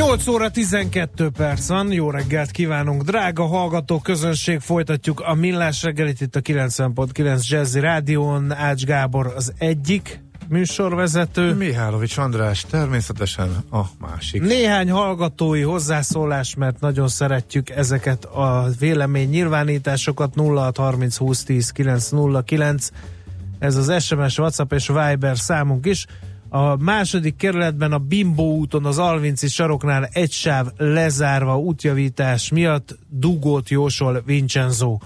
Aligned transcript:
8 0.00 0.26
óra 0.26 0.50
12 0.50 1.28
perc 1.28 1.68
van, 1.68 1.92
jó 1.92 2.10
reggelt 2.10 2.50
kívánunk, 2.50 3.02
drága 3.02 3.46
hallgató 3.46 3.98
közönség, 3.98 4.60
folytatjuk 4.60 5.20
a 5.20 5.34
Millás 5.34 5.82
reggelit 5.82 6.20
itt 6.20 6.36
a 6.36 6.40
90.9 6.40 7.48
Jazzy 7.48 7.80
Rádión, 7.80 8.52
Ács 8.52 8.84
Gábor 8.84 9.32
az 9.36 9.52
egyik 9.58 10.22
műsorvezető. 10.48 11.54
Mihálovics 11.54 12.16
András 12.16 12.64
természetesen 12.70 13.64
a 13.70 13.80
másik. 13.98 14.42
Néhány 14.42 14.90
hallgatói 14.90 15.60
hozzászólás, 15.60 16.54
mert 16.54 16.80
nagyon 16.80 17.08
szeretjük 17.08 17.70
ezeket 17.70 18.24
a 18.24 18.68
vélemény 18.78 19.28
nyilvánításokat 19.28 20.34
0630 20.36 21.16
20 21.16 21.44
10 21.44 21.70
909 21.70 22.90
ez 23.58 23.76
az 23.76 24.02
SMS, 24.04 24.38
WhatsApp 24.38 24.72
és 24.72 24.86
Viber 24.86 25.38
számunk 25.38 25.86
is. 25.86 26.06
A 26.52 26.76
második 26.76 27.36
kerületben 27.36 27.92
a 27.92 27.98
Bimbo 27.98 28.42
úton 28.42 28.84
az 28.84 28.98
Alvinci 28.98 29.48
saroknál 29.48 30.08
egy 30.12 30.32
sáv 30.32 30.66
lezárva 30.76 31.58
útjavítás 31.58 32.50
miatt 32.50 32.98
dugót 33.08 33.68
jósol 33.68 34.22
Vincenzo. 34.26 34.98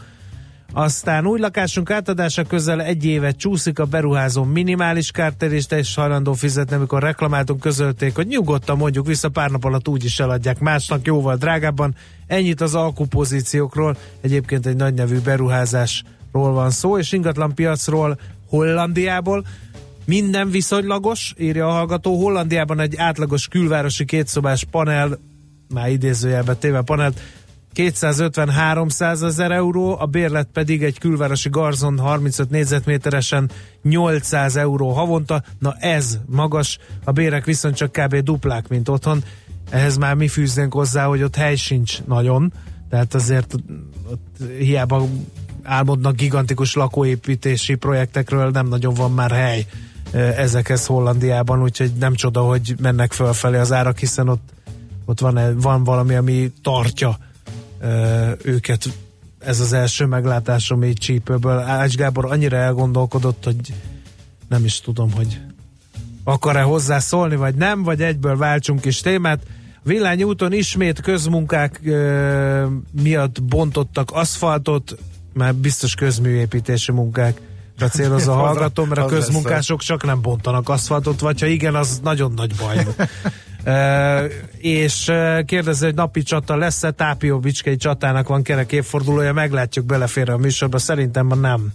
Aztán 0.72 1.26
új 1.26 1.38
lakásunk 1.38 1.90
átadása 1.90 2.44
közel 2.44 2.82
egy 2.82 3.04
évet 3.04 3.36
csúszik 3.36 3.78
a 3.78 3.84
beruházó 3.84 4.44
minimális 4.44 5.10
kárterést 5.10 5.72
és 5.72 5.94
hajlandó 5.94 6.32
fizetni, 6.32 6.76
amikor 6.76 7.02
reklamáltunk, 7.02 7.60
közölték, 7.60 8.14
hogy 8.14 8.26
nyugodtan 8.26 8.76
mondjuk 8.76 9.06
vissza 9.06 9.28
pár 9.28 9.50
nap 9.50 9.64
alatt 9.64 9.88
úgy 9.88 10.04
is 10.04 10.20
eladják 10.20 10.58
másnak 10.58 11.06
jóval 11.06 11.36
drágábban. 11.36 11.94
Ennyit 12.26 12.60
az 12.60 12.74
alkupozíciókról, 12.74 13.96
egyébként 14.20 14.66
egy 14.66 14.76
nagy 14.76 14.94
nevű 14.94 15.18
beruházásról 15.18 16.52
van 16.52 16.70
szó, 16.70 16.98
és 16.98 17.12
ingatlan 17.12 17.54
piacról 17.54 18.18
Hollandiából. 18.48 19.44
Minden 20.06 20.50
viszonylagos, 20.50 21.34
írja 21.38 21.66
a 21.66 21.70
hallgató. 21.70 22.16
Hollandiában 22.22 22.80
egy 22.80 22.96
átlagos 22.96 23.48
külvárosi 23.48 24.04
kétszobás 24.04 24.64
panel, 24.70 25.18
már 25.74 25.90
idézőjelbe 25.90 26.54
téve 26.54 26.82
panelt, 26.82 27.20
250-300 27.74 29.24
ezer 29.24 29.50
euró, 29.50 29.96
a 29.98 30.06
bérlet 30.06 30.48
pedig 30.52 30.82
egy 30.82 30.98
külvárosi 30.98 31.48
garzon 31.48 31.98
35 31.98 32.50
négyzetméteresen 32.50 33.50
800 33.82 34.56
euró 34.56 34.90
havonta. 34.90 35.42
Na 35.58 35.74
ez 35.78 36.18
magas, 36.26 36.78
a 37.04 37.12
bérek 37.12 37.44
viszont 37.44 37.74
csak 37.74 37.92
kb. 37.92 38.16
duplák, 38.16 38.68
mint 38.68 38.88
otthon. 38.88 39.24
Ehhez 39.70 39.96
már 39.96 40.14
mi 40.14 40.28
fűznénk 40.28 40.72
hozzá, 40.72 41.04
hogy 41.04 41.22
ott 41.22 41.36
hely 41.36 41.56
sincs 41.56 42.02
nagyon, 42.04 42.52
tehát 42.90 43.14
azért 43.14 43.54
ott 44.10 44.58
hiába 44.58 45.06
álmodnak 45.62 46.16
gigantikus 46.16 46.74
lakóépítési 46.74 47.74
projektekről, 47.74 48.50
nem 48.50 48.68
nagyon 48.68 48.94
van 48.94 49.12
már 49.12 49.30
hely 49.30 49.66
ezekhez 50.14 50.86
Hollandiában, 50.86 51.62
úgyhogy 51.62 51.92
nem 51.92 52.14
csoda, 52.14 52.40
hogy 52.40 52.74
mennek 52.80 53.12
fölfelé 53.12 53.56
az 53.56 53.72
árak, 53.72 53.98
hiszen 53.98 54.28
ott, 54.28 54.48
ott 55.04 55.20
van, 55.20 55.58
van 55.60 55.84
valami, 55.84 56.14
ami 56.14 56.52
tartja 56.62 57.18
őket 58.42 58.88
ez 59.38 59.60
az 59.60 59.72
első 59.72 60.06
meglátásom 60.06 60.84
így 60.84 60.98
csípőből. 60.98 61.58
Ács 61.58 61.96
Gábor 61.96 62.24
annyira 62.24 62.56
elgondolkodott, 62.56 63.44
hogy 63.44 63.74
nem 64.48 64.64
is 64.64 64.80
tudom, 64.80 65.12
hogy 65.12 65.40
akar-e 66.24 66.62
hozzászólni, 66.62 67.36
vagy 67.36 67.54
nem, 67.54 67.82
vagy 67.82 68.02
egyből 68.02 68.36
váltsunk 68.36 68.84
is 68.84 69.00
témát. 69.00 69.42
Villányúton 69.82 70.52
ismét 70.52 71.00
közmunkák 71.00 71.80
ö, 71.84 72.66
miatt 73.02 73.42
bontottak 73.42 74.10
aszfaltot, 74.10 74.96
már 75.32 75.54
biztos 75.54 75.94
közműépítési 75.94 76.92
munkák 76.92 77.40
a 77.80 77.84
céloz 77.84 78.28
a 78.28 78.32
hallgató, 78.32 78.84
mert 78.84 79.00
a 79.00 79.06
közmunkások 79.06 79.80
csak 79.80 80.04
nem 80.04 80.20
bontanak 80.20 80.68
aszfaltot, 80.68 81.20
vagy 81.20 81.40
ha 81.40 81.46
igen, 81.46 81.74
az 81.74 82.00
nagyon 82.02 82.32
nagy 82.32 82.54
baj. 82.56 82.86
Uh, 83.66 84.32
és 84.58 85.08
uh, 85.08 85.44
kérdezi, 85.44 85.84
hogy 85.84 85.94
napi 85.94 86.22
csata 86.22 86.56
lesz-e, 86.56 86.90
Tápió 86.90 87.38
Bicskei 87.38 87.76
csatának 87.76 88.28
van 88.28 88.42
kerek 88.42 88.72
évfordulója, 88.72 89.32
meglátjuk 89.32 89.86
belefér 89.86 90.30
a 90.30 90.36
műsorba, 90.36 90.78
szerintem 90.78 91.26
ma 91.26 91.34
nem 91.34 91.72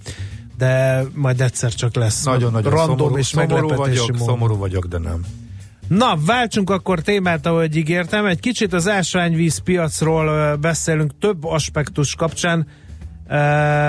de 0.59 1.03
majd 1.13 1.41
egyszer 1.41 1.73
csak 1.73 1.95
lesz. 1.95 2.23
Nagyon-nagyon 2.23 2.71
Random 2.71 2.97
szomorú, 2.97 3.17
és 3.17 3.27
szomorú 3.27 3.67
vagyok, 3.67 4.07
módon. 4.07 4.27
szomorú 4.27 4.57
vagyok, 4.57 4.85
de 4.85 4.97
nem. 4.97 5.25
Na, 5.87 6.17
váltsunk 6.25 6.69
akkor 6.69 6.99
témát, 6.99 7.45
ahogy 7.45 7.75
ígértem. 7.75 8.25
Egy 8.25 8.39
kicsit 8.39 8.73
az 8.73 8.87
ásványvíz 8.87 9.57
piacról 9.57 10.55
beszélünk 10.55 11.11
több 11.19 11.43
aspektus 11.43 12.15
kapcsán. 12.15 12.67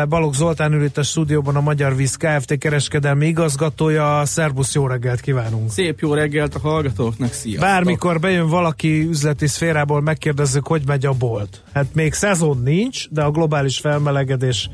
Balogh 0.08 0.34
Zoltán 0.34 0.72
ül 0.72 0.84
itt 0.84 0.98
a 0.98 1.02
stúdióban 1.02 1.56
a 1.56 1.60
Magyar 1.60 1.96
Víz 1.96 2.16
Kft. 2.16 2.58
kereskedelmi 2.58 3.26
igazgatója. 3.26 4.22
Szerbusz, 4.24 4.74
jó 4.74 4.86
reggelt 4.86 5.20
kívánunk! 5.20 5.70
Szép 5.70 6.00
jó 6.00 6.14
reggelt 6.14 6.54
a 6.54 6.58
hallgatóknak, 6.58 7.32
szia! 7.32 7.60
Bármikor 7.60 8.20
bejön 8.20 8.48
valaki 8.48 9.06
üzleti 9.08 9.46
szférából, 9.46 10.00
megkérdezzük, 10.00 10.66
hogy 10.66 10.82
megy 10.86 11.06
a 11.06 11.12
bolt. 11.12 11.62
Hát 11.72 11.86
még 11.92 12.12
szezon 12.12 12.62
nincs, 12.64 13.08
de 13.08 13.22
a 13.22 13.30
globális 13.30 13.78
felmelegedés 13.78 14.70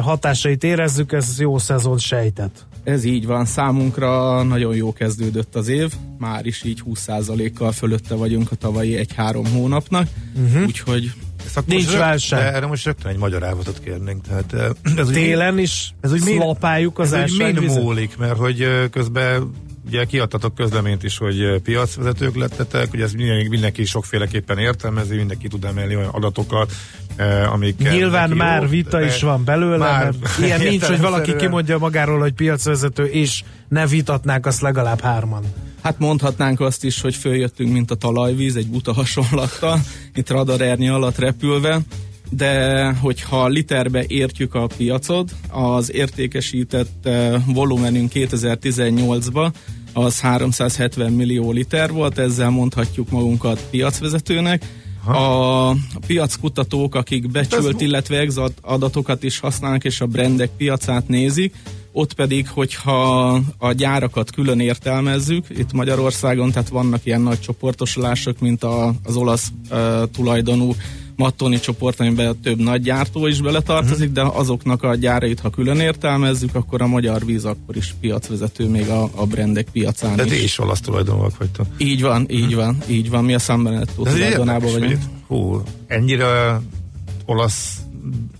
hatásait 0.00 0.64
érezzük, 0.64 1.12
ez 1.12 1.40
jó 1.40 1.58
szezon 1.58 1.98
sejtett. 1.98 2.66
Ez 2.84 3.04
így 3.04 3.26
van, 3.26 3.44
számunkra 3.44 4.42
nagyon 4.42 4.74
jó 4.74 4.92
kezdődött 4.92 5.54
az 5.54 5.68
év, 5.68 5.92
már 6.18 6.46
is 6.46 6.64
így 6.64 6.82
20%-kal 6.86 7.72
fölötte 7.72 8.14
vagyunk 8.14 8.50
a 8.50 8.54
tavalyi 8.54 8.96
egy-három 8.96 9.46
hónapnak, 9.46 10.08
uh-huh. 10.46 10.62
úgyhogy 10.66 11.12
Nincs 11.64 11.84
most 11.84 11.98
válság. 11.98 12.54
Erre 12.54 12.66
most 12.66 12.84
rögtön 12.84 13.10
egy 13.10 13.18
magyarázatot 13.18 13.80
kérnénk. 13.84 14.22
Tehát, 14.26 14.76
ez 14.96 15.06
Télen 15.06 15.54
úgy, 15.54 15.60
is 15.60 15.94
ez 16.00 16.12
úgy 16.12 16.20
szlapáljuk 16.20 16.98
az 16.98 17.12
ez 17.12 17.32
úgy 17.32 17.60
múlik, 17.60 18.16
mert 18.16 18.36
hogy 18.36 18.88
közben 18.90 19.50
ugye 19.86 20.04
kiadtatok 20.04 20.54
közleményt 20.54 21.02
is, 21.02 21.18
hogy 21.18 21.60
piacvezetők 21.62 22.36
lettetek, 22.36 22.92
ugye 22.92 23.04
ez 23.04 23.12
mindenki, 23.12 23.48
mindenki 23.48 23.84
sokféleképpen 23.84 24.58
értelmezi, 24.58 25.16
mindenki 25.16 25.48
tud 25.48 25.64
emelni 25.64 25.96
olyan 25.96 26.10
adatokat, 26.10 26.72
amik 27.52 27.78
Nyilván 27.78 28.30
már 28.30 28.62
jó, 28.62 28.68
vita 28.68 29.02
is 29.02 29.22
van 29.22 29.44
belőle, 29.44 29.76
már 29.76 30.12
ilyen 30.40 30.60
nincs, 30.60 30.84
hogy 30.84 31.00
valaki 31.00 31.36
kimondja 31.36 31.78
magáról, 31.78 32.18
hogy 32.18 32.32
piacvezető, 32.32 33.04
és 33.04 33.42
ne 33.68 33.86
vitatnák 33.86 34.46
azt 34.46 34.60
legalább 34.60 35.00
hárman. 35.00 35.42
Hát 35.82 35.98
mondhatnánk 35.98 36.60
azt 36.60 36.84
is, 36.84 37.00
hogy 37.00 37.14
följöttünk, 37.14 37.72
mint 37.72 37.90
a 37.90 37.94
talajvíz, 37.94 38.56
egy 38.56 38.66
buta 38.66 38.92
hasonlattal, 38.92 39.80
itt 40.14 40.30
radarernyi 40.30 40.88
alatt 40.88 41.18
repülve, 41.18 41.80
de 42.30 42.84
hogyha 42.92 43.46
literbe 43.46 44.04
értjük 44.06 44.54
a 44.54 44.66
piacot, 44.76 45.34
az 45.48 45.92
értékesített 45.92 47.08
volumenünk 47.46 48.10
2018-ba 48.14 49.52
az 49.92 50.20
370 50.20 51.12
millió 51.12 51.52
liter 51.52 51.92
volt, 51.92 52.18
ezzel 52.18 52.50
mondhatjuk 52.50 53.10
magunkat 53.10 53.66
piacvezetőnek. 53.70 54.66
A, 55.04 55.68
a 55.70 55.76
piackutatók, 56.06 56.94
akik 56.94 57.30
becsült, 57.30 57.80
illetve 57.80 58.18
exat 58.18 58.52
adatokat 58.60 59.22
is 59.22 59.38
használnak, 59.38 59.84
és 59.84 60.00
a 60.00 60.06
brandek 60.06 60.50
piacát 60.56 61.08
nézik, 61.08 61.54
ott 61.92 62.12
pedig, 62.12 62.48
hogyha 62.48 63.28
a 63.58 63.72
gyárakat 63.72 64.30
külön 64.30 64.60
értelmezzük, 64.60 65.46
itt 65.48 65.72
Magyarországon, 65.72 66.50
tehát 66.50 66.68
vannak 66.68 67.00
ilyen 67.06 67.20
nagy 67.20 67.40
csoportosulások, 67.40 68.40
mint 68.40 68.62
a, 68.62 68.94
az 69.04 69.16
olasz 69.16 69.52
uh, 69.70 69.78
tulajdonú 70.12 70.74
Mattoni 71.16 71.60
csoport, 71.60 72.00
amiben 72.00 72.40
több 72.40 72.58
nagy 72.58 72.82
gyártó 72.82 73.26
is 73.26 73.40
beletartozik, 73.40 74.10
uh-huh. 74.10 74.32
de 74.32 74.38
azoknak 74.38 74.82
a 74.82 74.94
gyárait, 74.94 75.40
ha 75.40 75.50
külön 75.50 75.80
értelmezzük, 75.80 76.54
akkor 76.54 76.82
a 76.82 76.86
magyar 76.86 77.24
víz 77.24 77.44
akkor 77.44 77.76
is 77.76 77.94
piacvezető 78.00 78.68
még 78.68 78.88
a, 78.88 79.10
a 79.14 79.26
brandek 79.26 79.68
piacán 79.72 80.16
de 80.16 80.24
is. 80.24 80.30
De 80.30 80.36
is 80.36 80.58
olasz 80.58 80.80
tulajdonúak 80.80 81.38
vagytok. 81.38 81.66
Így 81.78 82.02
van, 82.02 82.26
így 82.30 82.42
uh-huh. 82.42 82.64
van, 82.64 82.76
így 82.88 83.10
van. 83.10 83.24
Mi 83.24 83.34
a 83.34 83.38
Sambenettó 83.38 84.04
tulajdonában 84.04 84.72
vagyunk. 84.72 84.98
Hú, 85.26 85.62
ennyire 85.86 86.60
olasz 87.24 87.81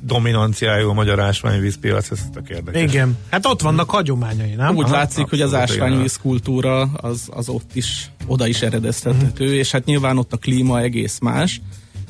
dominanciájú 0.00 0.88
a 0.88 0.92
magyar 0.92 1.20
ásványvízpiac, 1.20 2.10
ez 2.10 2.20
a 2.34 2.40
kérdés. 2.40 2.82
Igen, 2.82 3.18
hát 3.30 3.46
ott 3.46 3.60
vannak 3.60 3.90
hagyományai, 3.90 4.54
nem? 4.54 4.76
Úgy 4.76 4.84
Aha, 4.84 4.92
látszik, 4.92 5.28
hogy 5.28 5.40
az 5.40 5.54
ásványvíz 5.54 6.16
kultúra 6.16 6.80
az, 6.82 7.28
az 7.30 7.48
ott 7.48 7.70
is, 7.72 8.10
oda 8.26 8.46
is 8.46 8.62
eredeztethető, 8.62 9.44
uh-huh. 9.44 9.58
és 9.58 9.70
hát 9.70 9.84
nyilván 9.84 10.18
ott 10.18 10.32
a 10.32 10.36
klíma 10.36 10.80
egész 10.80 11.18
más, 11.18 11.60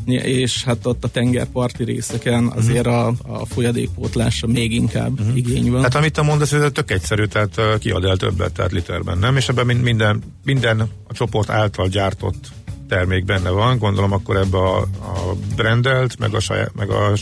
és 0.07 0.65
hát 0.65 0.87
ott 0.87 1.05
a 1.05 1.09
tengerparti 1.09 1.85
részeken 1.85 2.47
azért 2.47 2.87
a, 2.87 3.07
a 3.07 3.47
folyadékpótlásra 3.47 4.49
még 4.49 4.73
inkább 4.73 5.21
uh-huh. 5.21 5.37
igény 5.37 5.71
van. 5.71 5.83
Hát 5.83 5.95
amit 5.95 6.13
te 6.13 6.23
mondasz, 6.23 6.53
ez 6.53 6.71
tök 6.73 6.91
egyszerű, 6.91 7.25
tehát 7.25 7.79
kiad 7.79 8.05
el 8.05 8.17
többet, 8.17 8.53
tehát 8.53 8.73
literben, 8.73 9.19
nem? 9.19 9.37
És 9.37 9.49
ebben 9.49 9.67
minden, 9.67 10.23
minden 10.45 10.81
a 10.81 11.13
csoport 11.13 11.51
által 11.51 11.89
gyártott 11.89 12.49
termék 12.93 13.25
benne 13.25 13.51
van, 13.51 13.79
gondolom 13.79 14.13
akkor 14.13 14.37
ebbe 14.37 14.59
a, 14.59 14.77
a 14.81 15.35
brandelt, 15.57 16.19
meg 16.19 16.35
a, 16.35 16.41
saját, 16.41 16.75
meg 16.75 16.91
a 16.91 17.13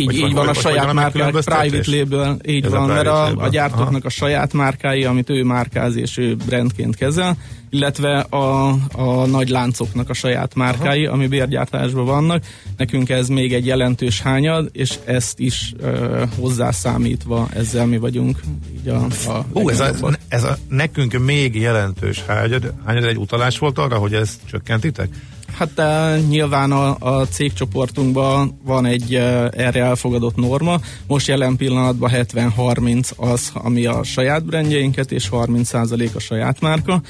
így, 0.00 0.12
így 0.12 0.20
van, 0.20 0.32
van 0.32 0.48
a 0.48 0.52
saját 0.52 0.92
márkák, 0.92 1.30
private 1.30 1.90
label, 1.90 2.38
így 2.46 2.64
Ez 2.64 2.70
van, 2.70 2.82
a 2.82 2.86
mert 2.86 3.06
a, 3.06 3.36
a 3.36 3.48
gyártóknak 3.48 3.88
Aha. 3.88 4.06
a 4.06 4.08
saját 4.08 4.52
márkái, 4.52 5.04
amit 5.04 5.30
ő 5.30 5.42
márkáz 5.42 5.96
és 5.96 6.16
ő 6.16 6.36
brandként 6.46 6.96
kezel, 6.96 7.36
illetve 7.70 8.18
a, 8.18 8.68
a 8.92 9.26
nagy 9.26 9.48
láncoknak 9.48 10.10
a 10.10 10.12
saját 10.12 10.54
márkái, 10.54 11.06
Aha. 11.06 11.14
ami 11.14 11.26
bérgyártásban 11.26 12.04
vannak. 12.04 12.44
Nekünk 12.76 13.08
ez 13.08 13.28
még 13.28 13.54
egy 13.54 13.66
jelentős 13.66 14.20
hányad, 14.20 14.68
és 14.72 14.98
ezt 15.04 15.38
is 15.38 15.72
uh, 15.80 16.22
hozzászámítva 16.38 17.48
ezzel 17.54 17.86
mi 17.86 17.98
vagyunk. 17.98 18.40
Így 18.80 18.88
a, 18.88 19.06
a 19.26 19.44
Hú, 19.52 19.68
ez, 19.68 19.80
a, 19.80 19.92
ez 20.28 20.44
a 20.44 20.56
nekünk 20.68 21.18
még 21.18 21.60
jelentős 21.60 22.24
hányad, 22.26 22.72
hányad 22.84 23.04
egy 23.04 23.16
utalás 23.16 23.58
volt 23.58 23.78
arra, 23.78 23.96
hogy 23.96 24.14
ezt 24.14 24.40
csökkentitek? 24.50 25.08
Hát 25.58 25.82
nyilván 26.28 26.72
a, 26.72 26.96
a 26.98 27.26
cégcsoportunkban 27.26 28.60
van 28.64 28.86
egy 28.86 29.14
erre 29.50 29.82
elfogadott 29.82 30.36
norma. 30.36 30.80
Most 31.06 31.26
jelen 31.26 31.56
pillanatban 31.56 32.10
70-30 32.14 33.16
az, 33.16 33.50
ami 33.54 33.86
a 33.86 34.02
saját 34.02 34.44
brandjeinket, 34.44 35.12
és 35.12 35.28
30% 35.32 36.14
a 36.14 36.18
saját 36.18 36.60
márka. 36.60 37.02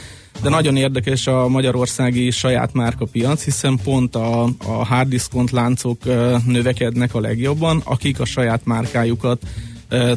De 0.43 0.49
nagyon 0.49 0.77
érdekes 0.77 1.27
a 1.27 1.49
magyarországi 1.49 2.31
saját 2.31 2.73
márka 2.73 3.05
piac, 3.05 3.45
hiszen 3.45 3.79
pont 3.85 4.15
a, 4.17 4.43
a 4.43 4.85
hard 4.85 5.09
discount 5.09 5.51
láncok 5.51 5.99
növekednek 6.47 7.15
a 7.15 7.21
legjobban, 7.21 7.83
akik 7.85 8.21
a 8.21 8.25
saját 8.25 8.65
márkájukat 8.65 9.43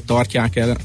tartják 0.06 0.56
el 0.56 0.78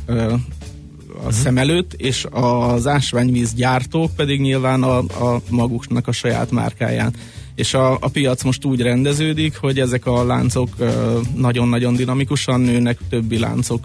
a 1.25 1.33
szem 1.33 1.59
előtt, 1.59 1.93
és 1.93 2.27
az 2.31 2.87
ásványvíz 2.87 3.55
gyártók 3.55 4.15
pedig 4.17 4.41
nyilván 4.41 4.83
a, 4.83 4.99
a 4.99 5.41
maguknak 5.51 6.09
a 6.09 6.13
saját 6.13 6.51
márkáján. 6.51 7.15
És 7.57 7.75
a, 7.75 7.93
a 7.93 8.09
piac 8.09 8.43
most 8.43 8.65
úgy 8.65 8.81
rendeződik, 8.81 9.57
hogy 9.57 9.81
ezek 9.81 10.07
a 10.07 10.25
láncok 10.25 10.69
nagyon-nagyon 11.35 11.97
dinamikusan 11.97 12.61
nőnek 12.61 12.99
többi 13.09 13.39
láncok 13.39 13.85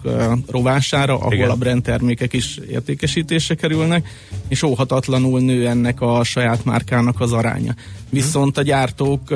rovására, 0.50 1.14
ahol 1.14 1.32
Igen. 1.32 1.50
a 1.50 1.56
brand 1.56 1.82
termékek 1.82 2.32
is 2.32 2.58
értékesítésre 2.70 3.54
kerülnek, 3.54 4.08
és 4.48 4.62
óhatatlanul 4.62 5.40
nő 5.40 5.68
ennek 5.68 6.00
a 6.00 6.24
saját 6.24 6.64
márkának 6.64 7.20
az 7.20 7.32
aránya. 7.32 7.74
Viszont 8.10 8.58
a 8.58 8.62
gyártók 8.62 9.32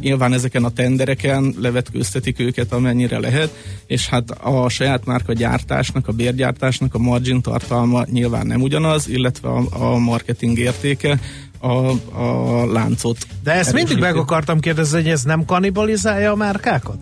nyilván 0.00 0.32
ezeken 0.32 0.64
a 0.64 0.70
tendereken 0.70 1.54
levetkőztetik 1.58 2.40
őket 2.40 2.72
amennyire 2.72 3.18
lehet, 3.18 3.50
és 3.86 4.08
hát 4.08 4.30
a 4.30 4.68
saját 4.68 5.04
márka 5.04 5.32
gyártásnak, 5.32 6.08
a 6.08 6.12
bérgyártásnak 6.12 6.94
a 6.94 6.98
margin 6.98 7.40
tartalma 7.40 8.04
nyilván 8.10 8.46
nem 8.46 8.62
ugyanaz, 8.62 9.08
illetve 9.08 9.48
a, 9.48 9.64
a 9.70 9.98
marketing 9.98 10.58
értéke 10.58 11.20
a, 11.60 11.90
a 12.22 12.66
láncot. 12.72 13.18
De 13.42 13.52
ezt 13.52 13.72
mindig 13.72 13.98
meg 13.98 14.16
akartam 14.16 14.60
kérdezni, 14.60 15.02
hogy 15.02 15.10
ez 15.10 15.22
nem 15.22 15.44
kanibalizálja 15.44 16.32
a 16.32 16.36
márkákat? 16.36 16.98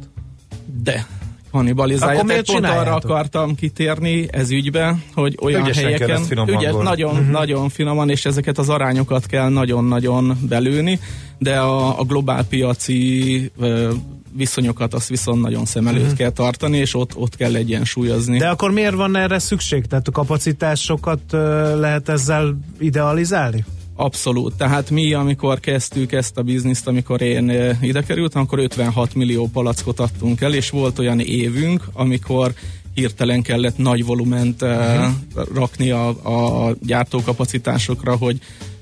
De 0.82 1.06
kanibalizálja. 1.50 2.14
Akkor 2.14 2.26
miért 2.26 2.46
pont 2.46 2.64
arra 2.64 2.94
akartam 2.94 3.55
kitérni 3.55 4.28
ez 4.31 4.50
ügybe, 4.50 4.96
hogy 5.14 5.38
olyan 5.43 5.60
Ügyesen 5.62 5.84
helyeken, 5.84 6.22
ügyes, 6.46 6.75
nagyon, 6.82 7.12
uh-huh. 7.12 7.28
nagyon 7.28 7.69
finoman, 7.69 8.10
és 8.10 8.25
ezeket 8.25 8.58
az 8.58 8.69
arányokat 8.69 9.26
kell 9.26 9.49
nagyon-nagyon 9.49 10.38
belőni, 10.49 11.00
de 11.38 11.58
a, 11.58 12.00
a 12.00 12.02
globál 12.02 12.44
piaci 12.44 13.50
ö, 13.58 13.93
viszonyokat 14.32 14.94
azt 14.94 15.08
viszont 15.08 15.43
nagyon 15.43 15.64
szem 15.64 15.87
előtt 15.87 16.02
uh-huh. 16.02 16.16
kell 16.16 16.31
tartani, 16.31 16.76
és 16.76 16.94
ott, 16.94 17.16
ott 17.16 17.37
kell 17.37 17.55
egyensúlyozni. 17.55 18.38
De 18.38 18.49
akkor 18.49 18.70
miért 18.70 18.94
van 18.94 19.16
erre 19.16 19.38
szükség? 19.38 19.87
Tehát 19.87 20.08
a 20.08 20.10
kapacitásokat 20.10 21.20
ö, 21.31 21.78
lehet 21.81 22.08
ezzel 22.08 22.58
idealizálni? 22.78 23.64
Abszolút. 24.00 24.54
Tehát 24.56 24.90
mi, 24.90 25.12
amikor 25.12 25.60
kezdtük 25.60 26.12
ezt 26.12 26.38
a 26.38 26.42
bizniszt, 26.42 26.86
amikor 26.86 27.20
én 27.20 27.50
ide 27.80 28.02
kerültem, 28.02 28.42
akkor 28.42 28.58
56 28.58 29.14
millió 29.14 29.48
palackot 29.52 30.00
adtunk 30.00 30.40
el, 30.40 30.54
és 30.54 30.70
volt 30.70 30.98
olyan 30.98 31.20
évünk, 31.20 31.84
amikor 31.92 32.52
hirtelen 32.94 33.42
kellett 33.42 33.76
nagy 33.76 34.04
volument 34.04 34.62
uh-huh. 34.62 35.12
rakni 35.54 35.90
a, 35.90 36.08
a 36.08 36.74
gyártókapacitásokra, 36.82 38.16
hogy 38.16 38.38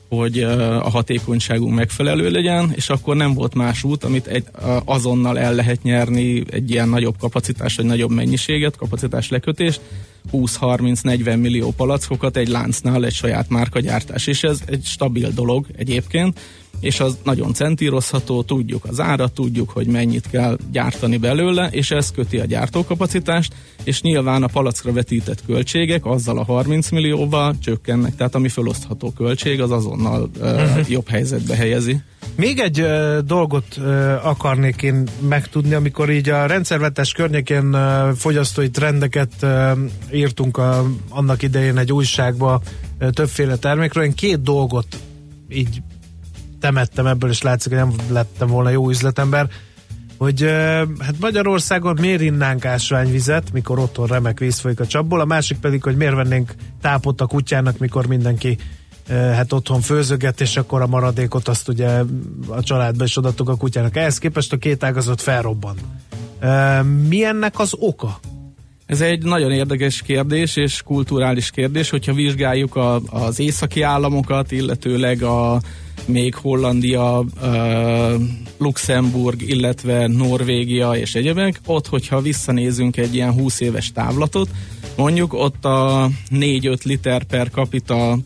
hogy 0.09 0.43
a 0.43 0.91
hatékonyságunk 0.91 1.75
megfelelő 1.75 2.31
legyen, 2.31 2.73
és 2.75 2.89
akkor 2.89 3.17
nem 3.17 3.35
volt 3.35 3.55
más 3.55 3.83
út, 3.83 4.05
amit 4.05 4.27
egy, 4.27 4.45
azonnal 4.85 5.39
el 5.39 5.55
lehet 5.55 5.83
nyerni 5.83 6.43
egy 6.51 6.71
ilyen 6.71 6.89
nagyobb 6.89 7.15
kapacitás, 7.19 7.77
vagy 7.77 7.85
nagyobb 7.85 8.11
mennyiséget, 8.11 8.77
kapacitás 8.77 9.29
lekötést, 9.29 9.81
20-30-40 10.33 11.41
millió 11.41 11.73
palackokat 11.77 12.37
egy 12.37 12.49
láncnál 12.49 13.05
egy 13.05 13.13
saját 13.13 13.49
márkagyártás, 13.49 14.27
és 14.27 14.43
ez 14.43 14.61
egy 14.67 14.85
stabil 14.85 15.31
dolog 15.31 15.67
egyébként, 15.77 16.41
és 16.81 17.01
az 17.01 17.19
nagyon 17.25 17.53
centírozható, 17.53 18.43
tudjuk 18.43 18.85
az 18.85 19.01
árat, 19.01 19.33
tudjuk, 19.33 19.71
hogy 19.71 19.87
mennyit 19.87 20.31
kell 20.31 20.59
gyártani 20.73 21.17
belőle, 21.17 21.69
és 21.71 21.91
ez 21.91 22.11
köti 22.11 22.39
a 22.39 22.45
gyártókapacitást, 22.45 23.55
és 23.85 24.01
nyilván 24.03 24.43
a 24.43 24.47
palackra 24.47 24.93
vetített 24.93 25.45
költségek 25.47 26.07
azzal 26.07 26.39
a 26.39 26.45
30 26.45 26.91
millióval 26.91 27.55
csökkennek, 27.63 28.17
tehát 28.17 28.35
ami 28.35 28.49
felosztható 28.49 29.11
költség, 29.11 29.61
az 29.61 29.71
azonnal 29.71 30.31
uh, 30.41 30.91
jobb 30.91 31.09
helyzetbe 31.09 31.57
helyezi. 31.57 32.01
Még 32.37 32.59
egy 32.59 32.81
uh, 32.81 33.19
dolgot 33.19 33.77
uh, 33.77 34.27
akarnék 34.27 34.83
én 34.83 35.09
megtudni, 35.29 35.75
amikor 35.75 36.11
így 36.11 36.29
a 36.29 36.47
rendszervetés 36.47 37.13
környékén 37.13 37.75
uh, 37.75 38.11
fogyasztói 38.15 38.71
trendeket 38.71 39.33
uh, 39.43 39.71
írtunk 40.13 40.57
a, 40.57 40.85
annak 41.09 41.43
idején 41.43 41.79
egy 41.79 41.93
újságba 41.93 42.61
uh, 43.01 43.11
többféle 43.11 43.57
termékről. 43.57 44.05
Én 44.05 44.15
két 44.15 44.43
dolgot 44.43 44.87
így 45.49 45.83
temettem 46.67 47.07
ebből, 47.07 47.31
és 47.31 47.43
látszik, 47.43 47.73
hogy 47.73 47.81
nem 47.81 47.95
lettem 48.09 48.49
volna 48.49 48.71
jó 48.71 48.89
üzletember, 48.89 49.49
hogy 50.19 50.43
hát 50.99 51.15
Magyarországon 51.21 51.97
miért 52.01 52.21
innánk 52.21 52.65
ásványvizet, 52.65 53.53
mikor 53.53 53.79
otthon 53.79 54.07
remek 54.07 54.39
víz 54.39 54.59
folyik 54.59 54.81
a 54.81 54.87
csapból, 54.87 55.21
a 55.21 55.25
másik 55.25 55.59
pedig, 55.59 55.83
hogy 55.83 55.97
miért 55.97 56.15
vennénk 56.15 56.55
tápot 56.81 57.21
a 57.21 57.27
kutyának, 57.27 57.79
mikor 57.79 58.07
mindenki 58.07 58.59
hát 59.09 59.53
otthon 59.53 59.81
főzöget, 59.81 60.41
és 60.41 60.57
akkor 60.57 60.83
a 60.83 60.87
maradékot 60.87 61.49
azt 61.49 61.69
ugye 61.69 62.03
a 62.49 62.63
családba 62.63 63.05
is 63.05 63.17
adattuk 63.17 63.49
a 63.49 63.57
kutyának. 63.57 63.97
Ehhez 63.97 64.19
képest 64.19 64.53
a 64.53 64.57
két 64.57 64.85
ágazat 64.85 65.23
felrobban. 65.23 65.77
Mi 67.09 67.25
ennek 67.25 67.59
az 67.59 67.75
oka? 67.79 68.21
Ez 68.87 69.01
egy 69.01 69.23
nagyon 69.23 69.53
érdekes 69.53 70.03
kérdés 70.03 70.57
és 70.57 70.83
kulturális 70.85 71.51
kérdés, 71.51 71.91
hogyha 71.91 72.13
vizsgáljuk 72.13 72.77
a, 72.77 73.01
az 73.11 73.39
északi 73.39 73.83
államokat, 73.83 74.53
illetőleg 74.53 75.23
a 75.23 75.61
még 76.05 76.35
Hollandia, 76.35 77.25
Luxemburg, 78.59 79.43
illetve 79.43 80.07
Norvégia 80.07 80.93
és 80.93 81.15
egyebek. 81.15 81.61
Ott, 81.67 81.87
hogyha 81.87 82.21
visszanézünk 82.21 82.97
egy 82.97 83.15
ilyen 83.15 83.33
20 83.33 83.61
éves 83.61 83.93
távlatot, 83.93 84.49
mondjuk 84.97 85.33
ott 85.33 85.65
a 85.65 86.09
4-5 86.31 86.83
liter 86.83 87.25
per 87.25 87.51
capita 87.51 88.19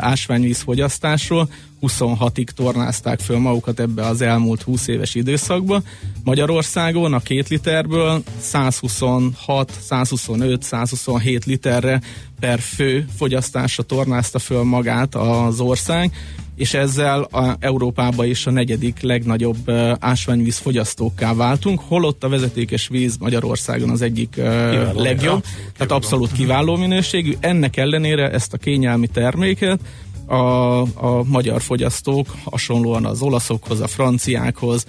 ásványvíz 0.00 0.60
fogyasztásról 0.60 1.48
26-ig 1.82 2.48
tornázták 2.48 3.20
föl 3.20 3.38
magukat 3.38 3.80
ebbe 3.80 4.06
az 4.06 4.20
elmúlt 4.20 4.62
20 4.62 4.86
éves 4.88 5.14
időszakba. 5.14 5.82
Magyarországon 6.24 7.12
a 7.12 7.20
két 7.20 7.48
literből 7.48 8.22
126, 8.38 9.72
125, 9.80 10.62
127 10.62 11.44
literre 11.44 12.00
per 12.40 12.60
fő 12.60 13.06
fogyasztásra 13.16 13.82
tornázta 13.82 14.38
föl 14.38 14.62
magát 14.62 15.14
az 15.14 15.60
ország, 15.60 16.12
és 16.56 16.74
ezzel 16.74 17.22
a 17.22 17.56
Európába 17.60 18.24
is 18.24 18.46
a 18.46 18.50
negyedik 18.50 19.00
legnagyobb 19.00 19.70
ásványvíz 19.98 20.56
fogyasztókká 20.56 21.34
váltunk, 21.34 21.80
holott 21.86 22.24
a 22.24 22.28
vezetékes 22.28 22.88
víz 22.88 23.16
Magyarországon 23.16 23.90
az 23.90 24.02
egyik 24.02 24.30
kiváló, 24.30 25.00
legjobb, 25.00 25.44
ja, 25.44 25.70
tehát 25.76 25.92
abszolút 25.92 26.32
kiváló 26.32 26.76
minőségű. 26.76 27.34
Ennek 27.40 27.76
ellenére 27.76 28.30
ezt 28.30 28.52
a 28.52 28.56
kényelmi 28.56 29.06
terméket 29.06 29.80
a, 30.26 30.80
a 30.80 31.22
magyar 31.24 31.62
fogyasztók 31.62 32.26
hasonlóan 32.44 33.04
az 33.04 33.20
olaszokhoz, 33.20 33.80
a 33.80 33.86
franciákhoz 33.86 34.86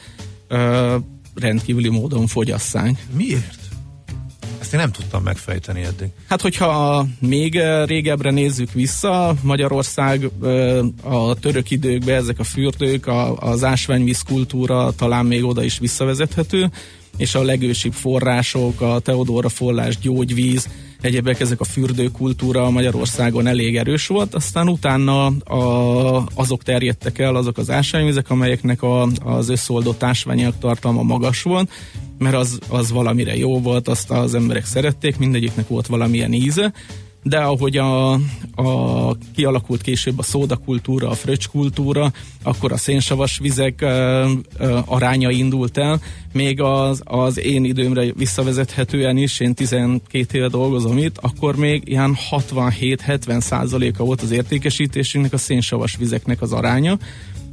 rendkívüli 1.35 1.89
módon 1.89 2.27
fogyasszánk. 2.27 2.97
Miért? 3.15 3.66
Ezt 4.59 4.73
én 4.73 4.79
nem 4.79 4.91
tudtam 4.91 5.23
megfejteni 5.23 5.81
eddig. 5.83 6.07
Hát, 6.29 6.41
hogyha 6.41 7.05
még 7.19 7.61
régebbre 7.85 8.31
nézzük 8.31 8.71
vissza, 8.71 9.35
Magyarország 9.41 10.29
a 11.03 11.33
török 11.33 11.71
időkben 11.71 12.15
ezek 12.15 12.39
a 12.39 12.43
fürdők, 12.43 13.07
az 13.35 13.63
ásványvíz 13.63 14.21
kultúra 14.21 14.91
talán 14.91 15.25
még 15.25 15.43
oda 15.43 15.63
is 15.63 15.79
visszavezethető, 15.79 16.69
és 17.17 17.35
a 17.35 17.43
legősibb 17.43 17.93
források, 17.93 18.81
a 18.81 18.99
Teodóra 18.99 19.49
forrás 19.49 19.97
gyógyvíz, 19.97 20.67
egyébek 21.01 21.39
ezek 21.39 21.59
a 21.59 21.63
fürdőkultúra 21.63 22.69
Magyarországon 22.69 23.47
elég 23.47 23.77
erős 23.77 24.07
volt, 24.07 24.33
aztán 24.33 24.69
utána 24.69 25.25
a, 25.25 26.23
azok 26.33 26.63
terjedtek 26.63 27.19
el, 27.19 27.35
azok 27.35 27.57
az 27.57 27.69
ásványvizek, 27.69 28.29
amelyeknek 28.29 28.81
a, 28.81 29.07
az 29.23 29.49
összeoldott 29.49 30.03
ásványok 30.03 30.57
tartalma 30.59 31.03
magas 31.03 31.41
volt, 31.41 31.71
mert 32.17 32.35
az, 32.35 32.59
az 32.69 32.91
valamire 32.91 33.37
jó 33.37 33.61
volt, 33.61 33.87
azt 33.87 34.11
az 34.11 34.35
emberek 34.35 34.65
szerették, 34.65 35.17
mindegyiknek 35.17 35.67
volt 35.67 35.87
valamilyen 35.87 36.33
íze, 36.33 36.73
de 37.27 37.37
ahogy 37.37 37.77
a, 37.77 38.11
a 38.55 39.17
kialakult 39.35 39.81
később 39.81 40.19
a 40.19 40.23
szódakultúra, 40.23 41.09
a 41.09 41.13
fröccskultúra, 41.13 42.11
akkor 42.43 42.71
a 42.71 42.77
szénsavas 42.77 43.37
vizek 43.41 43.81
ö, 43.81 44.31
ö, 44.57 44.79
aránya 44.85 45.29
indult 45.29 45.77
el. 45.77 46.01
Még 46.33 46.61
az, 46.61 47.01
az 47.03 47.39
én 47.39 47.63
időmre 47.63 48.11
visszavezethetően 48.15 49.17
is, 49.17 49.39
én 49.39 49.53
12 49.53 50.37
éve 50.37 50.47
dolgozom 50.47 50.97
itt, 50.97 51.17
akkor 51.17 51.55
még 51.55 51.81
ilyen 51.85 52.17
67-70 52.31 53.39
százaléka 53.39 54.03
volt 54.03 54.21
az 54.21 54.31
értékesítésünknek 54.31 55.33
a 55.33 55.37
szénsavas 55.37 55.95
vizeknek 55.95 56.41
az 56.41 56.51
aránya 56.51 56.97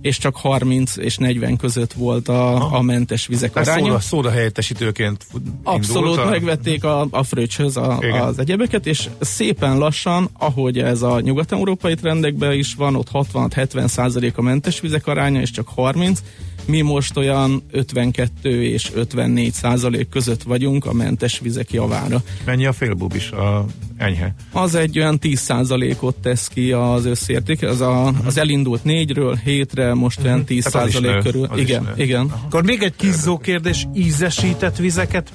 és 0.05 0.19
csak 0.19 0.37
30 0.37 0.97
és 0.97 1.17
40 1.17 1.57
között 1.57 1.93
volt 1.93 2.29
a, 2.29 2.73
a 2.75 2.83
mentes 2.83 3.27
vizek 3.27 3.57
aránya. 3.57 3.85
szóda, 3.87 3.99
szóda 4.01 4.31
helyettesítőként 4.31 5.27
Abszolút 5.63 6.19
a- 6.19 6.29
megvették 6.29 6.85
a, 6.85 7.07
a 7.11 7.23
fröcchöz 7.23 7.77
a, 7.77 7.99
Igen. 8.01 8.21
az 8.21 8.39
egyebeket, 8.39 8.87
és 8.87 9.09
szépen 9.21 9.79
lassan, 9.79 10.29
ahogy 10.39 10.79
ez 10.79 11.03
a 11.03 11.21
nyugat-európai 11.21 11.95
trendekben 11.95 12.53
is 12.53 12.75
van, 12.75 12.97
ott 12.97 13.09
60-70 13.13 13.87
százalék 13.87 14.39
a 14.39 14.43
mentes 14.43 14.81
vizek 14.81 15.07
aránya, 15.07 15.41
és 15.41 15.51
csak 15.51 15.69
30, 15.75 16.23
mi 16.67 16.81
most 16.81 17.17
olyan 17.17 17.63
52 17.71 18.65
és 18.65 18.91
54 18.95 19.53
százalék 19.53 20.09
között 20.09 20.43
vagyunk 20.43 20.87
a 20.87 20.93
mentes 20.93 21.39
vizek 21.39 21.73
javára. 21.73 22.23
Mennyi 22.45 22.67
a 22.67 22.73
félbub 22.73 23.15
is, 23.15 23.31
a 23.31 23.67
enyhe? 23.97 24.35
Az 24.53 24.75
egy 24.75 24.99
olyan 24.99 25.19
10 25.19 25.41
százalékot 25.41 26.17
tesz 26.17 26.49
ki 26.49 26.73
az 26.73 27.05
összérték, 27.05 27.63
az, 27.63 27.81
a, 27.81 28.13
az 28.25 28.37
elindult 28.39 28.81
4-ről 28.85 29.39
7-re, 29.47 29.95
most 29.95 30.21
olyan 30.25 30.45
10 30.45 30.65
Tehát 30.65 30.87
az 30.89 30.95
is 30.95 31.01
nő, 31.01 31.07
százalék 31.07 31.23
körül. 31.25 31.47
az 31.51 31.59
is 31.59 31.65
Igen, 31.65 31.83
nő. 31.83 32.03
igen. 32.03 32.27
Akkor 32.45 32.65
még 32.65 32.83
egy 32.83 32.97
kizó 32.97 33.39
kérdés, 33.39 33.87
ízesített 33.95 34.77
vizeket 34.77 35.33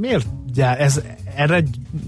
miért 0.00 0.26
gyá- 0.54 0.78
ez, 0.78 1.02
erre 1.38 1.62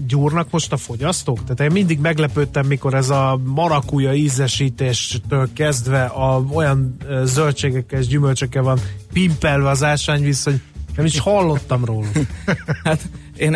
gyúrnak 0.07 0.51
most 0.51 0.71
a 0.71 0.77
fogyasztók? 0.77 1.43
Tehát 1.43 1.59
én 1.59 1.71
mindig 1.71 1.99
meglepődtem, 1.99 2.65
mikor 2.65 2.93
ez 2.93 3.09
a 3.09 3.39
marakuja 3.45 4.13
ízesítéstől 4.13 5.49
kezdve 5.53 6.03
a, 6.03 6.45
olyan 6.53 6.97
zöldségekkel 7.23 7.99
és 7.99 8.07
gyümölcsökkel 8.07 8.63
van 8.63 8.79
pimpelve 9.13 9.69
az 9.69 9.83
ásványvíz, 9.83 10.43
hogy 10.43 10.61
nem 10.95 11.05
is 11.05 11.19
hallottam 11.19 11.85
róla. 11.85 12.07
Hát 12.83 13.09
én 13.37 13.55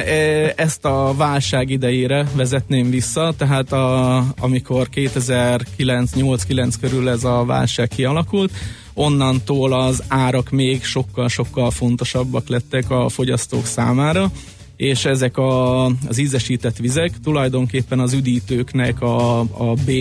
ezt 0.56 0.86
a 0.86 1.14
válság 1.18 1.70
idejére 1.70 2.28
vezetném 2.36 2.90
vissza, 2.90 3.34
tehát 3.38 3.72
a, 3.72 4.18
amikor 4.40 4.88
2009-8-9 4.94 6.74
körül 6.82 7.10
ez 7.10 7.24
a 7.24 7.46
válság 7.46 7.88
kialakult, 7.88 8.52
onnantól 8.94 9.74
az 9.74 10.04
árak 10.08 10.50
még 10.50 10.84
sokkal-sokkal 10.84 11.72
fontosabbak 11.72 12.48
lettek 12.48 12.90
a 12.90 13.10
fogyasztók 13.10 13.66
számára, 13.66 14.32
és 14.76 15.06
ezek 15.06 15.38
a, 15.38 15.86
az 15.86 16.18
ízesített 16.18 16.78
vizek 16.78 17.12
tulajdonképpen 17.24 18.00
az 18.00 18.14
üdítőknek 18.14 19.02
a, 19.02 19.40
a 19.40 19.74
B 19.86 19.92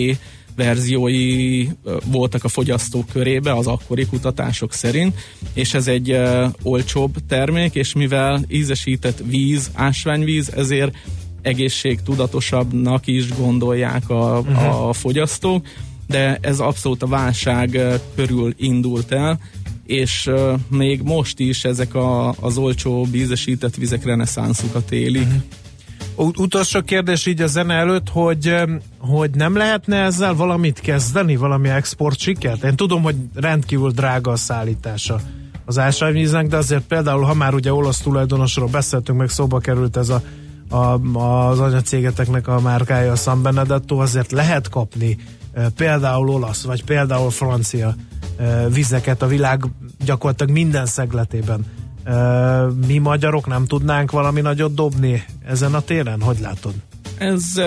verziói 0.55 1.67
voltak 2.05 2.43
a 2.43 2.47
fogyasztók 2.47 3.09
körébe 3.13 3.53
az 3.53 3.67
akkori 3.67 4.05
kutatások 4.05 4.73
szerint, 4.73 5.15
és 5.53 5.73
ez 5.73 5.87
egy 5.87 6.11
ö, 6.11 6.45
olcsóbb 6.63 7.15
termék, 7.27 7.75
és 7.75 7.93
mivel 7.93 8.43
ízesített 8.47 9.21
víz, 9.25 9.71
ásványvíz, 9.73 10.49
ezért 10.49 10.97
egészségtudatosabbnak 11.41 13.07
is 13.07 13.35
gondolják 13.37 14.09
a, 14.09 14.39
uh-huh. 14.39 14.87
a 14.87 14.93
fogyasztók, 14.93 15.67
de 16.07 16.37
ez 16.41 16.59
abszolút 16.59 17.03
a 17.03 17.07
válság 17.07 17.79
körül 18.15 18.53
indult 18.57 19.11
el, 19.11 19.39
és 19.85 20.27
uh, 20.27 20.59
még 20.69 21.01
most 21.01 21.39
is 21.39 21.63
ezek 21.63 21.93
a, 21.93 22.29
az 22.29 22.57
olcsó 22.57 23.07
ízesített 23.13 23.75
vizek 23.75 24.05
reneszánszukat 24.05 24.91
élik. 24.91 25.27
Uh-huh. 25.27 25.41
Utolsó 26.37 26.81
kérdés 26.81 27.25
így 27.25 27.41
a 27.41 27.47
zene 27.47 27.73
előtt, 27.73 28.09
hogy, 28.09 28.55
hogy 28.97 29.29
nem 29.31 29.55
lehetne 29.55 29.97
ezzel 30.03 30.33
valamit 30.33 30.79
kezdeni, 30.79 31.35
valami 31.35 31.69
export 31.69 32.19
sikert? 32.19 32.63
Én 32.63 32.75
tudom, 32.75 33.01
hogy 33.01 33.15
rendkívül 33.33 33.91
drága 33.91 34.31
a 34.31 34.35
szállítása 34.35 35.21
az 35.65 35.77
ásványvíznek, 35.77 36.47
de 36.47 36.57
azért 36.57 36.83
például, 36.83 37.23
ha 37.23 37.33
már 37.33 37.53
ugye 37.53 37.73
olasz 37.73 37.99
tulajdonosról 37.99 38.67
beszéltünk, 38.67 39.17
meg 39.17 39.29
szóba 39.29 39.59
került 39.59 39.97
ez 39.97 40.09
a, 40.09 40.21
a, 40.69 41.17
az 41.49 41.59
anyacégeteknek 41.59 42.47
a 42.47 42.59
márkája 42.59 43.11
a 43.11 43.15
San 43.15 43.41
Benedetto, 43.41 43.97
azért 43.97 44.31
lehet 44.31 44.69
kapni 44.69 45.17
például 45.75 46.29
olasz, 46.29 46.63
vagy 46.63 46.83
például 46.83 47.29
francia 47.29 47.95
vizeket 48.69 49.21
a 49.21 49.27
világ 49.27 49.63
gyakorlatilag 50.05 50.53
minden 50.53 50.85
szegletében. 50.85 51.65
E, 52.03 52.15
Mi 52.87 52.97
magyarok 52.97 53.47
nem 53.47 53.65
tudnánk 53.65 54.11
valami 54.11 54.41
nagyot 54.41 54.73
dobni 54.73 55.23
ezen 55.45 55.73
a 55.73 55.81
téren? 55.81 56.21
Hogy 56.21 56.39
látod? 56.41 56.73
Ez 57.17 57.43
uh, 57.55 57.65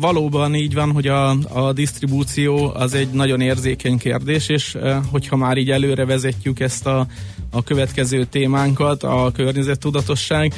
valóban 0.00 0.54
így 0.54 0.74
van, 0.74 0.92
hogy 0.92 1.06
a, 1.06 1.30
a 1.30 1.72
disztribúció 1.72 2.72
az 2.74 2.94
egy 2.94 3.10
nagyon 3.10 3.40
érzékeny 3.40 3.98
kérdés, 3.98 4.48
és 4.48 4.74
uh, 4.74 4.96
hogyha 5.10 5.36
már 5.36 5.56
így 5.56 5.70
előre 5.70 6.04
vezetjük 6.04 6.60
ezt 6.60 6.86
a, 6.86 7.06
a 7.50 7.62
következő 7.62 8.24
témánkat, 8.24 9.02
a 9.02 9.30
környezettudatosság, 9.34 10.54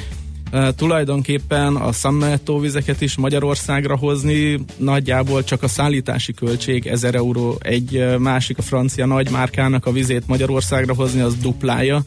tulajdonképpen 0.75 1.75
a 1.75 1.91
Sammetto 1.91 2.59
vizeket 2.59 3.01
is 3.01 3.15
Magyarországra 3.15 3.97
hozni 3.97 4.59
nagyjából 4.77 5.43
csak 5.43 5.63
a 5.63 5.67
szállítási 5.67 6.33
költség 6.33 6.87
1000 6.87 7.15
euró 7.15 7.57
egy 7.59 8.05
másik 8.17 8.57
a 8.57 8.61
francia 8.61 9.05
nagymárkának 9.05 9.85
a 9.85 9.91
vizét 9.91 10.27
Magyarországra 10.27 10.93
hozni 10.93 11.21
az 11.21 11.35
duplája 11.35 12.03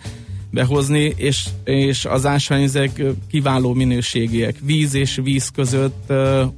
behozni, 0.55 1.15
és, 1.17 1.45
és 1.65 2.05
az 2.05 2.27
ásványvizek 2.27 3.03
kiváló 3.31 3.73
minőségiek. 3.73 4.57
Víz 4.63 4.95
és 4.95 5.21
víz 5.23 5.49
között 5.49 6.13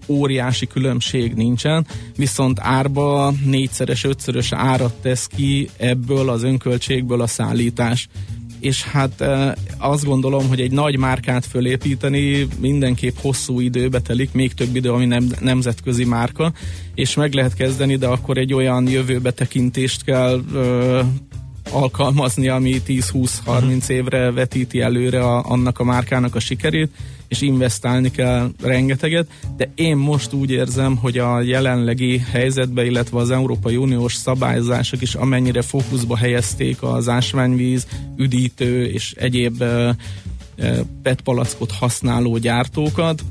óriási 0.07 0.66
különbség 0.66 1.35
nincsen, 1.35 1.87
viszont 2.16 2.59
árba 2.61 3.33
négyszeres, 3.45 4.05
ötszörös 4.05 4.52
árat 4.52 4.95
tesz 5.02 5.26
ki 5.26 5.69
ebből 5.76 6.28
az 6.28 6.43
önköltségből 6.43 7.21
a 7.21 7.26
szállítás 7.26 8.09
és 8.61 8.83
hát 8.83 9.25
azt 9.79 10.05
gondolom, 10.05 10.49
hogy 10.49 10.61
egy 10.61 10.73
nagy 10.73 10.99
márkát 10.99 11.47
fölépíteni 11.47 12.49
mindenképp 12.61 13.17
hosszú 13.21 13.61
időbe 13.61 14.01
telik, 14.01 14.33
még 14.33 14.55
több 14.55 14.77
idő, 14.77 14.93
ami 14.93 15.05
nem, 15.05 15.27
nemzetközi 15.41 16.05
márka, 16.05 16.53
és 16.95 17.15
meg 17.15 17.33
lehet 17.33 17.55
kezdeni, 17.55 17.97
de 17.97 18.07
akkor 18.07 18.39
egy 18.39 18.55
olyan 18.55 18.89
jövőbe 18.89 19.31
tekintést 19.31 20.05
kell 20.05 20.43
ö, 20.53 21.01
alkalmazni, 21.71 22.49
ami 22.49 22.83
10-20-30 22.87 23.89
évre 23.89 24.31
vetíti 24.31 24.81
előre 24.81 25.21
a, 25.21 25.45
annak 25.49 25.79
a 25.79 25.85
márkának 25.85 26.35
a 26.35 26.41
sikerét, 26.41 26.91
és 27.28 27.40
investálni 27.40 28.11
kell 28.11 28.50
rengeteget, 28.62 29.26
de 29.56 29.71
én 29.75 29.97
most 29.97 30.33
úgy 30.33 30.50
érzem, 30.50 30.97
hogy 30.97 31.18
a 31.18 31.40
jelenlegi 31.40 32.18
helyzetbe, 32.18 32.85
illetve 32.85 33.18
az 33.18 33.30
Európai 33.30 33.76
Uniós 33.76 34.14
szabályozások 34.14 35.02
is 35.02 35.14
amennyire 35.14 35.62
fókuszba 35.62 36.16
helyezték 36.16 36.83
az 36.83 37.09
ásványvíz, 37.09 37.87
üdítő 38.16 38.85
és 38.85 39.12
egyéb 39.12 39.61
uh, 39.61 39.88
uh, 40.59 40.78
PET 41.02 41.21
palackot 41.21 41.71
használó 41.71 42.37
gyártókat, 42.37 43.23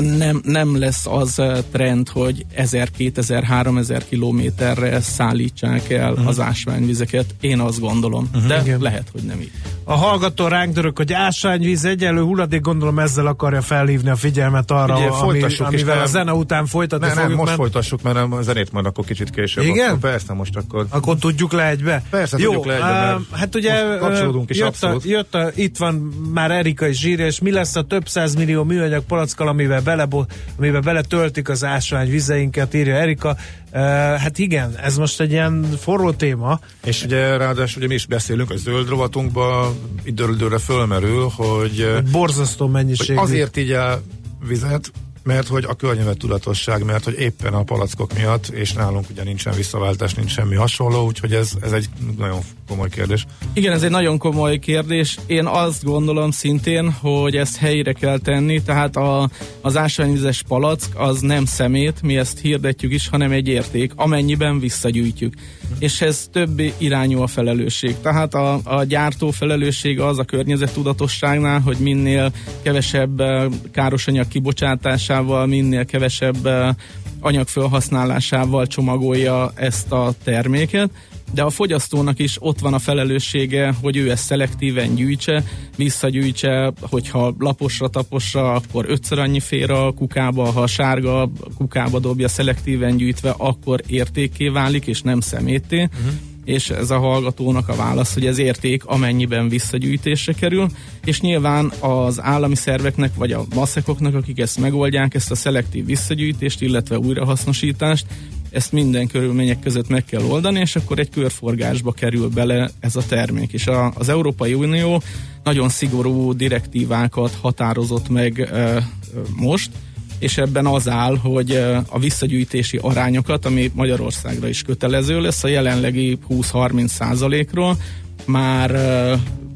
nem, 0.00 0.40
nem 0.44 0.78
lesz 0.78 1.06
az 1.06 1.42
trend, 1.72 2.08
hogy 2.08 2.46
1000-2000-3000 2.56 4.02
kilométerre 4.08 5.00
szállítsák 5.00 5.90
el 5.90 6.12
uh-huh. 6.12 6.28
az 6.28 6.40
ásványvizeket. 6.40 7.34
Én 7.40 7.60
azt 7.60 7.80
gondolom, 7.80 8.28
uh-huh. 8.34 8.48
de 8.48 8.60
Igen. 8.60 8.80
lehet, 8.80 9.08
hogy 9.12 9.22
nem 9.22 9.40
így. 9.40 9.50
A 9.88 9.94
hallgató 9.94 10.46
ránk 10.46 10.74
dörög, 10.74 10.96
hogy 10.96 11.12
ásványvíz 11.12 11.84
egyenlő 11.84 12.22
hulladék, 12.22 12.60
gondolom 12.60 12.98
ezzel 12.98 13.26
akarja 13.26 13.62
felhívni 13.62 14.10
a 14.10 14.16
figyelmet 14.16 14.70
arra, 14.70 14.96
Ugye, 14.96 15.06
ami, 15.06 15.42
amivel 15.58 15.94
nem- 15.94 16.04
a 16.04 16.06
zene 16.06 16.32
után 16.32 16.66
folytatni 16.66 17.06
Ne, 17.06 17.12
nem, 17.12 17.22
fogjuk, 17.22 17.38
most 17.38 17.48
mert 17.48 17.60
folytassuk, 17.60 18.02
mert 18.02 18.16
nem, 18.16 18.32
a 18.32 18.42
zenét 18.42 18.72
majd 18.72 18.86
akkor 18.86 19.04
kicsit 19.04 19.30
később. 19.30 19.64
Igen? 19.64 19.88
Akkor, 19.88 19.98
persze, 19.98 20.32
most 20.32 20.56
akkor. 20.56 20.86
akkor 20.88 21.16
tudjuk 21.16 21.52
le 21.52 21.68
egybe. 21.68 22.02
Persze, 22.10 22.36
Jó, 22.38 22.44
tudjuk 22.44 22.66
le 22.66 22.74
egybe, 22.74 22.86
á, 22.86 23.18
hát 23.32 23.54
ugye 23.54 23.96
kapcsolódunk 23.98 24.50
is 24.50 24.58
jött, 24.58 24.82
a, 24.82 24.96
jött 25.04 25.34
a, 25.34 25.50
itt 25.54 25.76
van 25.76 25.94
már 26.34 26.50
Erika 26.50 26.86
is 26.86 27.04
írja, 27.04 27.26
és 27.26 27.40
mi 27.40 27.50
lesz 27.50 27.76
a 27.76 27.82
több 27.82 28.04
millió 28.36 28.64
műanyag 28.64 29.04
palackkal, 29.04 29.48
amivel, 29.66 29.82
belebo, 29.82 30.24
amivel 30.58 30.80
beletöltik 30.80 31.48
az 31.48 31.64
ásványvizeinket, 31.64 32.74
írja 32.74 32.94
Erika. 32.94 33.36
Uh, 33.72 33.80
hát 34.14 34.38
igen, 34.38 34.76
ez 34.82 34.96
most 34.96 35.20
egy 35.20 35.30
ilyen 35.30 35.66
forró 35.80 36.12
téma. 36.12 36.60
És 36.84 37.02
ugye 37.02 37.36
ráadásul 37.36 37.78
ugye 37.78 37.86
mi 37.86 37.94
is 37.94 38.06
beszélünk, 38.06 38.50
a 38.50 38.56
zöld 38.56 38.88
rovatunkban 38.88 39.74
időről 40.04 40.34
időre 40.34 40.58
fölmerül, 40.58 41.30
hogy, 41.36 41.98
Borzasztó 42.10 42.64
hogy 42.64 42.74
mennyiségű. 42.74 43.18
azért 43.18 43.56
így 43.56 43.70
a 43.70 44.00
vizet, 44.48 44.92
mert 45.26 45.48
hogy 45.48 45.64
a 45.68 45.74
környezet 45.74 46.18
tudatosság, 46.18 46.84
mert 46.84 47.04
hogy 47.04 47.18
éppen 47.18 47.52
a 47.52 47.62
palackok 47.62 48.14
miatt, 48.14 48.46
és 48.46 48.72
nálunk 48.72 49.10
ugye 49.10 49.22
nincsen 49.22 49.54
visszaváltás, 49.54 50.14
nincs 50.14 50.30
semmi 50.30 50.54
hasonló, 50.54 51.04
úgyhogy 51.04 51.32
ez, 51.32 51.52
ez 51.62 51.72
egy 51.72 51.88
nagyon 52.16 52.40
komoly 52.68 52.88
kérdés. 52.88 53.26
Igen, 53.52 53.72
ez 53.72 53.82
egy 53.82 53.90
nagyon 53.90 54.18
komoly 54.18 54.58
kérdés. 54.58 55.18
Én 55.26 55.46
azt 55.46 55.84
gondolom 55.84 56.30
szintén, 56.30 56.92
hogy 56.92 57.36
ezt 57.36 57.56
helyre 57.56 57.92
kell 57.92 58.18
tenni, 58.18 58.62
tehát 58.62 58.96
a, 58.96 59.30
az 59.60 59.76
ásványvizes 59.76 60.42
palack 60.48 61.00
az 61.00 61.20
nem 61.20 61.44
szemét, 61.44 62.02
mi 62.02 62.16
ezt 62.16 62.38
hirdetjük 62.38 62.92
is, 62.92 63.08
hanem 63.08 63.32
egy 63.32 63.48
érték, 63.48 63.92
amennyiben 63.96 64.58
visszagyűjtjük. 64.58 65.34
És 65.78 66.00
ez 66.00 66.28
több 66.32 66.60
irányú 66.78 67.20
a 67.20 67.26
felelősség. 67.26 67.96
Tehát 68.02 68.34
a, 68.34 68.60
a 68.64 68.84
gyártó 68.84 69.30
felelősség 69.30 70.00
az 70.00 70.18
a 70.18 70.24
környezettudatosságnál, 70.24 71.60
hogy 71.60 71.76
minél 71.76 72.32
kevesebb 72.62 73.20
eh, 73.20 73.44
károsanyag 73.72 74.28
kibocsátásával, 74.28 75.46
minél 75.46 75.84
kevesebb 75.84 76.46
eh, 76.46 76.74
anyag 77.20 77.48
felhasználásával 77.48 78.66
csomagolja 78.66 79.52
ezt 79.54 79.92
a 79.92 80.14
terméket, 80.24 80.90
de 81.32 81.42
a 81.42 81.50
fogyasztónak 81.50 82.18
is 82.18 82.36
ott 82.40 82.58
van 82.58 82.74
a 82.74 82.78
felelőssége, 82.78 83.74
hogy 83.82 83.96
ő 83.96 84.10
ezt 84.10 84.24
szelektíven 84.24 84.94
gyűjtse, 84.94 85.44
visszagyűjtse, 85.76 86.72
hogyha 86.80 87.34
laposra, 87.38 87.88
taposra, 87.88 88.52
akkor 88.52 88.84
ötször 88.88 89.18
annyi 89.18 89.40
fér 89.40 89.70
a 89.70 89.92
kukába, 89.92 90.50
ha 90.50 90.60
a 90.60 90.66
sárga 90.66 91.30
kukába 91.56 91.98
dobja 91.98 92.28
szelektíven 92.28 92.96
gyűjtve, 92.96 93.34
akkor 93.36 93.80
értékké 93.86 94.48
válik, 94.48 94.86
és 94.86 95.02
nem 95.02 95.20
szemétté. 95.20 95.82
Uh-huh 95.82 96.14
és 96.46 96.70
ez 96.70 96.90
a 96.90 96.98
hallgatónak 96.98 97.68
a 97.68 97.76
válasz, 97.76 98.14
hogy 98.14 98.26
ez 98.26 98.38
érték 98.38 98.84
amennyiben 98.84 99.48
visszagyűjtésre 99.48 100.32
kerül, 100.32 100.68
és 101.04 101.20
nyilván 101.20 101.72
az 101.80 102.22
állami 102.22 102.54
szerveknek, 102.54 103.14
vagy 103.14 103.32
a 103.32 103.44
maszekoknak, 103.54 104.14
akik 104.14 104.38
ezt 104.38 104.58
megoldják, 104.58 105.14
ezt 105.14 105.30
a 105.30 105.34
szelektív 105.34 105.84
visszagyűjtést, 105.84 106.62
illetve 106.62 106.98
újrahasznosítást, 106.98 108.06
ezt 108.50 108.72
minden 108.72 109.06
körülmények 109.06 109.60
között 109.60 109.88
meg 109.88 110.04
kell 110.04 110.22
oldani, 110.22 110.60
és 110.60 110.76
akkor 110.76 110.98
egy 110.98 111.10
körforgásba 111.10 111.92
kerül 111.92 112.28
bele 112.28 112.70
ez 112.80 112.96
a 112.96 113.06
termék. 113.08 113.52
És 113.52 113.66
a, 113.66 113.92
az 113.94 114.08
Európai 114.08 114.54
Unió 114.54 115.02
nagyon 115.44 115.68
szigorú 115.68 116.32
direktívákat 116.32 117.38
határozott 117.40 118.08
meg 118.08 118.40
e, 118.40 118.88
most, 119.36 119.70
és 120.18 120.38
ebben 120.38 120.66
az 120.66 120.88
áll, 120.88 121.16
hogy 121.16 121.50
a 121.88 121.98
visszagyűjtési 121.98 122.78
arányokat, 122.82 123.44
ami 123.44 123.70
Magyarországra 123.74 124.48
is 124.48 124.62
kötelező 124.62 125.20
lesz, 125.20 125.44
a 125.44 125.48
jelenlegi 125.48 126.18
20-30 126.28 126.86
százalékról 126.86 127.76
már 128.24 128.70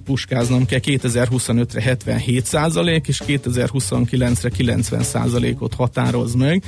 puskáznom 0.04 0.66
kell 0.66 0.80
2025-re 0.82 1.80
77 1.80 2.44
százalék, 2.44 3.08
és 3.08 3.22
2029-re 3.26 4.48
90 4.48 5.02
százalékot 5.02 5.74
határoz 5.74 6.34
meg, 6.34 6.64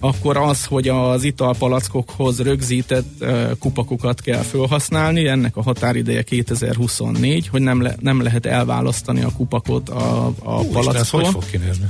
akkor 0.00 0.36
az, 0.36 0.64
hogy 0.64 0.88
az 0.88 1.24
italpalackokhoz 1.24 2.40
rögzített 2.40 3.06
uh, 3.20 3.50
kupakokat 3.58 4.20
kell 4.20 4.42
felhasználni, 4.42 5.26
ennek 5.26 5.56
a 5.56 5.62
határideje 5.62 6.22
2024, 6.22 7.48
hogy 7.48 7.60
nem, 7.60 7.82
le, 7.82 7.96
nem 8.00 8.22
lehet 8.22 8.46
elválasztani 8.46 9.22
a 9.22 9.30
kupakot 9.36 9.88
a, 9.88 10.26
a 10.42 10.50
Hú, 10.50 10.70
palackról. 10.70 11.22
hogy 11.22 11.32
fog 11.32 11.50
kinézni? 11.50 11.86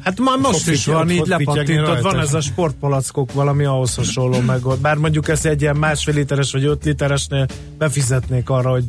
Hát 0.00 0.20
már 0.20 0.38
most 0.38 0.68
is 0.68 0.86
van, 0.86 1.10
így 1.10 1.34
fityegni 1.36 2.00
van 2.02 2.18
ez 2.18 2.34
a 2.34 2.40
sportpalackok 2.40 3.32
valami 3.32 3.64
ahhoz 3.64 3.94
hasonló 3.94 4.40
megold. 4.40 4.80
Bár 4.80 4.96
mondjuk 4.96 5.28
ezt 5.28 5.46
egy 5.46 5.60
ilyen 5.60 5.76
másfél 5.76 6.14
literes 6.14 6.52
vagy 6.52 6.64
öt 6.64 6.84
literesnél 6.84 7.46
befizetnék 7.78 8.50
arra, 8.50 8.70
hogy 8.70 8.84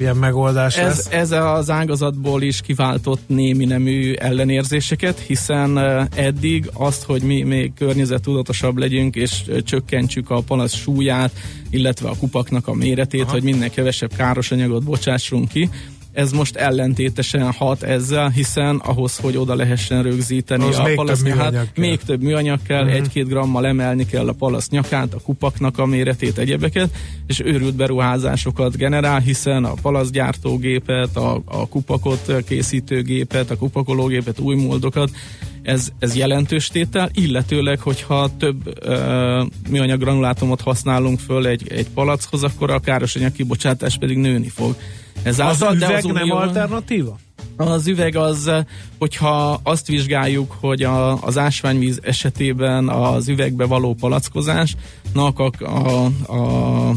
ilyen 0.00 0.16
megoldás 0.16 0.76
Ez, 0.76 0.86
lesz. 0.86 1.08
ez 1.10 1.30
az 1.30 1.70
ágazatból 1.70 2.42
is 2.42 2.60
kiváltott 2.60 3.20
némi 3.26 3.64
nemű 3.64 4.12
ellenérzéseket, 4.12 5.18
hiszen 5.18 5.78
eh, 5.78 6.06
eddig 6.14 6.70
azt, 6.72 7.02
hogy 7.02 7.22
mi 7.22 7.42
még 7.42 7.72
környezettudatosabb 7.74 8.76
legyünk, 8.76 9.16
és 9.16 9.42
eh, 9.48 9.60
csökkentsük 9.60 10.30
a 10.30 10.40
palasz 10.40 10.74
súlyát, 10.74 11.32
illetve 11.70 12.08
a 12.08 12.16
kupaknak 12.18 12.68
a 12.68 12.74
méretét, 12.74 13.22
Aha. 13.22 13.30
hogy 13.30 13.42
minél 13.42 13.70
kevesebb 13.70 14.12
káros 14.16 14.50
anyagot 14.50 14.84
bocsássunk 14.84 15.48
ki, 15.48 15.70
ez 16.12 16.32
most 16.32 16.56
ellentétesen 16.56 17.52
hat 17.52 17.82
ezzel, 17.82 18.28
hiszen 18.28 18.76
ahhoz, 18.76 19.16
hogy 19.16 19.36
oda 19.36 19.54
lehessen 19.54 20.02
rögzíteni 20.02 20.64
Az 20.64 20.78
a 20.78 20.82
még 20.82 20.94
palasz 20.94 21.22
több 21.22 21.28
nyakát, 21.36 21.76
még 21.76 21.98
több 22.00 22.22
műanyag 22.22 22.58
kell, 22.62 22.84
Mhm. 22.84 22.92
egy-két 22.94 23.28
grammal 23.28 23.66
emelni 23.66 24.06
kell 24.06 24.28
a 24.28 24.32
palasz 24.32 24.68
nyakát, 24.68 25.14
a 25.14 25.18
kupaknak 25.24 25.78
a 25.78 25.86
méretét, 25.86 26.38
egyebeket, 26.38 26.90
és 27.26 27.40
őrült 27.44 27.74
beruházásokat 27.74 28.76
generál, 28.76 29.20
hiszen 29.20 29.64
a 29.64 29.72
palaszgyártógépet, 29.82 31.16
a, 31.16 31.42
a 31.44 31.68
kupakot 31.68 32.32
készítőgépet, 32.46 33.50
a 33.50 33.56
kupakológépet, 33.56 34.38
új 34.38 34.54
moldokat, 34.54 35.10
ez, 35.62 35.88
ez 35.98 36.16
jelentős 36.16 36.68
tétel, 36.68 37.10
illetőleg, 37.12 37.80
hogyha 37.80 38.36
több 38.38 38.78
ö, 38.80 39.42
műanyag 39.70 40.00
granulátumot 40.00 40.60
használunk 40.60 41.18
föl 41.18 41.46
egy, 41.46 41.72
egy 41.72 41.88
palackhoz, 41.88 42.42
akkor 42.42 42.70
a 42.70 42.80
károsanyag 42.80 43.32
kibocsátás 43.32 43.96
pedig 43.98 44.16
nőni 44.16 44.48
fog. 44.48 44.76
Ez 45.22 45.38
Az 45.38 45.40
által, 45.40 45.76
üveg 45.76 45.94
az 45.96 46.04
nem 46.04 46.14
unió- 46.14 46.36
alternatíva? 46.36 47.18
az 47.56 47.86
üveg 47.86 48.16
az, 48.16 48.50
hogyha 48.98 49.60
azt 49.62 49.86
vizsgáljuk, 49.86 50.56
hogy 50.60 50.82
a, 50.82 51.22
az 51.22 51.38
ásványvíz 51.38 52.00
esetében 52.02 52.88
az 52.88 53.28
üvegbe 53.28 53.64
való 53.64 53.94
palackozásnak 53.94 55.38
a, 55.38 55.50
a, 55.58 56.04
a 56.32 56.94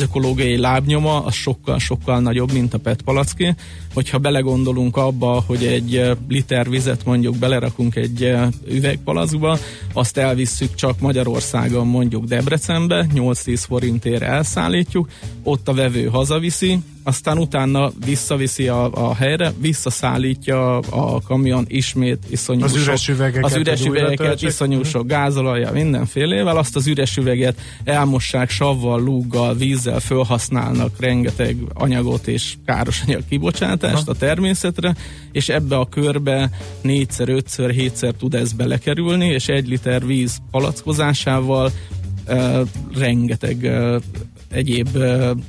az 0.00 0.06
ökológiai 0.06 0.56
lábnyoma 0.56 1.24
az 1.24 1.34
sokkal-sokkal 1.34 2.20
nagyobb, 2.20 2.52
mint 2.52 2.74
a 2.74 2.78
PET 2.78 3.02
palacké. 3.02 3.54
Hogyha 3.94 4.18
belegondolunk 4.18 4.96
abba, 4.96 5.44
hogy 5.46 5.64
egy 5.64 6.16
liter 6.28 6.70
vizet 6.70 7.04
mondjuk 7.04 7.36
belerakunk 7.36 7.96
egy 7.96 8.34
üvegpalackba, 8.68 9.58
azt 9.92 10.16
elvisszük 10.16 10.74
csak 10.74 11.00
Magyarországon 11.00 11.86
mondjuk 11.86 12.24
Debrecenbe, 12.24 13.06
8-10 13.14 13.62
forintért 13.66 14.22
elszállítjuk, 14.22 15.08
ott 15.42 15.68
a 15.68 15.74
vevő 15.74 16.06
hazaviszi, 16.06 16.78
aztán 17.02 17.38
utána 17.38 17.90
visszaviszi 18.04 18.68
a, 18.68 18.90
a 18.92 19.14
helyre, 19.14 19.52
visszaszállítja 19.60 20.78
a 20.78 21.20
kamion 21.20 21.64
ismét 21.68 22.18
iszonyú 22.28 22.64
Az 22.64 22.76
üres 22.76 23.08
üvegeket, 23.08 23.44
az 23.44 23.56
üres 23.56 23.84
üvegeket, 23.84 24.42
iszonyú 24.42 24.82
sok 24.82 25.06
gázolajja, 25.06 25.72
mindenfélével, 25.72 26.56
azt 26.56 26.76
az 26.76 26.86
üres 26.86 27.16
üveget 27.16 27.60
elmossák 27.84 28.50
savval, 28.50 29.02
lúggal, 29.02 29.54
vízzel, 29.54 30.00
felhasználnak 30.00 31.00
rengeteg 31.00 31.56
anyagot 31.74 32.26
és 32.26 32.54
káros 32.64 33.02
anyag 33.06 33.22
kibocsátást 33.80 34.08
a 34.08 34.14
természetre, 34.14 34.94
és 35.32 35.48
ebbe 35.48 35.76
a 35.76 35.88
körbe 35.88 36.50
négyszer, 36.80 37.28
ötször, 37.28 37.70
hétszer 37.70 38.14
tud 38.14 38.34
ez 38.34 38.52
belekerülni, 38.52 39.26
és 39.26 39.48
egy 39.48 39.68
liter 39.68 40.06
víz 40.06 40.38
palackozásával 40.50 41.70
uh, 42.28 42.60
rengeteg 42.98 43.56
uh, 43.62 44.02
egyéb 44.50 44.88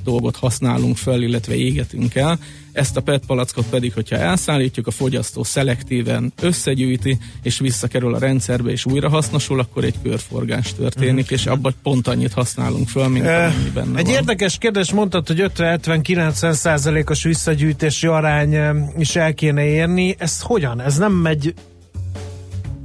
dolgot 0.04 0.36
használunk 0.36 0.96
fel, 0.96 1.22
illetve 1.22 1.54
égetünk 1.54 2.14
el. 2.14 2.38
Ezt 2.72 2.96
a 2.96 3.00
PET 3.00 3.26
palackot 3.26 3.66
pedig, 3.70 3.92
hogyha 3.92 4.16
elszállítjuk, 4.16 4.86
a 4.86 4.90
fogyasztó 4.90 5.44
szelektíven 5.44 6.32
összegyűjti, 6.40 7.18
és 7.42 7.58
visszakerül 7.58 8.14
a 8.14 8.18
rendszerbe, 8.18 8.70
és 8.70 8.84
újra 8.86 9.08
hasznosul, 9.08 9.60
akkor 9.60 9.84
egy 9.84 9.94
körforgás 10.02 10.74
történik, 10.74 11.30
és 11.30 11.46
abban 11.46 11.74
pont 11.82 12.08
annyit 12.08 12.32
használunk 12.32 12.88
föl, 12.88 13.08
mint 13.08 13.24
Eh, 13.24 13.44
amennyi 13.44 13.70
benne 13.74 13.98
Egy 13.98 14.04
van. 14.04 14.14
érdekes 14.14 14.58
kérdés, 14.58 14.92
mondtad, 14.92 15.26
hogy 15.26 15.40
50-70-90 15.40 16.52
százalékos 16.52 17.22
visszagyűjtési 17.22 18.06
arány 18.06 18.56
is 18.98 19.16
el 19.16 19.34
kéne 19.34 19.64
érni. 19.64 20.14
Ez 20.18 20.40
hogyan? 20.40 20.80
Ez 20.80 20.96
nem 20.98 21.12
megy 21.12 21.54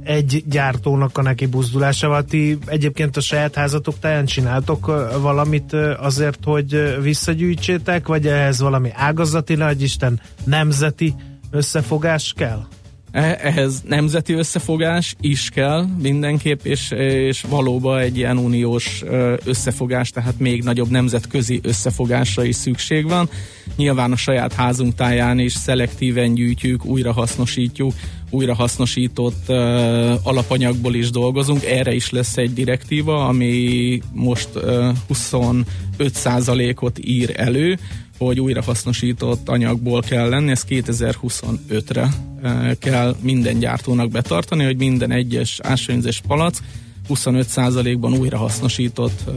egy 0.08 0.44
gyártónak 0.46 1.18
a 1.18 1.22
neki 1.22 1.46
buzdulásával. 1.46 2.24
Ti 2.24 2.58
egyébként 2.66 3.16
a 3.16 3.20
saját 3.20 3.54
házatok 3.54 3.98
táján 3.98 4.24
csináltok 4.24 4.86
valamit 5.20 5.72
azért, 6.00 6.38
hogy 6.44 6.96
visszagyűjtsétek, 7.02 8.06
vagy 8.06 8.26
ehhez 8.26 8.60
valami 8.60 8.90
ágazati, 8.94 9.54
nagy 9.54 9.82
Isten 9.82 10.20
nemzeti 10.44 11.14
összefogás 11.50 12.32
kell? 12.36 12.66
E- 13.10 13.38
Ehhez 13.42 13.82
nemzeti 13.88 14.32
összefogás 14.32 15.14
is 15.20 15.48
kell 15.48 15.86
mindenképp, 15.98 16.64
és, 16.64 16.90
és 16.90 17.42
valóban 17.48 17.98
egy 17.98 18.16
ilyen 18.16 18.38
uniós 18.38 19.04
összefogás, 19.44 20.10
tehát 20.10 20.38
még 20.38 20.62
nagyobb 20.62 20.90
nemzetközi 20.90 21.60
összefogásra 21.62 22.44
is 22.44 22.56
szükség 22.56 23.08
van. 23.08 23.28
Nyilván 23.76 24.12
a 24.12 24.16
saját 24.16 24.52
házunk 24.52 24.94
táján 24.94 25.38
is 25.38 25.52
szelektíven 25.52 26.34
gyűjtjük, 26.34 26.84
újrahasznosítjuk, 26.84 27.92
újrahasznosított 28.30 29.42
ö, 29.46 30.14
alapanyagból 30.22 30.94
is 30.94 31.10
dolgozunk. 31.10 31.64
Erre 31.64 31.94
is 31.94 32.10
lesz 32.10 32.36
egy 32.36 32.52
direktíva, 32.52 33.26
ami 33.26 34.00
most 34.12 34.48
ö, 34.54 34.88
25%-ot 35.08 36.98
ír 37.04 37.32
elő, 37.36 37.78
hogy 38.18 38.40
újrahasznosított 38.40 39.48
anyagból 39.48 40.00
kell 40.00 40.28
lenni, 40.28 40.50
ez 40.50 40.64
2025-re 40.68 42.08
eh, 42.42 42.70
kell 42.78 43.16
minden 43.20 43.58
gyártónak 43.58 44.10
betartani, 44.10 44.64
hogy 44.64 44.76
minden 44.76 45.10
egyes 45.10 45.60
ásványvizes 45.62 46.20
palack 46.26 46.62
25%-ban 47.08 48.18
újrahasznosított 48.18 49.20
eh, 49.28 49.34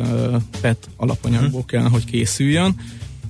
PET 0.62 0.90
alapanyagból 0.96 1.66
kell, 1.66 1.88
hogy 1.88 2.06
készüljön. 2.06 2.76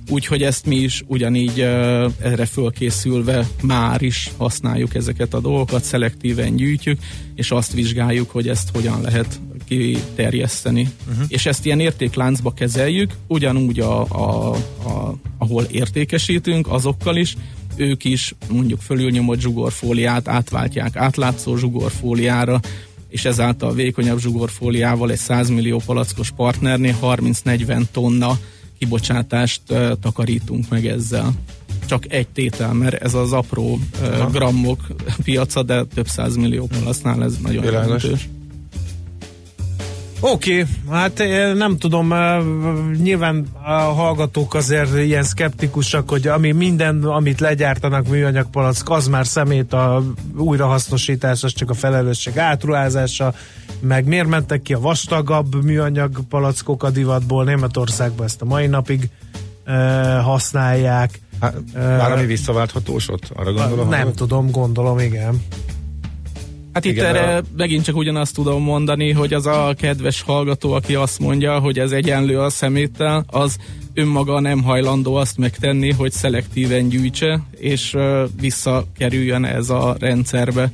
Úgyhogy 0.08 0.42
ezt 0.42 0.66
mi 0.66 0.76
is 0.76 1.02
ugyanígy 1.06 1.60
erre 1.60 2.46
fölkészülve 2.46 3.48
már 3.62 4.02
is 4.02 4.30
használjuk 4.36 4.94
ezeket 4.94 5.34
a 5.34 5.40
dolgokat, 5.40 5.84
szelektíven 5.84 6.56
gyűjtjük, 6.56 6.98
és 7.34 7.50
azt 7.50 7.72
vizsgáljuk, 7.72 8.30
hogy 8.30 8.48
ezt 8.48 8.68
hogyan 8.72 9.00
lehet 9.00 9.40
kiterjeszteni. 9.68 10.88
Uh-huh. 11.10 11.24
És 11.28 11.46
ezt 11.46 11.66
ilyen 11.66 11.80
értékláncba 11.80 12.52
kezeljük, 12.52 13.12
ugyanúgy 13.26 13.80
a, 13.80 14.00
a, 14.00 14.50
a, 14.84 15.14
ahol 15.38 15.62
értékesítünk, 15.62 16.66
azokkal 16.68 17.16
is, 17.16 17.36
ők 17.76 18.04
is 18.04 18.34
mondjuk 18.50 18.80
fölülnyomott 18.80 19.40
zsugorfóliát 19.40 20.28
átváltják 20.28 20.96
átlátszó 20.96 21.56
zsugorfóliára, 21.56 22.60
és 23.08 23.24
ezáltal 23.24 23.74
vékonyabb 23.74 24.20
zsugorfóliával 24.20 25.10
egy 25.10 25.18
100 25.18 25.48
millió 25.48 25.82
palackos 25.86 26.30
partnernél 26.30 26.96
30-40 27.02 27.82
tonna 27.92 28.38
kibocsátást 28.82 29.60
takarítunk 30.00 30.68
meg 30.68 30.86
ezzel. 30.86 31.32
Csak 31.86 32.12
egy 32.12 32.28
tétel, 32.28 32.72
mert 32.72 33.02
ez 33.02 33.14
az 33.14 33.32
apró 33.32 33.78
uh, 34.02 34.30
grammok 34.30 34.86
piaca, 35.24 35.62
de 35.62 35.84
több 35.84 36.06
millió 36.36 36.66
palasznál 36.66 37.22
ez 37.24 37.36
nagyon 37.42 37.64
jelentős. 37.64 38.28
Oké, 40.24 40.60
okay, 40.60 40.74
hát 40.90 41.20
eh, 41.20 41.54
nem 41.54 41.78
tudom, 41.78 42.12
eh, 42.12 42.42
nyilván 43.02 43.46
a 43.64 43.70
hallgatók 43.70 44.54
azért 44.54 44.96
ilyen 44.98 45.22
szkeptikusak, 45.22 46.10
hogy 46.10 46.26
ami 46.26 46.52
minden, 46.52 47.04
amit 47.04 47.40
legyártanak 47.40 48.08
műanyagpalack, 48.08 48.90
az 48.90 49.06
már 49.06 49.26
szemét 49.26 49.72
a 49.72 50.02
újrahasznosítás, 50.36 51.42
az 51.42 51.52
csak 51.52 51.70
a 51.70 51.74
felelősség 51.74 52.38
átruházása, 52.38 53.34
meg 53.80 54.06
miért 54.06 54.26
mentek 54.26 54.62
ki 54.62 54.74
a 54.74 54.80
vastagabb 54.80 55.64
műanyag 55.64 56.20
palackok 56.28 56.82
a 56.82 56.90
divatból, 56.90 57.44
Németországban 57.44 58.26
ezt 58.26 58.42
a 58.42 58.44
mai 58.44 58.66
napig 58.66 59.08
e, 59.64 59.74
használják. 60.18 61.20
Hát, 61.40 61.54
már 61.74 62.12
ami 62.12 62.26
visszaválthatós 62.26 63.08
ott? 63.08 63.30
Arra 63.34 63.52
gondolom? 63.52 63.88
Nem 63.88 64.12
tudom, 64.12 64.50
gondolom, 64.50 64.98
igen. 64.98 65.42
Hát 66.72 66.84
itt 66.84 66.92
Igen, 66.92 67.06
erre 67.06 67.36
a... 67.36 67.42
megint 67.56 67.84
csak 67.84 67.96
ugyanazt 67.96 68.34
tudom 68.34 68.62
mondani, 68.62 69.10
hogy 69.10 69.32
az 69.32 69.46
a 69.46 69.74
kedves 69.78 70.22
hallgató, 70.22 70.72
aki 70.72 70.94
azt 70.94 71.18
mondja, 71.18 71.58
hogy 71.58 71.78
ez 71.78 71.92
egyenlő 71.92 72.38
a 72.38 72.50
szeméttel, 72.50 73.24
az 73.26 73.56
önmaga 73.94 74.40
nem 74.40 74.62
hajlandó 74.62 75.14
azt 75.14 75.38
megtenni, 75.38 75.92
hogy 75.92 76.12
szelektíven 76.12 76.88
gyűjtse, 76.88 77.40
és 77.56 77.96
visszakerüljön 78.40 79.44
ez 79.44 79.70
a 79.70 79.96
rendszerbe. 79.98 80.70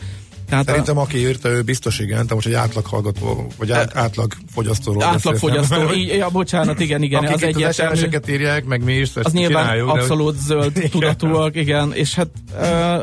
Tehát 0.49 0.67
Szerintem 0.67 0.99
a... 0.99 1.01
aki 1.01 1.19
írta, 1.19 1.49
ő 1.49 1.63
biztos 1.63 1.99
igen, 1.99 2.17
tehát 2.17 2.35
most 2.35 2.47
egy 2.47 2.53
átlag 2.53 2.87
hallgató, 2.87 3.47
vagy 3.57 3.71
át, 3.71 3.97
átlag 3.97 4.33
fogyasztóról 4.53 5.03
Átlag 5.03 5.37
fogyasztó, 5.37 5.93
így, 5.99 6.09
ja, 6.09 6.29
bocsánat, 6.29 6.81
igen, 6.81 7.03
igen. 7.03 7.25
Akik 7.25 7.35
az 7.35 7.43
egyértelmű. 7.43 8.17
Az 8.17 8.29
írják, 8.29 8.65
meg 8.65 8.85
mi 8.85 8.93
is 8.93 9.11
Az 9.15 9.33
nyilván 9.33 9.81
abszolút 9.81 10.35
hogy... 10.35 10.37
zöld 10.37 10.73
tudatúak, 10.91 11.57
igen, 11.57 11.93
és 11.93 12.15
hát 12.15 12.29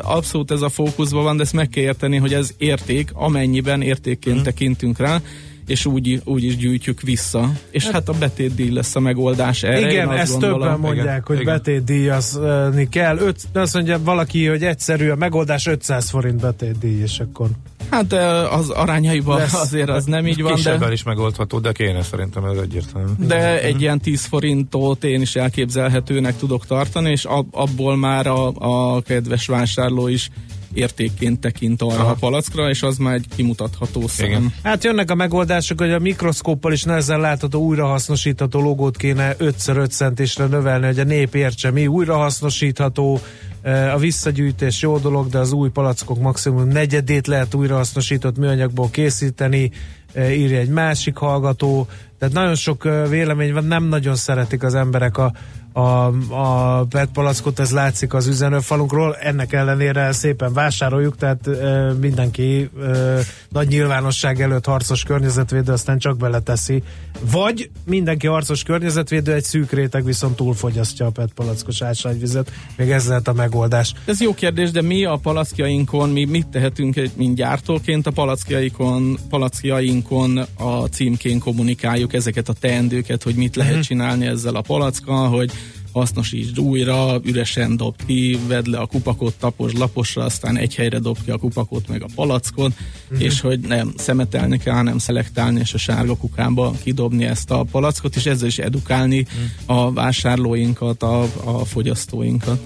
abszolút 0.02 0.50
ez 0.50 0.60
a 0.60 0.68
fókuszban 0.68 1.22
van, 1.22 1.36
de 1.36 1.42
ezt 1.42 1.52
meg 1.52 1.68
kell 1.68 1.82
érteni, 1.82 2.16
hogy 2.16 2.34
ez 2.34 2.50
érték, 2.58 3.10
amennyiben 3.12 3.82
értékként 3.82 4.38
mm. 4.38 4.42
tekintünk 4.42 4.98
rá, 4.98 5.20
és 5.66 5.86
úgy, 5.86 6.20
úgy 6.24 6.44
is 6.44 6.56
gyűjtjük 6.56 7.00
vissza. 7.00 7.52
És 7.70 7.84
hát, 7.84 7.92
hát 7.92 8.08
a 8.08 8.12
betétdíj 8.12 8.70
lesz 8.70 8.96
a 8.96 9.00
megoldás 9.00 9.62
erre. 9.62 9.90
Igen, 9.90 10.12
ezt 10.12 10.32
gondolom. 10.32 10.60
többen 10.60 10.78
mondják, 10.78 11.04
igen, 11.04 11.22
hogy 11.24 11.40
igen. 11.40 11.54
betétdíjazni 11.54 12.88
kell. 12.88 13.18
Öt, 13.18 13.40
azt 13.52 13.74
mondja 13.74 14.02
valaki, 14.02 14.46
hogy 14.46 14.64
egyszerű 14.64 15.08
a 15.08 15.16
megoldás 15.16 15.66
500 15.66 16.10
forint 16.10 16.40
betétdíj, 16.40 17.00
és 17.00 17.20
akkor... 17.20 17.48
Hát 17.90 18.12
az 18.52 18.70
arányaiban 18.70 19.38
lesz. 19.38 19.54
azért 19.54 19.88
az 19.88 20.04
nem 20.04 20.26
így 20.26 20.42
van. 20.42 20.54
Kisebben 20.54 20.88
de... 20.88 20.92
is 20.92 21.02
megoldható, 21.02 21.58
de 21.58 21.72
kéne 21.72 22.02
szerintem 22.02 22.44
ez 22.44 22.56
egyértelmű. 22.56 23.10
De 23.18 23.62
egy 23.62 23.80
ilyen 23.80 24.00
10 24.00 24.24
forintot 24.24 25.04
én 25.04 25.20
is 25.20 25.36
elképzelhetőnek 25.36 26.36
tudok 26.36 26.66
tartani, 26.66 27.10
és 27.10 27.26
abból 27.50 27.96
már 27.96 28.26
a, 28.26 28.52
a 28.54 29.00
kedves 29.02 29.46
vásárló 29.46 30.08
is 30.08 30.30
értékként 30.76 31.40
tekint 31.40 31.82
arra 31.82 32.00
Aha. 32.00 32.10
a 32.10 32.14
palackra, 32.14 32.68
és 32.68 32.82
az 32.82 32.96
már 32.96 33.14
egy 33.14 33.26
kimutatható 33.36 34.06
szám. 34.08 34.26
Igen. 34.26 34.52
Hát 34.62 34.84
jönnek 34.84 35.10
a 35.10 35.14
megoldások, 35.14 35.80
hogy 35.80 35.90
a 35.90 35.98
mikroszkóppal 35.98 36.72
is 36.72 36.82
nehezen 36.82 37.20
látható 37.20 37.60
újrahasznosítható 37.60 38.60
logót 38.60 38.96
kéne 38.96 39.36
5x5 39.38 39.90
centisre 39.90 40.46
növelni, 40.46 40.86
hogy 40.86 40.98
a 40.98 41.04
nép 41.04 41.34
értse 41.34 41.70
mi 41.70 41.86
újrahasznosítható, 41.86 43.20
e, 43.62 43.92
a 43.92 43.98
visszagyűjtés 43.98 44.82
jó 44.82 44.98
dolog, 44.98 45.28
de 45.28 45.38
az 45.38 45.52
új 45.52 45.68
palackok 45.68 46.20
maximum 46.20 46.68
negyedét 46.68 47.26
lehet 47.26 47.54
újrahasznosított 47.54 48.38
műanyagból 48.38 48.90
készíteni, 48.90 49.70
e, 50.12 50.34
írja 50.34 50.58
egy 50.58 50.68
másik 50.68 51.16
hallgató, 51.16 51.86
tehát 52.18 52.34
nagyon 52.34 52.54
sok 52.54 52.84
e, 52.84 53.08
vélemény 53.08 53.52
van, 53.52 53.64
nem 53.64 53.84
nagyon 53.84 54.14
szeretik 54.14 54.62
az 54.62 54.74
emberek 54.74 55.18
a, 55.18 55.32
a, 55.76 56.12
a 56.28 56.84
PET 56.84 57.08
palackot, 57.12 57.58
ez 57.58 57.70
látszik 57.70 58.14
az 58.14 58.26
üzenőfalunkról, 58.26 59.14
ennek 59.14 59.52
ellenére 59.52 60.12
szépen 60.12 60.52
vásároljuk, 60.52 61.16
tehát 61.16 61.46
e, 61.46 61.92
mindenki 62.00 62.70
e, 62.82 63.18
nagy 63.48 63.68
nyilvánosság 63.68 64.40
előtt 64.40 64.64
harcos 64.64 65.02
környezetvédő, 65.02 65.72
aztán 65.72 65.98
csak 65.98 66.16
beleteszi. 66.16 66.82
Vagy 67.30 67.70
mindenki 67.84 68.26
harcos 68.26 68.62
környezetvédő, 68.62 69.32
egy 69.32 69.44
szűk 69.44 69.72
réteg 69.72 70.04
viszont 70.04 70.36
túlfogyasztja 70.36 71.06
a 71.06 71.10
PET 71.10 71.32
palackos 71.34 71.82
ásványvizet, 71.82 72.52
még 72.76 72.90
ez 72.90 73.08
lehet 73.08 73.28
a 73.28 73.32
megoldás. 73.32 73.92
Ez 74.04 74.20
jó 74.20 74.34
kérdés, 74.34 74.70
de 74.70 74.82
mi 74.82 75.04
a 75.04 75.16
palackjainkon, 75.16 76.10
mi 76.10 76.24
mit 76.24 76.46
tehetünk, 76.46 77.00
mint 77.16 77.36
gyártóként 77.36 78.06
a 78.06 78.10
palackjainkon, 78.10 79.18
palackjainkon 79.28 80.38
a 80.58 80.86
címkén 80.86 81.38
kommunikáljuk 81.38 82.12
ezeket 82.12 82.48
a 82.48 82.52
teendőket, 82.60 83.22
hogy 83.22 83.34
mit 83.34 83.56
lehet 83.56 83.72
mhm. 83.72 83.82
csinálni 83.82 84.26
ezzel 84.26 84.54
a 84.54 84.60
palackkal, 84.60 85.28
hogy 85.28 85.50
hasznosítsd 85.96 86.58
újra, 86.58 87.20
üresen 87.24 87.76
dob 87.76 87.94
ki, 88.06 88.38
vedd 88.48 88.70
le 88.70 88.78
a 88.78 88.86
kupakot, 88.86 89.34
tapos 89.34 89.72
laposra, 89.72 90.24
aztán 90.24 90.56
egy 90.56 90.74
helyre 90.74 90.98
dob 90.98 91.18
ki 91.24 91.30
a 91.30 91.38
kupakot 91.38 91.88
meg 91.88 92.02
a 92.02 92.06
palackot, 92.14 92.72
uh-huh. 93.10 93.24
és 93.24 93.40
hogy 93.40 93.60
nem 93.60 93.92
szemetelni 93.96 94.58
kell, 94.58 94.74
hanem 94.74 94.98
szelektálni, 94.98 95.60
és 95.60 95.74
a 95.74 95.78
sárga 95.78 96.16
kukába 96.16 96.72
kidobni 96.82 97.24
ezt 97.24 97.50
a 97.50 97.64
palackot, 97.70 98.16
és 98.16 98.26
ezzel 98.26 98.46
is 98.46 98.58
edukálni 98.58 99.26
uh-huh. 99.66 99.86
a 99.86 99.92
vásárlóinkat, 99.92 101.02
a, 101.02 101.22
a 101.22 101.64
fogyasztóinkat. 101.64 102.60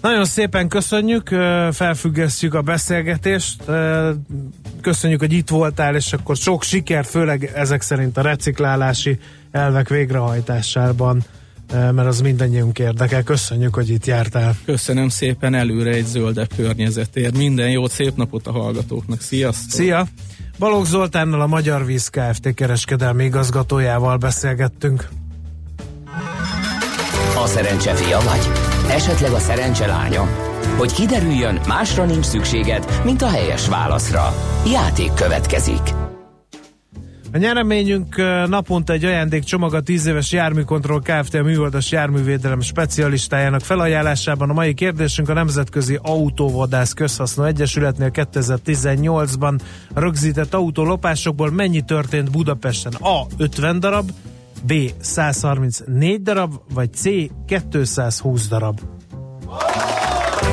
Nagyon 0.00 0.24
szépen 0.24 0.68
köszönjük, 0.68 1.28
felfüggesztjük 1.72 2.54
a 2.54 2.62
beszélgetést, 2.62 3.62
köszönjük, 4.80 5.20
hogy 5.20 5.32
itt 5.32 5.48
voltál, 5.48 5.94
és 5.94 6.12
akkor 6.12 6.36
sok 6.36 6.62
sikert, 6.62 7.08
főleg 7.08 7.50
ezek 7.54 7.82
szerint 7.82 8.16
a 8.16 8.22
reciklálási 8.22 9.18
elvek 9.50 9.88
végrehajtásában 9.88 11.24
mert 11.72 12.08
az 12.08 12.20
mindannyiunk 12.20 12.78
érdekel. 12.78 13.22
Köszönjük, 13.22 13.74
hogy 13.74 13.88
itt 13.88 14.06
jártál. 14.06 14.56
Köszönöm 14.64 15.08
szépen 15.08 15.54
előre 15.54 15.90
egy 15.90 16.06
zöldebb 16.06 16.50
környezetért. 16.56 17.36
Minden 17.36 17.70
jót, 17.70 17.90
szép 17.90 18.16
napot 18.16 18.46
a 18.46 18.52
hallgatóknak. 18.52 19.20
Sziasztok! 19.20 19.70
Szia! 19.70 20.06
Balogh 20.58 20.86
Zoltánnal 20.86 21.40
a 21.40 21.46
Magyar 21.46 21.84
Víz 21.86 22.08
Kft. 22.08 22.54
kereskedelmi 22.54 23.24
igazgatójával 23.24 24.16
beszélgettünk. 24.16 25.08
A 27.42 27.46
szerencse 27.46 27.94
fia 27.94 28.20
vagy? 28.20 28.50
Esetleg 28.90 29.32
a 29.32 29.38
szerencse 29.38 29.86
lánya? 29.86 30.28
Hogy 30.76 30.92
kiderüljön, 30.92 31.60
másra 31.68 32.04
nincs 32.04 32.24
szükséged, 32.24 33.00
mint 33.04 33.22
a 33.22 33.28
helyes 33.28 33.68
válaszra. 33.68 34.34
Játék 34.66 35.12
következik. 35.14 36.03
A 37.34 37.38
nyereményünk 37.38 38.16
naponta 38.48 38.92
egy 38.92 39.04
ajándékcsomag 39.04 39.74
a 39.74 39.80
10 39.80 40.06
éves 40.06 40.32
járműkontroll 40.32 41.00
Kft. 41.00 41.34
a 41.34 41.42
műholdas 41.42 41.90
járművédelem 41.90 42.60
specialistájának 42.60 43.60
felajánlásában. 43.60 44.50
A 44.50 44.52
mai 44.52 44.74
kérdésünk 44.74 45.28
a 45.28 45.32
Nemzetközi 45.32 45.98
Autóvadász 46.02 46.92
Közhasznú 46.92 47.42
Egyesületnél 47.44 48.10
2018-ban 48.12 49.60
rögzített 49.94 50.54
autólopásokból 50.54 51.50
mennyi 51.50 51.82
történt 51.82 52.30
Budapesten? 52.30 52.92
A. 52.92 53.26
50 53.36 53.80
darab, 53.80 54.10
B. 54.66 54.72
134 55.00 56.22
darab, 56.22 56.52
vagy 56.74 56.92
C. 56.92 57.08
220 57.46 58.48
darab. 58.48 58.80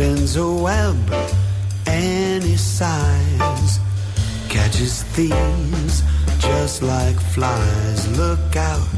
Spins 0.00 0.32
a 0.36 0.50
web 0.50 0.96
any 1.86 2.56
size 2.56 3.78
catches 4.48 5.02
thieves 5.12 6.02
just 6.38 6.82
like 6.82 7.20
flies. 7.34 8.08
Look 8.16 8.56
out, 8.56 8.88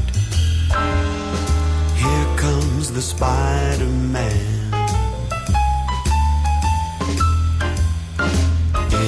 here 1.97 2.37
comes 2.37 2.93
the 2.93 3.01
Spider 3.01 3.89
Man. 4.15 4.71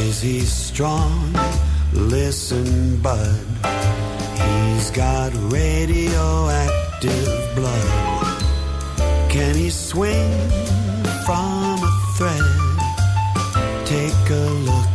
Is 0.04 0.22
he 0.22 0.42
strong? 0.42 1.34
Listen, 1.94 3.02
bud. 3.02 3.40
He's 4.44 4.92
got 4.92 5.32
radioactive 5.50 7.56
blood. 7.56 8.42
Can 9.30 9.56
he 9.56 9.70
swing 9.70 10.30
from 11.26 11.65
thread? 12.18 12.42
Take 13.86 14.30
a 14.30 14.48
look 14.70 14.92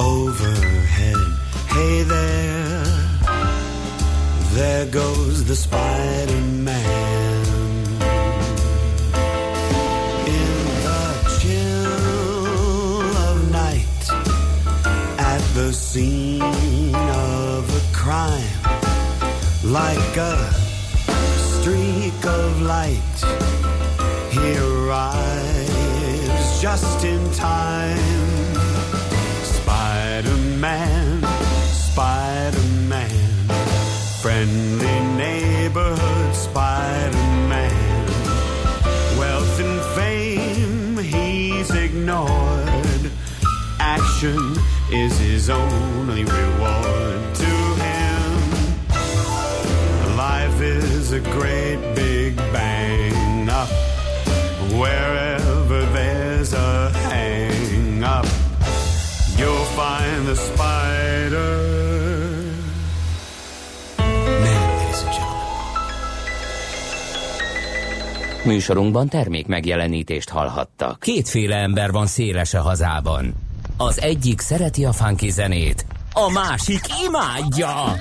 overhead. 0.00 1.20
Hey 1.68 2.02
there, 2.04 2.84
there 4.56 4.86
goes 4.86 5.44
the 5.44 5.54
Spider 5.54 6.40
Man. 6.68 7.44
In 10.38 10.54
the 10.86 11.04
chill 11.38 13.02
of 13.28 13.36
night, 13.50 14.02
at 15.18 15.42
the 15.54 15.70
scene 15.72 16.94
of 16.94 17.62
a 17.80 17.82
crime, 17.94 18.58
like 19.64 20.16
a 20.16 20.38
streak 21.50 22.24
of 22.24 22.62
light, 22.62 23.18
he 24.30 24.56
arrives 24.56 25.31
just 26.62 27.04
in 27.04 27.18
time. 27.32 27.98
Spider-Man, 29.42 31.20
Spider-Man, 31.90 33.48
friendly 34.20 35.00
neighborhood 35.16 36.32
Spider-Man. 36.32 38.06
Wealth 39.18 39.58
and 39.58 39.80
fame 39.96 40.98
he's 40.98 41.74
ignored. 41.74 43.10
Action 43.80 44.54
is 44.92 45.18
his 45.18 45.50
only 45.50 46.22
reward 46.22 47.34
to 47.42 47.54
him. 47.82 48.22
Life 50.16 50.60
is 50.60 51.10
a 51.10 51.18
great 51.18 51.80
big 51.96 52.36
bang 52.52 53.48
up. 53.48 53.68
Wherever 54.78 55.31
Műsorunkban 68.44 69.08
termék 69.08 69.46
megjelenítést 69.46 70.28
hallhattak. 70.28 71.00
Kétféle 71.00 71.56
ember 71.56 71.90
van 71.90 72.06
széles 72.06 72.54
hazában. 72.54 73.34
Az 73.76 74.00
egyik 74.00 74.40
szereti 74.40 74.84
a 74.84 74.92
funky 74.92 75.30
zenét, 75.30 75.86
a 76.12 76.30
másik 76.30 76.80
imádja. 77.06 78.00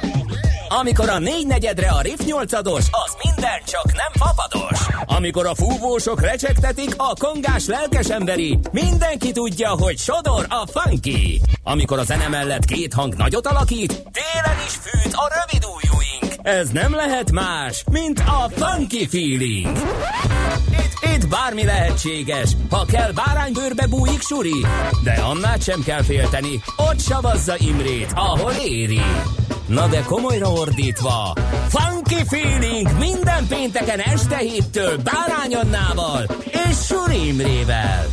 Amikor 0.79 1.09
a 1.09 1.19
négy 1.19 1.47
negyedre 1.47 1.89
a 1.89 2.01
Riff 2.01 2.19
8 2.25 2.53
az 2.53 3.17
minden 3.23 3.59
csak 3.65 3.85
nem 3.85 4.11
fapados. 4.27 4.79
Amikor 5.05 5.45
a 5.45 5.55
fúvósok 5.55 6.21
recsegtetik, 6.21 6.93
a 6.97 7.13
kongás 7.19 7.65
lelkes 7.65 8.09
emberi, 8.09 8.59
mindenki 8.71 9.31
tudja, 9.31 9.69
hogy 9.69 9.97
sodor 9.97 10.45
a 10.49 10.79
funky. 10.79 11.41
Amikor 11.63 11.99
a 11.99 12.03
zene 12.03 12.27
mellett 12.27 12.65
két 12.65 12.93
hang 12.93 13.15
nagyot 13.15 13.47
alakít, 13.47 13.87
télen 13.87 14.57
is 14.65 14.73
fűt 14.73 15.13
a 15.13 15.31
rövid 15.33 15.65
ujjúink. 15.65 16.10
Ez 16.41 16.69
nem 16.69 16.95
lehet 16.95 17.31
más, 17.31 17.83
mint 17.91 18.19
a 18.19 18.49
funky 18.49 19.07
feeling. 19.07 19.77
Itt, 20.71 21.13
itt 21.15 21.27
bármi 21.27 21.63
lehetséges, 21.63 22.49
ha 22.69 22.85
kell 22.85 23.11
báránybőrbe 23.11 23.87
bújik 23.87 24.21
suri, 24.21 24.65
de 25.03 25.11
annát 25.11 25.63
sem 25.63 25.83
kell 25.83 26.03
félteni, 26.03 26.61
ott 26.77 26.99
savazza 26.99 27.55
Imrét, 27.57 28.11
ahol 28.15 28.51
éri. 28.51 29.01
Na 29.67 29.87
de 29.87 30.01
komolyra 30.01 30.51
ordítva, 30.51 31.33
Funky 31.67 32.23
Feeling 32.27 32.89
minden 32.99 33.47
pénteken 33.47 33.99
este 33.99 34.37
héttől 34.37 34.97
Bárány 34.97 35.55
Annával 35.55 36.25
és 36.69 36.85
Suri 36.85 37.27
Imrével. 37.27 38.05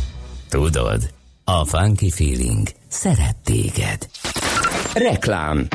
Tudod, 0.49 1.09
a 1.43 1.65
Funky 1.65 2.11
Feeling 2.11 2.67
szeret 2.87 3.35
téged. 3.43 4.07
Reklám 4.93 5.67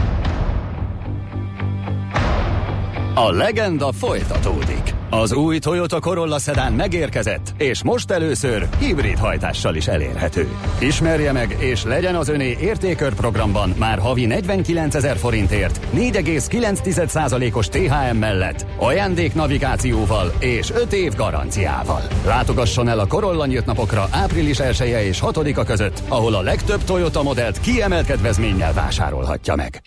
A 3.16 3.31
legenda 3.31 3.92
folytatódik. 3.92 4.94
Az 5.11 5.33
új 5.33 5.59
Toyota 5.59 6.00
Corolla 6.00 6.38
Sedan 6.38 6.72
megérkezett, 6.72 7.55
és 7.59 7.83
most 7.83 8.11
először 8.11 8.68
hibrid 8.79 9.18
hajtással 9.18 9.74
is 9.74 9.87
elérhető. 9.87 10.48
Ismerje 10.79 11.33
meg, 11.33 11.57
és 11.59 11.85
legyen 11.85 12.14
az 12.14 12.29
öné 12.29 12.57
értékör 12.61 13.14
programban 13.14 13.74
már 13.79 13.98
havi 13.98 14.27
49 14.27 14.94
ezer 14.94 15.16
forintért, 15.16 15.81
4,9%-os 15.96 17.68
THM 17.68 18.16
mellett, 18.16 18.66
ajándék 18.79 19.35
navigációval 19.35 20.33
és 20.38 20.70
5 20.70 20.92
év 20.92 21.14
garanciával. 21.14 22.03
Látogasson 22.27 22.88
el 22.88 22.98
a 22.98 23.07
Corolla 23.07 23.46
nyílt 23.46 23.66
napokra 23.66 24.09
április 24.11 24.59
1 24.59 24.81
-e 24.81 25.05
és 25.05 25.20
6-a 25.22 25.64
között, 25.64 26.03
ahol 26.09 26.35
a 26.35 26.42
legtöbb 26.42 26.85
Toyota 26.85 27.22
modellt 27.22 27.61
kiemelt 27.61 28.07
kedvezménnyel 28.07 28.72
vásárolhatja 28.72 29.55
meg. 29.55 29.83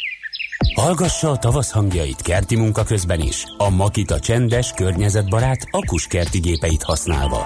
Hallgassa 0.77 1.29
a 1.29 1.37
tavasz 1.37 1.71
hangjait 1.71 2.21
kerti 2.21 2.55
munka 2.55 2.83
közben 2.83 3.19
is. 3.19 3.43
A 3.57 3.69
Makita 3.69 4.19
csendes, 4.19 4.71
környezetbarát, 4.71 5.67
akuskerti 5.71 6.39
gépeit 6.39 6.83
használva. 6.83 7.45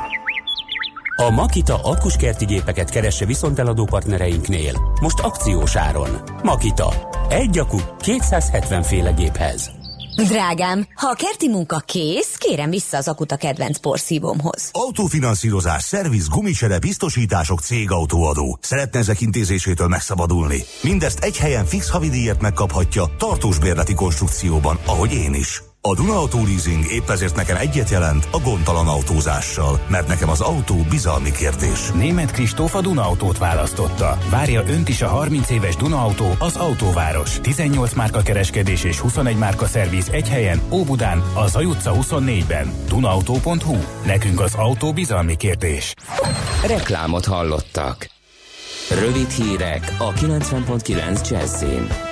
A 1.16 1.30
Makita 1.30 1.80
akuskerti 1.84 2.46
gépeket 2.46 2.90
keresse 2.90 3.26
viszonteladó 3.26 3.86
partnereinknél. 3.86 4.74
Most 5.02 5.20
akciós 5.20 5.76
áron. 5.76 6.10
Makita. 6.44 6.94
Egy 7.30 7.58
akku 7.58 7.78
270 8.00 8.82
féle 8.82 9.12
géphez. 9.12 9.81
Drágám, 10.16 10.88
ha 10.96 11.08
a 11.08 11.14
kerti 11.14 11.50
munka 11.50 11.78
kész, 11.78 12.36
kérem 12.38 12.70
vissza 12.70 12.98
az 12.98 13.08
akut 13.08 13.32
a 13.32 13.36
kedvenc 13.36 13.78
porszívómhoz. 13.78 14.70
Autófinanszírozás, 14.72 15.84
szerviz, 15.84 16.28
gumicsere, 16.28 16.80
biztosítások, 16.80 17.60
cégautóadó. 17.60 18.58
Szeretne 18.62 19.00
ezek 19.00 19.22
intézésétől 19.22 19.88
megszabadulni? 19.88 20.64
Mindezt 20.82 21.20
egy 21.20 21.38
helyen 21.38 21.66
fix 21.66 21.90
havidíjat 21.90 22.42
megkaphatja, 22.42 23.06
tartós 23.18 23.60
bérleti 23.60 23.94
konstrukcióban, 23.94 24.80
ahogy 24.86 25.14
én 25.14 25.34
is. 25.34 25.71
A 25.84 25.96
Duna 25.96 26.14
Auto 26.14 26.44
Leasing 26.44 26.86
épp 26.92 27.10
ezért 27.10 27.36
nekem 27.36 27.58
egyet 27.58 27.90
jelent 27.90 28.28
a 28.32 28.40
gondtalan 28.40 28.88
autózással, 28.88 29.80
mert 29.88 30.08
nekem 30.08 30.30
az 30.30 30.42
autó 30.42 30.76
bizalmi 30.90 31.32
kérdés. 31.32 31.92
Német 31.92 32.32
Kristóf 32.32 32.76
a 32.76 32.82
Duna 32.82 33.02
Autót 33.02 33.38
választotta. 33.38 34.18
Várja 34.30 34.64
önt 34.68 34.90
is 34.90 35.02
a 35.02 35.08
30 35.08 35.50
éves 35.50 35.76
Duna 35.76 36.04
Autó, 36.04 36.36
az 36.40 36.56
autóváros. 36.56 37.40
18 37.40 37.94
márka 37.94 38.22
kereskedés 38.22 38.84
és 38.84 39.00
21 39.00 39.38
márka 39.38 39.66
szerviz 39.66 40.10
egy 40.10 40.30
helyen, 40.30 40.62
Óbudán, 40.72 41.24
a 41.34 41.48
Zaj 41.48 41.66
utca 41.66 41.92
24-ben. 42.02 42.74
Dunaauto.hu. 42.88 43.78
Nekünk 44.06 44.40
az 44.40 44.54
autó 44.54 44.94
bizalmi 44.94 45.36
kérdés. 45.36 45.94
Reklámot 46.68 47.26
hallottak. 47.26 48.10
Rövid 48.90 49.30
hírek 49.30 49.96
a 49.98 50.14
90.9 50.14 51.30
Jazzin. 51.30 52.11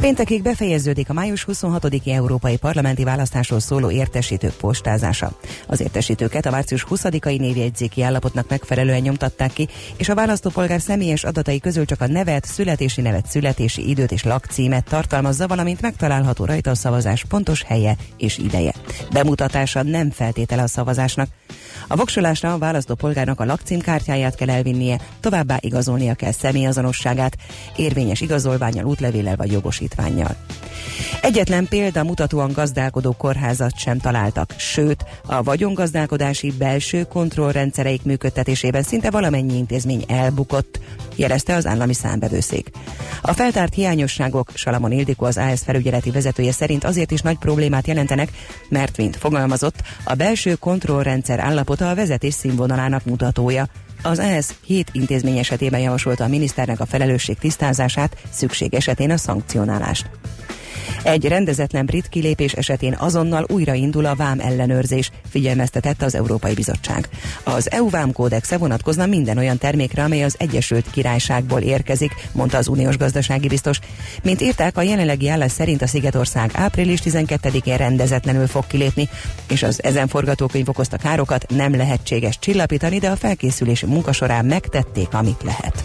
Péntekig 0.00 0.42
befejeződik 0.42 1.10
a 1.10 1.12
május 1.12 1.46
26-i 1.48 2.12
európai 2.12 2.56
parlamenti 2.56 3.04
választásról 3.04 3.60
szóló 3.60 3.90
értesítők 3.90 4.52
postázása. 4.52 5.32
Az 5.66 5.80
értesítőket 5.80 6.46
a 6.46 6.50
március 6.50 6.86
20-ai 6.90 7.38
névjegyzéki 7.38 8.02
állapotnak 8.02 8.48
megfelelően 8.48 9.00
nyomtatták 9.00 9.52
ki, 9.52 9.68
és 9.96 10.08
a 10.08 10.14
választópolgár 10.14 10.80
személyes 10.80 11.24
adatai 11.24 11.60
közül 11.60 11.84
csak 11.84 12.00
a 12.00 12.06
nevet, 12.06 12.44
születési 12.44 13.00
nevet, 13.00 13.26
születési 13.26 13.88
időt 13.88 14.12
és 14.12 14.24
lakcímet 14.24 14.84
tartalmazza, 14.84 15.46
valamint 15.46 15.80
megtalálható 15.80 16.44
rajta 16.44 16.70
a 16.70 16.74
szavazás 16.74 17.24
pontos 17.24 17.62
helye 17.62 17.96
és 18.16 18.38
ideje. 18.38 18.72
Bemutatása 19.12 19.82
nem 19.82 20.10
feltétele 20.10 20.62
a 20.62 20.68
szavazásnak. 20.68 21.28
A 21.88 21.96
voksolásra 21.96 22.52
a 22.52 22.58
választópolgárnak 22.58 23.40
a 23.40 23.44
lakcímkártyáját 23.44 24.34
kell 24.34 24.50
elvinnie, 24.50 25.00
továbbá 25.20 25.56
igazolnia 25.60 26.14
kell 26.14 26.32
személyazonosságát, 26.32 27.36
érvényes 27.76 28.20
igazolványal, 28.20 28.84
útlevéllel 28.84 29.36
vagy 29.36 29.52
jogosítványjal. 29.88 30.36
Egyetlen 31.22 31.68
példa 31.68 32.04
mutatóan 32.04 32.52
gazdálkodó 32.52 33.12
kórházat 33.12 33.78
sem 33.78 33.98
találtak, 33.98 34.54
sőt, 34.56 35.04
a 35.26 35.42
vagyongazdálkodási 35.42 36.52
belső 36.58 37.02
kontrollrendszereik 37.04 38.02
működtetésében 38.02 38.82
szinte 38.82 39.10
valamennyi 39.10 39.56
intézmény 39.56 40.04
elbukott, 40.08 40.80
jelezte 41.16 41.54
az 41.54 41.66
állami 41.66 41.94
számbevőszék. 41.94 42.70
A 43.22 43.32
feltárt 43.32 43.74
hiányosságok 43.74 44.50
Salamon 44.54 44.92
Ildikó 44.92 45.26
az 45.26 45.36
AS 45.36 45.60
felügyeleti 45.60 46.10
vezetője 46.10 46.52
szerint 46.52 46.84
azért 46.84 47.10
is 47.10 47.20
nagy 47.20 47.38
problémát 47.38 47.86
jelentenek, 47.86 48.30
mert, 48.68 48.96
mint 48.96 49.16
fogalmazott, 49.16 49.82
a 50.04 50.14
belső 50.14 50.54
kontrollrendszer 50.54 51.38
állapota 51.38 51.90
a 51.90 51.94
vezetés 51.94 52.34
színvonalának 52.34 53.04
mutatója. 53.04 53.68
Az 54.02 54.18
ESZ 54.18 54.54
hét 54.64 54.88
intézmény 54.92 55.38
esetében 55.38 55.80
javasolta 55.80 56.24
a 56.24 56.28
miniszternek 56.28 56.80
a 56.80 56.86
felelősség 56.86 57.38
tisztázását, 57.38 58.16
szükség 58.30 58.74
esetén 58.74 59.10
a 59.10 59.16
szankcionálást. 59.16 60.10
Egy 61.02 61.24
rendezetlen 61.24 61.86
brit 61.86 62.08
kilépés 62.08 62.52
esetén 62.52 62.96
azonnal 62.98 63.46
újraindul 63.48 64.04
a 64.04 64.14
vám 64.14 64.40
ellenőrzés, 64.40 65.10
figyelmeztetett 65.28 66.02
az 66.02 66.14
Európai 66.14 66.54
Bizottság. 66.54 67.08
Az 67.44 67.70
EU 67.70 67.90
vám 67.90 68.12
kódexe 68.12 68.58
vonatkozna 68.58 69.06
minden 69.06 69.38
olyan 69.38 69.58
termékre, 69.58 70.02
amely 70.02 70.24
az 70.24 70.34
Egyesült 70.38 70.90
Királyságból 70.90 71.60
érkezik, 71.60 72.14
mondta 72.32 72.56
az 72.56 72.68
uniós 72.68 72.96
gazdasági 72.96 73.48
biztos. 73.48 73.78
Mint 74.22 74.40
írták, 74.40 74.76
a 74.76 74.82
jelenlegi 74.82 75.28
állás 75.28 75.52
szerint 75.52 75.82
a 75.82 75.86
Szigetország 75.86 76.50
április 76.54 77.00
12-én 77.04 77.76
rendezetlenül 77.76 78.46
fog 78.46 78.66
kilépni, 78.66 79.08
és 79.48 79.62
az 79.62 79.82
ezen 79.82 80.08
forgatókönyv 80.08 80.68
okozta 80.68 80.96
károkat 80.96 81.46
nem 81.48 81.76
lehetséges 81.76 82.38
csillapítani, 82.38 82.98
de 82.98 83.10
a 83.10 83.16
felkészülési 83.16 83.86
munka 83.86 84.12
során 84.12 84.44
megtették, 84.44 85.14
amit 85.14 85.42
lehet. 85.42 85.84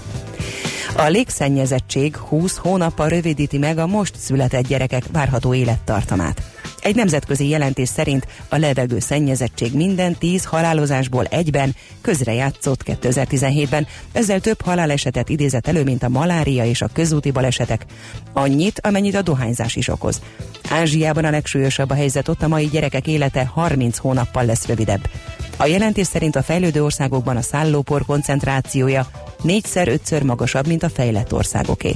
A 0.95 1.07
légszennyezettség 1.07 2.15
20 2.15 2.57
hónappal 2.57 3.09
rövidíti 3.09 3.57
meg 3.57 3.77
a 3.77 3.87
most 3.87 4.15
született 4.17 4.67
gyerekek 4.67 5.03
várható 5.11 5.53
élettartamát. 5.53 6.52
Egy 6.83 6.95
nemzetközi 6.95 7.47
jelentés 7.47 7.89
szerint 7.89 8.27
a 8.49 8.57
levegő 8.57 8.99
szennyezettség 8.99 9.73
minden 9.73 10.15
10 10.17 10.43
halálozásból 10.43 11.25
egyben 11.25 11.75
közrejátszott 12.01 12.83
2017-ben, 12.85 13.87
ezzel 14.11 14.39
több 14.39 14.61
halálesetet 14.61 15.29
idézett 15.29 15.67
elő, 15.67 15.83
mint 15.83 16.03
a 16.03 16.09
malária 16.09 16.65
és 16.65 16.81
a 16.81 16.89
közúti 16.93 17.31
balesetek. 17.31 17.85
Annyit, 18.33 18.79
amennyit 18.83 19.15
a 19.15 19.21
dohányzás 19.21 19.75
is 19.75 19.87
okoz. 19.87 20.21
Ázsiában 20.69 21.25
a 21.25 21.29
legsúlyosabb 21.29 21.89
a 21.89 21.93
helyzet, 21.93 22.27
ott 22.27 22.41
a 22.41 22.47
mai 22.47 22.65
gyerekek 22.65 23.07
élete 23.07 23.45
30 23.45 23.97
hónappal 23.97 24.45
lesz 24.45 24.67
rövidebb. 24.67 25.09
A 25.57 25.65
jelentés 25.65 26.07
szerint 26.07 26.35
a 26.35 26.43
fejlődő 26.43 26.83
országokban 26.83 27.37
a 27.37 27.41
szállópor 27.41 28.05
koncentrációja 28.05 29.07
négyszer-ötször 29.41 30.23
magasabb, 30.23 30.67
mint 30.67 30.83
a 30.83 30.89
fejlett 30.89 31.33
országoké. 31.33 31.95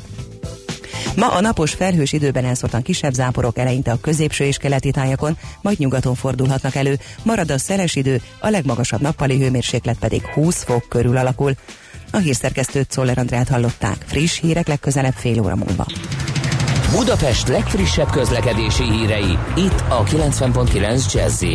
Ma 1.18 1.28
a 1.28 1.42
napos 1.42 1.74
felhős 1.74 2.14
időben 2.14 2.46
elszórtan 2.46 2.82
kisebb 2.82 3.14
záporok 3.14 3.58
eleinte 3.58 3.92
a 3.92 4.00
középső 4.02 4.44
és 4.44 4.58
keleti 4.58 4.92
tájakon, 4.92 5.38
majd 5.62 5.80
nyugaton 5.80 6.16
fordulhatnak 6.16 6.76
elő. 6.76 7.00
Marad 7.24 7.52
a 7.52 7.58
szeles 7.58 7.96
idő, 7.96 8.22
a 8.40 8.50
legmagasabb 8.50 9.02
nappali 9.02 9.38
hőmérséklet 9.38 9.98
pedig 9.98 10.26
20 10.26 10.64
fok 10.64 10.86
körül 10.90 11.18
alakul. 11.18 11.54
A 12.12 12.18
hírszerkesztőt 12.18 12.92
Szoller 12.92 13.18
Andrát 13.18 13.48
hallották. 13.48 14.06
Friss 14.06 14.40
hírek 14.40 14.68
legközelebb 14.68 15.14
fél 15.14 15.42
óra 15.42 15.56
múlva. 15.56 15.86
Budapest 16.92 17.48
legfrissebb 17.48 18.10
közlekedési 18.10 18.84
hírei, 18.84 19.38
itt 19.56 19.84
a 19.88 20.04
90.9 20.04 21.14
jazz 21.14 21.46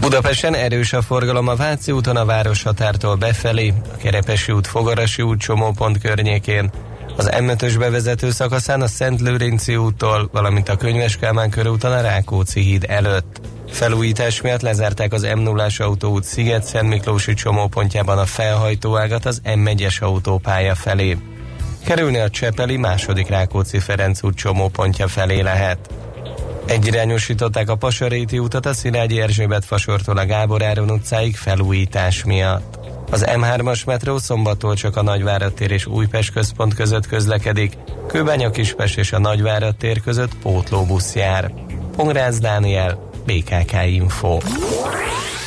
Budapesten 0.00 0.54
erős 0.54 0.92
a 0.92 1.02
forgalom 1.02 1.48
a 1.48 1.54
Váci 1.56 1.92
úton 1.92 2.16
a 2.16 2.24
városhatártól 2.24 3.14
befelé, 3.14 3.72
a 3.92 3.96
Kerepesi 3.96 4.52
út 4.52 4.66
Fogarasi 4.66 5.22
út 5.22 5.38
csomópont 5.38 5.98
környékén, 5.98 6.70
az 7.16 7.30
M5-ös 7.32 7.74
bevezető 7.78 8.30
szakaszán 8.30 8.80
a 8.80 8.86
Szent 8.86 9.20
Lőrinci 9.20 9.76
úttól, 9.76 10.28
valamint 10.32 10.68
a 10.68 10.76
Könyves 10.76 11.16
Kálmán 11.16 11.50
körúton 11.50 11.92
a 11.92 12.00
Rákóczi 12.00 12.60
híd 12.60 12.84
előtt. 12.88 13.40
Felújítás 13.70 14.40
miatt 14.40 14.60
lezárták 14.60 15.12
az 15.12 15.22
m 15.34 15.38
0 15.38 15.66
autóút 15.78 16.24
Sziget-Szent 16.24 16.88
Miklósi 16.88 17.34
csomópontjában 17.34 18.18
a 18.18 18.26
felhajtóágat 18.26 19.26
az 19.26 19.40
M1-es 19.44 20.02
autópálya 20.02 20.74
felé. 20.74 21.16
Kerülni 21.84 22.18
a 22.18 22.30
Csepeli 22.30 22.76
második 22.76 23.28
Rákóczi 23.28 23.78
Ferenc 23.78 24.22
út 24.22 24.36
csomópontja 24.36 25.08
felé 25.08 25.40
lehet. 25.40 25.78
Egyirányosították 26.66 27.68
a 27.68 27.76
Pasaréti 27.76 28.38
utat 28.38 28.66
a 28.66 28.72
Szilágyi 28.72 29.20
Erzsébet 29.20 29.64
fasortól 29.64 30.18
a 30.18 30.26
Gábor 30.26 30.62
Áron 30.62 30.90
utcáig 30.90 31.36
felújítás 31.36 32.24
miatt. 32.24 32.85
Az 33.10 33.24
M3-as 33.28 33.86
metró 33.86 34.18
szombattól 34.18 34.74
csak 34.74 34.96
a 34.96 35.02
Nagyvárad 35.02 35.52
tér 35.52 35.70
és 35.70 35.86
Újpest 35.86 36.32
központ 36.32 36.74
között 36.74 37.06
közlekedik, 37.06 37.72
Kőbánya 38.06 38.50
Kispest 38.50 38.98
és 38.98 39.12
a 39.12 39.18
Nagyvárad 39.18 39.76
tér 39.76 40.00
között 40.00 40.36
pótlóbusz 40.42 41.14
jár. 41.14 41.52
Pongrász 41.96 42.38
Dániel, 42.38 43.10
BKK 43.26 43.72
Info. 43.86 44.38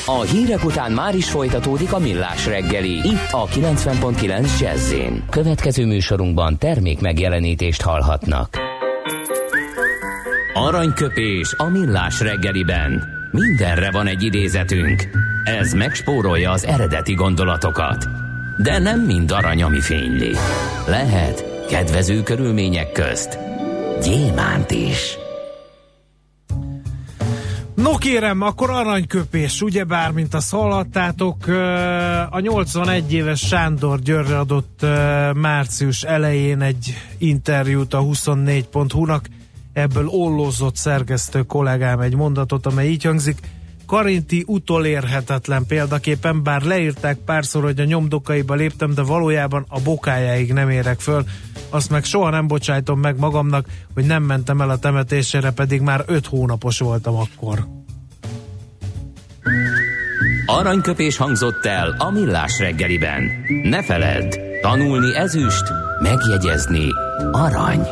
A 0.06 0.22
hírek 0.22 0.63
után 0.63 0.91
már 0.91 1.15
is 1.15 1.30
folytatódik 1.30 1.93
a 1.93 2.00
millás 2.00 2.45
reggeli, 2.45 3.08
itt 3.08 3.32
a 3.32 3.45
90.9 3.45 4.60
jazz 4.60 4.93
Következő 5.30 5.86
műsorunkban 5.86 6.58
termék 6.58 7.00
megjelenítést 7.00 7.82
hallhatnak. 7.82 8.58
Aranyköpés 10.54 11.54
a 11.58 11.63
millás 11.63 12.19
reggeliben. 12.19 13.18
Mindenre 13.31 13.91
van 13.91 14.07
egy 14.07 14.23
idézetünk. 14.23 15.07
Ez 15.43 15.73
megspórolja 15.73 16.51
az 16.51 16.65
eredeti 16.65 17.13
gondolatokat. 17.13 18.07
De 18.57 18.79
nem 18.79 18.99
mind 19.01 19.31
arany, 19.31 19.63
ami 19.63 19.79
fényli. 19.79 20.35
Lehet 20.87 21.65
kedvező 21.67 22.23
körülmények 22.23 22.91
közt 22.91 23.39
gyémánt 24.01 24.71
is. 24.71 25.17
No 27.75 27.97
kérem, 27.97 28.41
akkor 28.41 28.69
aranyköpés, 28.69 29.61
ugyebár, 29.61 30.11
mint 30.11 30.33
azt 30.33 30.51
hallhattátok, 30.51 31.47
a 32.29 32.39
81 32.39 33.13
éves 33.13 33.39
Sándor 33.39 33.99
Györre 33.99 34.39
adott 34.39 34.85
március 35.35 36.03
elején 36.03 36.61
egy 36.61 36.93
interjút 37.17 37.93
a 37.93 37.99
24.hu-nak, 38.01 39.25
ebből 39.79 40.07
ollózott 40.07 40.75
szerkesztő 40.75 41.41
kollégám 41.41 41.99
egy 41.99 42.15
mondatot, 42.15 42.65
amely 42.65 42.87
így 42.87 43.03
hangzik, 43.03 43.39
Karinti 43.89 44.43
utolérhetetlen 44.47 45.65
példaképpen, 45.65 46.43
bár 46.43 46.61
leírták 46.61 47.17
párszor, 47.17 47.63
hogy 47.63 47.79
a 47.79 47.83
nyomdokaiba 47.83 48.53
léptem, 48.53 48.93
de 48.93 49.01
valójában 49.01 49.65
a 49.69 49.79
bokájáig 49.79 50.53
nem 50.53 50.69
érek 50.69 50.99
föl. 50.99 51.23
Azt 51.69 51.89
meg 51.89 52.03
soha 52.03 52.29
nem 52.29 52.47
bocsájtom 52.47 52.99
meg 52.99 53.19
magamnak, 53.19 53.67
hogy 53.93 54.05
nem 54.05 54.23
mentem 54.23 54.61
el 54.61 54.69
a 54.69 54.77
temetésére, 54.77 55.51
pedig 55.51 55.81
már 55.81 56.03
öt 56.07 56.25
hónapos 56.25 56.79
voltam 56.79 57.15
akkor. 57.15 57.67
Aranyköpés 60.45 61.17
hangzott 61.17 61.65
el 61.65 61.95
a 61.97 62.11
millás 62.11 62.59
reggeliben. 62.59 63.31
Ne 63.63 63.83
feledd, 63.83 64.39
tanulni 64.61 65.15
ezüst, 65.15 65.63
megjegyezni 66.01 66.87
arany. 67.31 67.87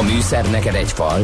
A 0.00 0.02
műszer 0.02 0.50
neked 0.50 0.74
egy 0.74 0.92
fal, 0.92 1.20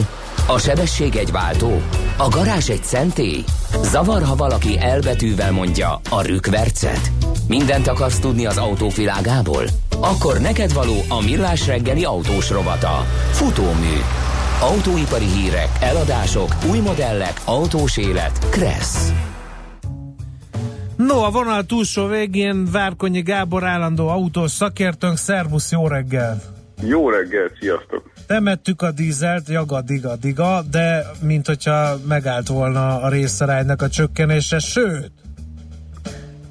a 0.46 0.58
sebesség 0.58 1.16
egy 1.16 1.30
váltó, 1.30 1.82
a 2.16 2.28
garázs 2.28 2.68
egy 2.68 2.84
szentély. 2.84 3.44
Zavar, 3.82 4.22
ha 4.22 4.34
valaki 4.34 4.78
elbetűvel 4.78 5.52
mondja 5.52 6.00
a 6.10 6.22
rükvercet. 6.22 7.10
Mindent 7.48 7.86
akarsz 7.86 8.18
tudni 8.18 8.46
az 8.46 8.56
autók 8.56 8.92
Akkor 10.00 10.40
neked 10.40 10.72
való 10.72 10.94
a 11.08 11.22
millás 11.22 11.66
reggeli 11.66 12.04
autós 12.04 12.50
rovata. 12.50 13.04
Futómű. 13.30 13.96
Autóipari 14.60 15.26
hírek, 15.26 15.68
eladások, 15.80 16.50
új 16.70 16.78
modellek, 16.78 17.40
autós 17.44 17.96
élet. 17.96 18.48
Kressz. 18.50 19.12
No, 20.96 21.22
a 21.22 21.30
vonal 21.30 21.64
túlsó 21.64 22.06
végén 22.06 22.68
Várkonyi 22.72 23.22
Gábor 23.22 23.64
állandó 23.64 24.08
autós 24.08 24.50
szakértőnk. 24.50 25.16
Szervusz, 25.16 25.72
jó 25.72 25.88
reggel! 25.88 26.42
Jó 26.82 27.10
reggel, 27.10 27.50
sziasztok! 27.60 28.15
Temettük 28.26 28.82
a 28.82 28.90
dízelt, 28.90 29.48
jaga, 29.48 29.80
diga, 29.80 30.16
diga, 30.16 30.62
de 30.70 31.06
mint 31.22 31.46
hogyha 31.46 31.96
megállt 32.08 32.48
volna 32.48 33.00
a 33.00 33.08
részaránynak 33.08 33.82
a 33.82 33.88
csökkenése, 33.88 34.58
sőt, 34.58 35.10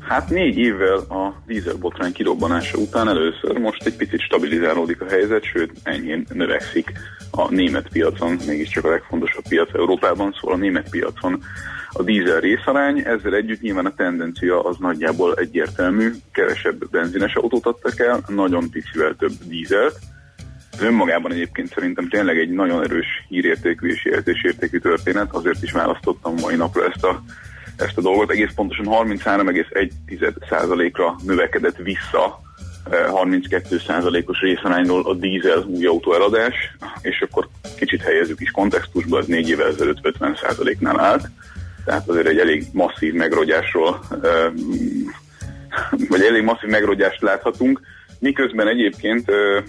Hát 0.08 0.30
négy 0.30 0.58
évvel 0.58 0.98
a 0.98 1.42
dízelbotrány 1.46 2.12
kirobbanása 2.12 2.78
után 2.78 3.08
először 3.08 3.58
most 3.58 3.86
egy 3.86 3.96
picit 3.96 4.22
stabilizálódik 4.22 5.02
a 5.02 5.06
helyzet, 5.06 5.44
sőt 5.44 5.72
enyhén 5.84 6.26
növekszik 6.34 6.92
a 7.32 7.52
német 7.52 7.90
piacon, 7.90 8.38
mégiscsak 8.48 8.86
a 8.86 8.90
legfontosabb 8.90 9.44
piac 9.50 9.74
Európában, 9.74 10.36
szóval 10.40 10.56
a 10.56 10.60
német 10.60 10.90
piacon 10.90 11.44
a 11.92 12.04
dízel 12.04 12.40
részarány, 12.40 13.00
ezzel 13.00 13.34
együtt 13.34 13.62
nyilván 13.62 13.86
a 13.86 13.94
tendencia 13.96 14.64
az 14.64 14.76
nagyjából 14.80 15.34
egyértelmű, 15.34 16.12
kevesebb 16.32 16.90
benzines 16.90 17.36
autót 17.36 17.66
adtak 17.66 18.00
el, 18.00 18.22
nagyon 18.28 18.70
picivel 18.70 19.16
több 19.20 19.34
dízelt, 19.48 20.00
önmagában 20.82 21.32
egyébként 21.32 21.74
szerintem 21.74 22.10
tényleg 22.10 22.38
egy 22.38 22.50
nagyon 22.50 22.84
erős 22.84 23.08
hírértékű 23.28 23.88
és 23.88 24.06
jelzésértékű 24.06 24.80
történet, 24.80 25.32
azért 25.32 25.64
is 25.64 25.72
választottam 25.72 26.36
mai 26.42 26.56
napra 26.56 26.86
ezt 26.86 27.04
a, 27.04 27.24
ezt 27.78 27.98
a 27.98 28.02
dolgot. 28.02 28.32
Egész 28.32 28.52
pontosan 28.56 28.86
33,1%-ra 28.88 31.16
növekedett 31.24 31.78
vissza 31.78 32.44
32%-os 32.90 34.38
eh, 34.38 34.44
részarányról 34.44 35.06
a 35.06 35.14
dízel 35.14 35.66
új 35.68 35.86
autó 35.86 36.14
eladás, 36.14 36.76
és 37.02 37.22
akkor 37.22 37.48
kicsit 37.78 38.02
helyezzük 38.02 38.42
is 38.42 38.52
kontextusba, 38.52 39.18
az 39.18 39.26
négy 39.26 39.50
évvel 39.50 39.68
ezelőtt 39.68 40.14
50%-nál 40.20 41.00
állt, 41.00 41.30
tehát 41.86 42.10
azért 42.10 42.28
egy 42.28 42.38
elég 42.38 42.66
masszív 42.72 43.14
megrogyásról, 43.14 44.00
eh, 44.24 44.52
vagy 46.10 46.22
elég 46.22 46.44
masszív 46.44 46.70
megrogyást 46.70 47.22
láthatunk, 47.22 47.82
miközben 48.20 48.68
egyébként 48.68 49.30
eh, 49.30 49.64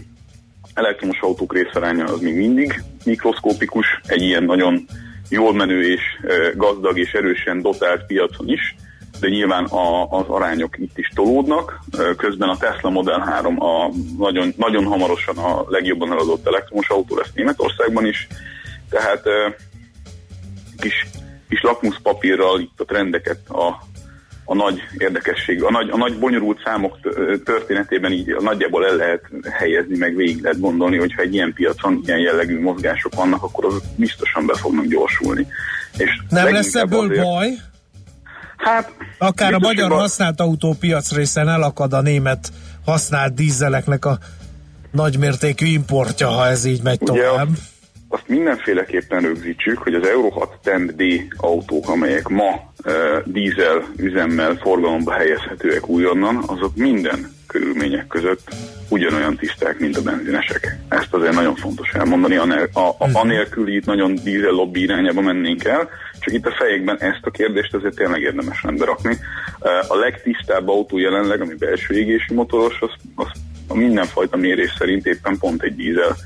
elektromos 0.76 1.20
autók 1.20 1.52
részaránya 1.52 2.04
az 2.04 2.20
még 2.20 2.36
mindig 2.36 2.82
mikroszkópikus, 3.04 3.86
egy 4.06 4.22
ilyen 4.22 4.42
nagyon 4.42 4.84
jól 5.28 5.54
menő 5.54 5.92
és 5.92 6.02
gazdag 6.54 6.98
és 6.98 7.12
erősen 7.12 7.62
dotált 7.62 8.06
piacon 8.06 8.48
is, 8.48 8.76
de 9.20 9.28
nyilván 9.28 9.64
a, 9.64 10.10
az 10.10 10.24
arányok 10.28 10.78
itt 10.78 10.98
is 10.98 11.08
tolódnak. 11.14 11.80
Közben 12.16 12.48
a 12.48 12.56
Tesla 12.56 12.90
Model 12.90 13.20
3 13.20 13.62
a 13.62 13.90
nagyon, 14.18 14.52
nagyon 14.56 14.84
hamarosan 14.84 15.36
a 15.36 15.64
legjobban 15.68 16.10
eladott 16.10 16.46
elektromos 16.46 16.88
autó 16.88 17.16
lesz 17.16 17.32
Németországban 17.34 18.06
is, 18.06 18.26
tehát 18.90 19.22
kis, 20.78 21.06
kis 21.48 21.62
lakmuszpapírral 21.62 22.60
itt 22.60 22.80
a 22.80 22.84
trendeket 22.84 23.48
a, 23.48 23.82
a 24.48 24.54
nagy 24.54 24.82
érdekesség, 24.98 25.62
a 25.62 25.70
nagy, 25.70 25.90
a 25.90 25.96
nagy 25.96 26.18
bonyolult 26.18 26.60
számok 26.64 26.98
történetében 27.44 28.12
így 28.12 28.36
nagyjából 28.40 28.86
el 28.86 28.96
lehet 28.96 29.22
helyezni, 29.50 29.98
meg 29.98 30.16
végig 30.16 30.42
lehet 30.42 30.60
gondolni, 30.60 30.96
hogyha 30.98 31.22
egy 31.22 31.34
ilyen 31.34 31.52
piacon 31.52 32.00
ilyen 32.04 32.18
jellegű 32.18 32.60
mozgások 32.60 33.14
vannak, 33.14 33.42
akkor 33.42 33.64
azok 33.64 33.82
biztosan 33.96 34.46
be 34.46 34.54
fognak 34.54 34.86
gyorsulni. 34.86 35.46
És 35.96 36.20
Nem 36.28 36.52
lesz 36.52 36.74
ebből 36.74 37.04
azért, 37.04 37.22
baj? 37.22 37.48
Hát, 38.56 38.92
Akár 39.18 39.54
a 39.54 39.58
magyar 39.58 39.92
a... 39.92 39.94
használt 39.94 40.40
autópiac 40.40 41.12
részen 41.12 41.48
elakad 41.48 41.92
a 41.92 42.00
német 42.00 42.52
használt 42.84 43.34
dízeleknek 43.34 44.04
a 44.04 44.18
nagymértékű 44.90 45.66
importja, 45.66 46.28
ha 46.28 46.46
ez 46.46 46.64
így 46.64 46.82
megy 46.82 46.98
Ugye 47.00 47.22
tovább. 47.22 47.48
Azt, 47.48 47.75
azt 48.08 48.28
mindenféleképpen 48.28 49.20
rögzítsük, 49.20 49.78
hogy 49.78 49.94
az 49.94 50.06
Euro 50.06 50.28
6 50.28 50.58
10 50.62 50.94
D 50.94 51.02
autók, 51.36 51.88
amelyek 51.88 52.28
ma 52.28 52.72
uh, 52.84 52.92
dízel 53.24 53.82
üzemmel 53.96 54.54
forgalomba 54.54 55.12
helyezhetőek 55.12 55.88
újonnan, 55.88 56.44
azok 56.46 56.76
minden 56.76 57.34
körülmények 57.46 58.06
között 58.06 58.48
ugyanolyan 58.88 59.36
tiszták, 59.36 59.78
mint 59.78 59.96
a 59.96 60.02
benzinesek. 60.02 60.78
Ezt 60.88 61.14
azért 61.14 61.34
nagyon 61.34 61.54
fontos 61.54 61.90
elmondani, 61.92 62.36
a, 62.36 62.42
a, 62.72 62.94
mhm. 62.98 63.14
anélkül 63.16 63.68
itt 63.68 63.84
nagyon 63.84 64.14
dízel 64.14 64.50
lobby 64.50 64.82
irányába 64.82 65.20
mennénk 65.20 65.64
el, 65.64 65.88
csak 66.20 66.34
itt 66.34 66.46
a 66.46 66.54
fejekben 66.58 66.98
ezt 66.98 67.26
a 67.26 67.30
kérdést 67.30 67.74
azért 67.74 67.94
tényleg 67.94 68.20
érdemes 68.20 68.62
rendbe 68.62 68.84
rakni. 68.84 69.18
A 69.88 69.96
legtisztább 69.96 70.68
autó 70.68 70.98
jelenleg, 70.98 71.40
ami 71.40 71.54
belső 71.54 71.94
égési 71.94 72.34
motoros, 72.34 72.80
az, 72.80 72.90
az 73.14 73.26
a 73.68 73.74
mindenfajta 73.74 74.36
mérés 74.36 74.74
szerint 74.78 75.06
éppen 75.06 75.38
pont 75.38 75.62
egy 75.62 75.76
dízel. 75.76 76.16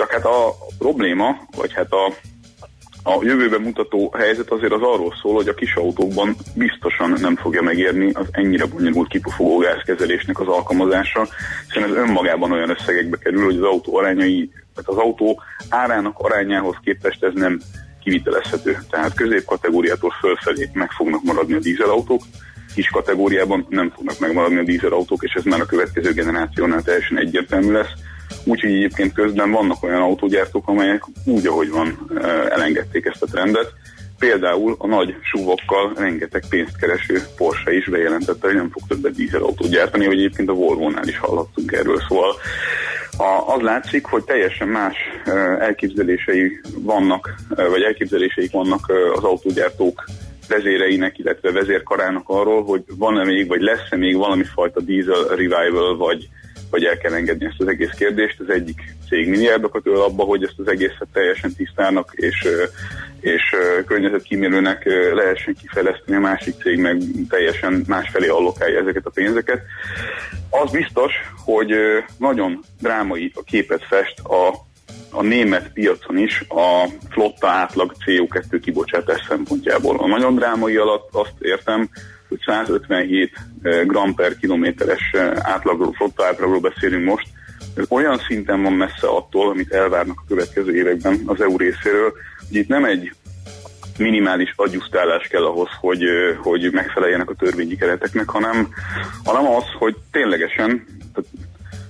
Csak 0.00 0.10
hát 0.10 0.24
a 0.24 0.56
probléma, 0.78 1.36
vagy 1.56 1.72
hát 1.72 1.92
a, 1.92 2.12
a 3.02 3.18
jövőben 3.22 3.60
mutató 3.60 4.14
helyzet 4.18 4.50
azért 4.50 4.72
az 4.72 4.82
arról 4.82 5.14
szól, 5.22 5.34
hogy 5.34 5.48
a 5.48 5.54
kis 5.54 5.74
autókban 5.74 6.36
biztosan 6.54 7.10
nem 7.20 7.36
fogja 7.36 7.62
megérni 7.62 8.10
az 8.12 8.26
ennyire 8.30 8.66
bonyolult 8.66 9.08
kipufogó 9.08 9.58
gázkezelésnek 9.58 10.40
az 10.40 10.46
alkalmazása, 10.46 11.28
hiszen 11.66 11.90
ez 11.90 11.96
önmagában 11.96 12.52
olyan 12.52 12.70
összegekbe 12.70 13.16
kerül, 13.16 13.44
hogy 13.44 13.56
az 13.56 13.62
autó 13.62 13.96
arányai, 13.96 14.50
tehát 14.74 14.90
az 14.90 14.96
autó 14.96 15.42
árának 15.68 16.18
arányához 16.18 16.76
képest 16.84 17.24
ez 17.24 17.32
nem 17.34 17.60
kivitelezhető. 18.02 18.78
Tehát 18.90 19.14
középkategóriától 19.14 20.10
fölfelé 20.20 20.70
meg 20.72 20.90
fognak 20.90 21.22
maradni 21.22 21.54
a 21.54 21.58
dízelautók, 21.58 22.22
kis 22.74 22.88
kategóriában 22.88 23.66
nem 23.68 23.92
fognak 23.94 24.18
megmaradni 24.18 24.58
a 24.58 24.64
dízelautók, 24.64 25.22
és 25.22 25.32
ez 25.32 25.44
már 25.44 25.60
a 25.60 25.66
következő 25.66 26.12
generációnál 26.12 26.82
teljesen 26.82 27.18
egyértelmű 27.18 27.72
lesz. 27.72 27.92
Úgyhogy 28.44 28.72
egyébként 28.72 29.12
közben 29.12 29.50
vannak 29.50 29.82
olyan 29.82 30.00
autógyártók, 30.00 30.68
amelyek 30.68 31.04
úgy, 31.24 31.46
ahogy 31.46 31.70
van, 31.70 32.10
elengedték 32.50 33.04
ezt 33.04 33.22
a 33.22 33.26
trendet. 33.26 33.72
Például 34.18 34.74
a 34.78 34.86
nagy 34.86 35.14
súvokkal 35.22 35.92
rengeteg 35.96 36.42
pénzt 36.48 36.76
kereső 36.76 37.22
Porsche 37.36 37.74
is 37.74 37.88
bejelentette, 37.88 38.46
hogy 38.46 38.56
nem 38.56 38.70
fog 38.70 38.82
többet 38.88 39.14
dízelautót 39.14 39.70
gyártani, 39.70 40.06
vagy 40.06 40.18
egyébként 40.18 40.48
a 40.48 40.52
Volvo-nál 40.52 41.08
is 41.08 41.18
hallhattunk 41.18 41.72
erről. 41.72 42.00
Szóval 42.08 42.34
a, 43.16 43.54
az 43.54 43.60
látszik, 43.60 44.04
hogy 44.04 44.24
teljesen 44.24 44.68
más 44.68 44.96
elképzelései 45.58 46.60
vannak, 46.78 47.34
vagy 47.48 47.82
elképzeléseik 47.82 48.50
vannak 48.50 48.92
az 49.14 49.24
autógyártók 49.24 50.04
vezéreinek, 50.48 51.18
illetve 51.18 51.52
vezérkarának 51.52 52.28
arról, 52.28 52.64
hogy 52.64 52.82
van-e 52.98 53.24
még, 53.24 53.48
vagy 53.48 53.60
lesz-e 53.60 53.96
még 53.96 54.16
valami 54.16 54.44
fajta 54.44 54.80
diesel 54.80 55.24
revival, 55.24 55.96
vagy, 55.96 56.28
vagy 56.70 56.84
el 56.84 56.98
kell 56.98 57.12
engedni 57.12 57.44
ezt 57.44 57.60
az 57.60 57.68
egész 57.68 57.90
kérdést. 57.90 58.40
Az 58.40 58.50
egyik 58.50 58.94
cég 59.08 59.28
milliárdokat 59.28 59.86
öl 59.86 60.00
abba, 60.00 60.24
hogy 60.24 60.42
ezt 60.42 60.58
az 60.58 60.68
egészet 60.68 61.08
teljesen 61.12 61.54
tisztának 61.54 62.12
és, 62.14 62.48
és 63.20 63.42
környezetkímélőnek 63.86 64.84
lehessen 65.14 65.54
kifejleszteni, 65.60 66.16
a 66.16 66.20
másik 66.20 66.54
cég 66.62 66.78
meg 66.78 67.02
teljesen 67.28 67.84
másfelé 67.86 68.28
allokálja 68.28 68.80
ezeket 68.80 69.06
a 69.06 69.10
pénzeket. 69.10 69.62
Az 70.50 70.70
biztos, 70.70 71.12
hogy 71.44 71.74
nagyon 72.18 72.60
drámai 72.80 73.32
a 73.34 73.42
képet 73.42 73.84
fest 73.84 74.18
a 74.18 74.68
a 75.10 75.22
német 75.22 75.72
piacon 75.72 76.18
is 76.18 76.44
a 76.48 76.88
flotta 77.10 77.48
átlag 77.48 77.94
CO2 78.06 78.58
kibocsátás 78.62 79.24
szempontjából. 79.28 79.98
A 79.98 80.06
nagyon 80.06 80.34
drámai 80.34 80.76
alatt 80.76 81.08
azt 81.12 81.34
értem, 81.38 81.90
157 82.44 83.32
gram 83.86 84.14
per 84.14 84.36
kilométeres 84.36 85.14
átlagról, 85.34 85.92
flotta 85.92 86.26
átlagról 86.26 86.60
beszélünk 86.60 87.04
most, 87.04 87.26
olyan 87.88 88.18
szinten 88.28 88.62
van 88.62 88.72
messze 88.72 89.06
attól, 89.06 89.48
amit 89.50 89.72
elvárnak 89.72 90.18
a 90.20 90.28
következő 90.28 90.74
években 90.74 91.22
az 91.26 91.40
EU 91.40 91.56
részéről, 91.56 92.12
hogy 92.48 92.56
itt 92.56 92.68
nem 92.68 92.84
egy 92.84 93.12
minimális 93.98 94.52
adjusztálás 94.56 95.26
kell 95.28 95.44
ahhoz, 95.44 95.68
hogy, 95.80 96.04
hogy 96.42 96.72
megfeleljenek 96.72 97.30
a 97.30 97.34
törvényi 97.34 97.76
kereteknek, 97.76 98.28
hanem, 98.28 98.68
hanem 99.24 99.46
az, 99.46 99.64
hogy 99.78 99.96
ténylegesen, 100.10 100.86
tehát 101.14 101.30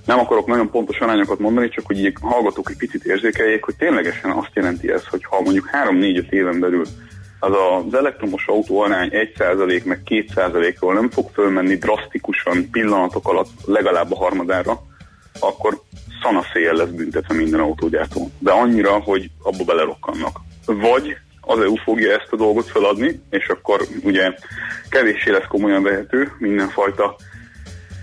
nem 0.05 0.19
akarok 0.19 0.47
nagyon 0.47 0.69
pontos 0.69 0.99
arányokat 0.99 1.39
mondani, 1.39 1.69
csak 1.69 1.85
hogy 1.85 1.99
így 1.99 2.13
hallgatók 2.21 2.69
egy 2.69 2.77
picit 2.77 3.03
érzékeljék, 3.03 3.63
hogy 3.63 3.75
ténylegesen 3.75 4.31
azt 4.31 4.51
jelenti 4.53 4.91
ez, 4.91 5.05
hogy 5.07 5.23
ha 5.23 5.41
mondjuk 5.41 5.69
3-4-5 5.89 6.29
éven 6.29 6.59
belül 6.59 6.85
az 7.43 7.51
az 7.51 7.93
elektromos 7.93 8.47
autó 8.47 8.79
arány 8.79 9.09
1% 9.11 9.83
meg 9.83 10.01
2%-ról 10.05 10.93
nem 10.93 11.09
fog 11.09 11.29
fölmenni 11.33 11.75
drasztikusan 11.75 12.69
pillanatok 12.71 13.27
alatt 13.27 13.49
legalább 13.65 14.11
a 14.11 14.17
harmadára, 14.17 14.81
akkor 15.39 15.81
szanaszéjjel 16.21 16.73
lesz 16.73 16.89
büntetve 16.89 17.33
minden 17.33 17.59
autógyártó. 17.59 18.29
De 18.39 18.51
annyira, 18.51 18.99
hogy 18.99 19.29
abba 19.43 19.63
belerokkannak. 19.63 20.39
Vagy 20.65 21.17
az 21.41 21.59
EU 21.59 21.75
fogja 21.75 22.11
ezt 22.11 22.31
a 22.31 22.35
dolgot 22.35 22.69
feladni, 22.69 23.21
és 23.29 23.47
akkor 23.47 23.81
ugye 24.03 24.33
kevéssé 24.89 25.31
lesz 25.31 25.47
komolyan 25.47 25.83
vehető 25.83 26.31
mindenfajta 26.37 27.15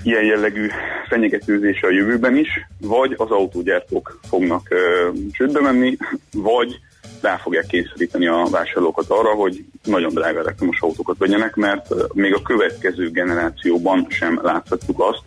ilyen 0.03 0.25
jellegű 0.25 0.69
fenyegetőzése 1.09 1.87
a 1.87 1.91
jövőben 1.91 2.37
is, 2.37 2.49
vagy 2.81 3.15
az 3.17 3.31
autógyártók 3.31 4.21
fognak 4.29 4.67
ö, 4.71 5.09
csődbe 5.33 5.61
menni, 5.61 5.97
vagy 6.33 6.81
rá 7.23 7.37
fogják 7.37 7.67
kényszeríteni 7.67 8.27
a 8.27 8.49
vásárlókat 8.51 9.05
arra, 9.09 9.35
hogy 9.35 9.65
nagyon 9.85 10.15
drága 10.15 10.39
elektromos 10.39 10.81
autókat 10.81 11.19
vegyenek, 11.19 11.55
mert 11.55 12.15
még 12.15 12.35
a 12.35 12.43
következő 12.43 13.11
generációban 13.11 14.07
sem 14.09 14.41
láthatjuk 14.43 15.01
azt, 15.01 15.23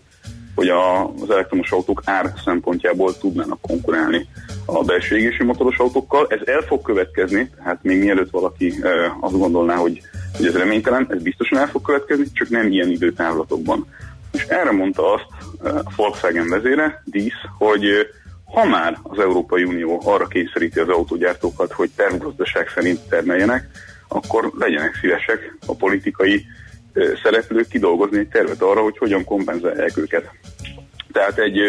hogy 0.55 0.67
a, 0.67 1.05
az 1.05 1.29
elektromos 1.29 1.71
autók 1.71 2.01
ár 2.05 2.33
szempontjából 2.43 3.17
tudnának 3.17 3.61
konkurálni 3.61 4.27
a 4.65 4.83
belső 4.83 5.17
égési 5.17 5.43
motoros 5.43 5.77
autókkal. 5.77 6.27
Ez 6.29 6.39
el 6.45 6.61
fog 6.61 6.81
következni, 6.81 7.49
tehát 7.57 7.79
még 7.81 7.99
mielőtt 7.99 8.29
valaki 8.29 8.73
e, 8.81 9.17
azt 9.19 9.37
gondolná, 9.37 9.75
hogy, 9.75 10.01
hogy 10.37 10.45
ez 10.45 10.55
reménytelen, 10.55 11.07
ez 11.09 11.21
biztosan 11.21 11.57
el 11.57 11.67
fog 11.67 11.81
következni, 11.81 12.25
csak 12.33 12.49
nem 12.49 12.71
ilyen 12.71 12.89
időtávlatokban. 12.89 13.87
És 14.31 14.43
erre 14.43 14.71
mondta 14.71 15.13
azt 15.13 15.25
a 15.87 15.93
Volkswagen 15.95 16.49
vezére, 16.49 17.03
Dísz, 17.05 17.41
hogy 17.57 18.09
ha 18.51 18.65
már 18.65 18.97
az 19.03 19.19
Európai 19.19 19.63
Unió 19.63 20.01
arra 20.05 20.27
kényszeríti 20.27 20.79
az 20.79 20.89
autógyártókat, 20.89 21.71
hogy 21.71 21.89
tervgazdaság 21.95 22.67
szerint 22.75 22.99
termeljenek, 23.09 23.67
akkor 24.07 24.51
legyenek 24.59 24.97
szívesek 25.01 25.57
a 25.65 25.75
politikai 25.75 26.45
szereplők 27.23 27.67
kidolgozni 27.67 28.17
egy 28.17 28.27
tervet 28.27 28.61
arra, 28.61 28.81
hogy 28.81 28.97
hogyan 28.97 29.23
kompenzálják 29.23 29.97
őket. 29.97 30.29
Tehát 31.11 31.37
egy, 31.37 31.59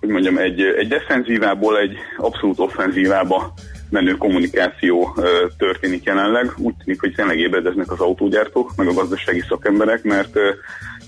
hogy 0.00 0.08
mondjam, 0.08 0.38
egy, 0.38 0.60
egy 0.60 0.88
defenzívából 0.88 1.78
egy 1.78 1.96
abszolút 2.16 2.58
offenzívába 2.58 3.54
menő 3.90 4.12
kommunikáció 4.16 5.16
történik 5.58 6.04
jelenleg. 6.04 6.52
Úgy 6.58 6.74
tűnik, 6.84 7.00
hogy 7.00 7.14
tényleg 7.14 7.38
ébredeznek 7.38 7.92
az 7.92 8.00
autógyártók, 8.00 8.72
meg 8.76 8.86
a 8.86 8.92
gazdasági 8.92 9.44
szakemberek, 9.48 10.02
mert 10.02 10.38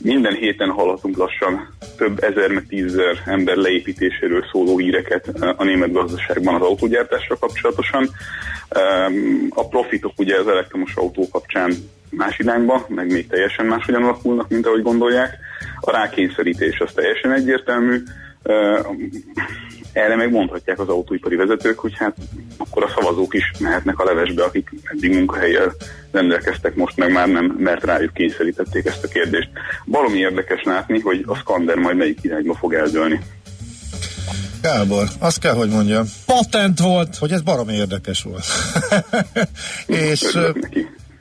minden 0.02 0.34
héten 0.34 0.70
hallhatunk 0.70 1.16
lassan 1.16 1.74
több 1.96 2.22
ezer, 2.22 2.50
meg 2.50 2.66
tízezer 2.68 3.22
ember 3.26 3.56
leépítéséről 3.56 4.44
szóló 4.52 4.78
híreket 4.78 5.28
a 5.56 5.64
német 5.64 5.92
gazdaságban 5.92 6.54
az 6.54 6.62
autógyártásra 6.62 7.36
kapcsolatosan. 7.38 8.08
A 9.48 9.68
profitok 9.68 10.12
ugye 10.16 10.38
az 10.38 10.48
elektromos 10.48 10.94
autó 10.94 11.28
kapcsán 11.28 11.72
más 12.10 12.38
irányba, 12.38 12.86
meg 12.88 13.12
még 13.12 13.26
teljesen 13.26 13.66
máshogyan 13.66 14.02
alakulnak, 14.02 14.48
mint 14.48 14.66
ahogy 14.66 14.82
gondolják. 14.82 15.38
A 15.80 15.90
rákényszerítés 15.90 16.78
az 16.78 16.92
teljesen 16.94 17.32
egyértelmű. 17.32 18.02
Erre 19.94 20.16
meg 20.16 20.30
mondhatják 20.30 20.78
az 20.78 20.88
autóipari 20.88 21.36
vezetők, 21.36 21.78
hogy 21.78 21.92
hát 21.96 22.16
akkor 22.56 22.82
a 22.82 22.92
szavazók 22.94 23.34
is 23.34 23.52
mehetnek 23.58 23.98
a 23.98 24.04
levesbe, 24.04 24.44
akik 24.44 24.70
eddig 24.84 25.14
munkahelyel 25.14 25.74
rendelkeztek, 26.10 26.74
most 26.74 26.96
meg 26.96 27.12
már 27.12 27.28
nem, 27.28 27.56
mert 27.58 27.84
rájuk 27.84 28.12
kényszerítették 28.12 28.86
ezt 28.86 29.04
a 29.04 29.08
kérdést. 29.08 29.48
Valami 29.84 30.18
érdekes 30.18 30.62
látni, 30.62 31.00
hogy 31.00 31.24
a 31.26 31.34
skander 31.34 31.76
majd 31.76 31.96
melyik 31.96 32.18
irányba 32.22 32.54
fog 32.54 32.74
eldőlni. 32.74 33.20
Gábor, 34.62 35.08
azt 35.18 35.38
kell, 35.38 35.54
hogy 35.54 35.68
mondjam. 35.68 36.04
Patent 36.26 36.78
volt. 36.78 37.16
Hogy 37.16 37.32
ez 37.32 37.42
baromi 37.42 37.72
érdekes 37.72 38.22
volt. 38.22 38.44
és, 40.10 40.38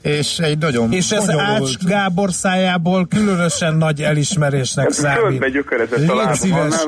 és 0.04 0.38
egy 0.39 0.58
nagyon 0.58 0.91
És 0.91 1.12
ez 1.12 1.30
Ács 1.30 1.78
Gábor 1.78 2.32
szájából 2.34 3.08
különösen 3.08 3.76
nagy 3.76 4.01
elismerésnek 4.01 4.86
Ez 4.88 4.95
számít. 4.95 5.20
földbe 5.20 5.49
gyökerezett 5.49 6.10
a 6.10 6.16
Légy 6.28 6.36
szíves, 6.36 6.70
lesz 6.70 6.86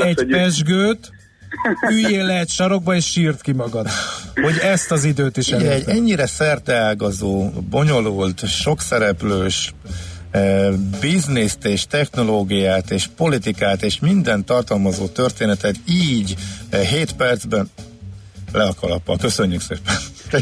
egy 0.00 0.18
egy- 0.20 0.26
pesgőt, 0.30 1.10
üljél 1.92 2.24
le 2.24 2.38
egy 2.38 2.48
sarokba 2.48 2.94
és 2.94 3.04
sírt 3.10 3.40
ki 3.40 3.52
magad. 3.52 3.88
Hogy 4.34 4.58
ezt 4.62 4.90
az 4.90 5.04
időt 5.04 5.36
is 5.36 5.46
Ugye 5.48 5.72
egy 5.72 5.88
ennyire 5.88 6.26
szerteágazó, 6.26 7.50
bonyolult, 7.70 8.48
sokszereplős 8.48 9.74
eh, 10.30 10.68
bizniszt 11.00 11.64
és 11.64 11.86
technológiát 11.86 12.90
és 12.90 13.06
politikát 13.16 13.82
és 13.82 13.98
minden 14.00 14.44
tartalmazó 14.44 15.06
történetet 15.06 15.74
így 15.88 16.34
eh, 16.70 16.80
7 16.80 17.12
percben 17.12 17.70
le 18.52 18.62
a 18.64 18.74
kalappal. 18.80 19.16
Köszönjük 19.16 19.60
szépen. 19.60 19.94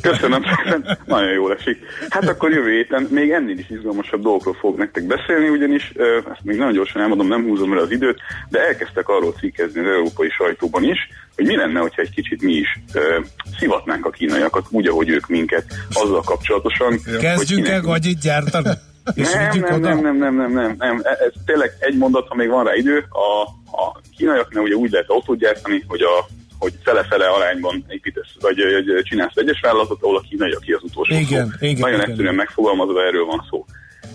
Köszönöm 0.03 0.43
szépen, 0.43 0.99
nagyon 1.07 1.33
jól 1.33 1.55
esik. 1.55 1.79
Hát 2.09 2.29
akkor 2.29 2.51
jövő 2.51 2.71
héten 2.71 3.09
még 3.11 3.31
ennél 3.31 3.59
is 3.59 3.71
izgalmasabb 3.71 4.23
dolgokról 4.23 4.55
fog 4.55 4.79
nektek 4.79 5.07
beszélni, 5.07 5.49
ugyanis 5.49 5.93
ezt 6.31 6.43
még 6.43 6.57
nagyon 6.57 6.73
gyorsan 6.73 7.03
elmondom, 7.03 7.29
nem 7.29 7.43
húzom 7.43 7.73
el 7.73 7.79
az 7.79 7.91
időt, 7.91 8.21
de 8.49 8.67
elkezdtek 8.67 9.09
arról 9.09 9.33
cikkezni 9.33 9.81
az 9.81 9.87
európai 9.87 10.29
sajtóban 10.29 10.85
is, 10.85 10.99
hogy 11.37 11.47
mi 11.47 11.57
lenne, 11.57 11.81
hogyha 11.81 12.03
egy 12.03 12.15
kicsit 12.15 12.43
mi 12.43 12.53
is 12.53 12.79
ö, 12.93 13.19
szivatnánk 13.59 14.07
a 14.07 14.11
kínaiakat, 14.11 14.67
úgy, 14.71 14.87
ahogy 14.87 15.09
ők 15.09 15.27
minket, 15.27 15.65
azzal 15.93 16.23
kapcsolatosan. 16.23 17.01
Kezdjünk 17.21 17.69
el 17.69 17.81
gagyit 17.81 18.21
gyártani? 18.21 18.71
Nem, 19.15 19.81
nem, 19.81 19.81
nem, 19.81 19.99
nem, 20.01 20.17
nem, 20.19 20.35
nem, 20.35 20.53
nem, 20.53 20.75
nem. 20.79 21.01
Ez 21.05 21.33
tényleg 21.47 21.71
egy 21.79 21.97
mondat, 21.97 22.29
ha 22.29 22.35
még 22.35 22.49
van 22.49 22.65
rá 22.65 22.75
idő. 22.75 23.05
A, 23.11 23.43
a 23.77 24.01
kínaiaknál 24.17 24.63
ugye 24.63 24.75
úgy 24.75 24.91
lehet 24.91 25.09
autót 25.09 25.39
gyártani, 25.39 25.85
hogy 25.87 26.01
a 26.01 26.27
hogy 26.65 26.75
fele-fele 26.83 27.27
arányban 27.27 27.85
építesz, 27.89 28.33
vagy 28.41 28.61
ö, 28.61 29.03
csinálsz 29.03 29.37
egyes 29.37 29.61
vállalatot, 29.61 30.03
ahol 30.03 30.17
a 30.17 30.25
kínai, 30.29 30.53
aki 30.53 30.73
az 30.73 30.83
utolsó 30.83 31.15
Igen, 31.15 31.47
szó. 31.59 31.67
igen, 31.67 31.81
Nagyon 31.81 31.99
igen. 31.99 32.11
egyszerűen 32.11 32.35
megfogalmazva 32.35 33.05
erről 33.05 33.25
van 33.25 33.47
szó. 33.51 33.65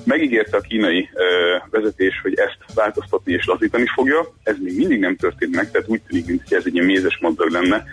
Megígérte 0.04 0.58
a 0.58 0.62
kínai 0.62 1.10
ö, 1.14 1.24
vezetés, 1.70 2.20
hogy 2.22 2.34
ezt 2.34 2.74
változtatni 2.74 3.34
és 3.34 3.46
lazítani 3.46 3.86
fogja. 3.94 4.34
Ez 4.44 4.56
még 4.60 4.76
mindig 4.78 5.00
nem 5.00 5.16
történt 5.16 5.56
meg, 5.56 5.72
tehát 5.72 5.88
úgy 5.88 6.02
tűnik, 6.08 6.26
mintha 6.26 6.56
ez 6.56 6.64
egy 6.66 6.74
ilyen 6.74 6.86
mézes 6.86 7.18
maddag 7.22 7.50
lenne. 7.50 7.84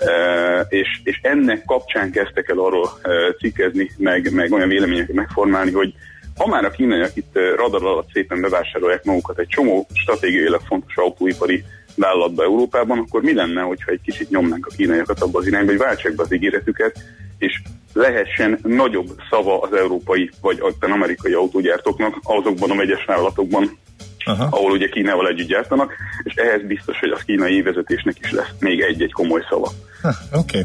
Uh, 0.00 0.66
és, 0.68 0.88
és 1.04 1.18
ennek 1.22 1.64
kapcsán 1.64 2.10
kezdtek 2.10 2.48
el 2.48 2.58
arról 2.58 2.82
uh, 3.04 3.36
cikkezni, 3.38 3.90
meg, 3.96 4.32
meg 4.32 4.52
olyan 4.52 4.68
véleményeket 4.68 5.14
megformálni, 5.14 5.72
hogy 5.72 5.94
ha 6.36 6.46
már 6.46 6.64
a 6.64 6.70
kínaiak 6.70 7.16
itt 7.16 7.38
radar 7.56 7.84
alatt 7.84 8.12
szépen 8.12 8.40
bevásárolják 8.40 9.04
magukat 9.04 9.38
egy 9.38 9.48
csomó 9.48 9.86
stratégiailag 9.92 10.60
fontos 10.66 10.96
autóipari 10.96 11.64
vállalatba 11.96 12.42
Európában, 12.42 12.98
akkor 12.98 13.22
mi 13.22 13.34
lenne, 13.34 13.60
hogyha 13.60 13.90
egy 13.90 14.00
kicsit 14.04 14.30
nyomnánk 14.30 14.66
a 14.66 14.74
kínaiakat 14.76 15.20
abba 15.20 15.38
az 15.38 15.46
irányba, 15.46 15.70
hogy 15.70 15.80
váltsák 15.80 16.14
be 16.14 16.22
az 16.22 16.32
ígéretüket, 16.32 16.98
és 17.38 17.62
lehessen 17.92 18.58
nagyobb 18.62 19.20
szava 19.30 19.60
az 19.60 19.72
európai 19.72 20.30
vagy 20.40 20.58
aztán 20.60 20.90
amerikai 20.90 21.32
autógyártóknak 21.32 22.14
azokban 22.22 22.70
a 22.70 22.74
megyes 22.74 23.04
vállalatokban, 23.04 23.78
Aha. 24.24 24.48
ahol 24.50 24.70
ugye 24.70 24.88
Kínával 24.88 25.28
együtt 25.28 25.48
gyártanak, 25.48 25.92
és 26.22 26.34
ehhez 26.34 26.66
biztos, 26.66 26.98
hogy 26.98 27.10
a 27.10 27.22
kínai 27.26 27.62
vezetésnek 27.62 28.16
is 28.22 28.30
lesz 28.30 28.52
még 28.58 28.80
egy-egy 28.80 29.12
komoly 29.12 29.44
szava. 29.48 29.72
Oké. 30.02 30.10
Okay. 30.32 30.62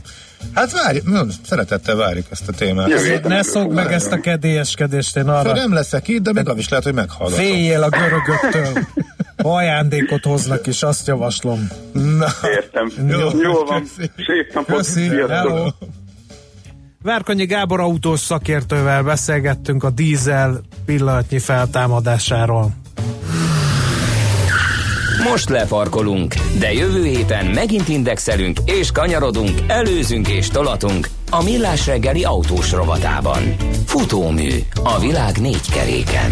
Hát 0.53 0.71
várj, 0.71 0.99
szeretettel 1.45 1.95
várjuk 1.95 2.25
ezt 2.29 2.47
a 2.47 2.51
témát. 2.51 2.89
Jövő 2.89 3.19
ne 3.23 3.41
szokd 3.41 3.73
meg 3.73 3.91
ezt 3.91 4.11
a 4.11 4.19
kedélyeskedést, 4.19 5.17
én 5.17 5.27
arra 5.27 5.53
nem 5.53 5.73
leszek 5.73 6.07
itt, 6.07 6.21
de 6.21 6.33
meg 6.33 6.47
is 6.57 6.69
lehet, 6.69 6.85
hogy 6.85 6.93
meghallgatom. 6.93 7.45
féljél 7.45 7.83
a 7.83 7.89
görögöktől. 7.89 8.83
Ajándékot 9.41 10.23
hoznak 10.23 10.67
is, 10.67 10.83
azt 10.83 11.07
javaslom. 11.07 11.67
Na, 11.93 12.27
Értem. 12.55 12.91
Jó, 13.07 13.17
Jó, 13.19 13.41
Jól 13.41 13.65
van. 13.65 13.81
köszi. 13.81 14.11
Szép 14.15 14.53
napot. 14.53 14.75
Köszi. 14.75 15.09
Várkonyi 17.03 17.45
Gábor 17.45 17.79
autós 17.79 18.19
szakértővel 18.19 19.03
beszélgettünk 19.03 19.83
a 19.83 19.89
dízel 19.89 20.61
pillanatnyi 20.85 21.39
feltámadásáról. 21.39 22.71
Most 25.29 25.49
lefarkolunk, 25.49 26.33
de 26.59 26.73
jövő 26.73 27.03
héten 27.03 27.45
megint 27.45 27.87
indexelünk 27.87 28.59
és 28.65 28.91
kanyarodunk, 28.91 29.59
előzünk 29.67 30.27
és 30.27 30.47
tolatunk 30.49 31.07
a 31.29 31.43
Millás 31.43 31.85
reggeli 31.87 32.23
autós 32.23 32.71
rovatában. 32.71 33.55
Futómű 33.85 34.49
a 34.83 34.99
világ 34.99 35.37
négy 35.37 35.71
keréken. 35.71 36.31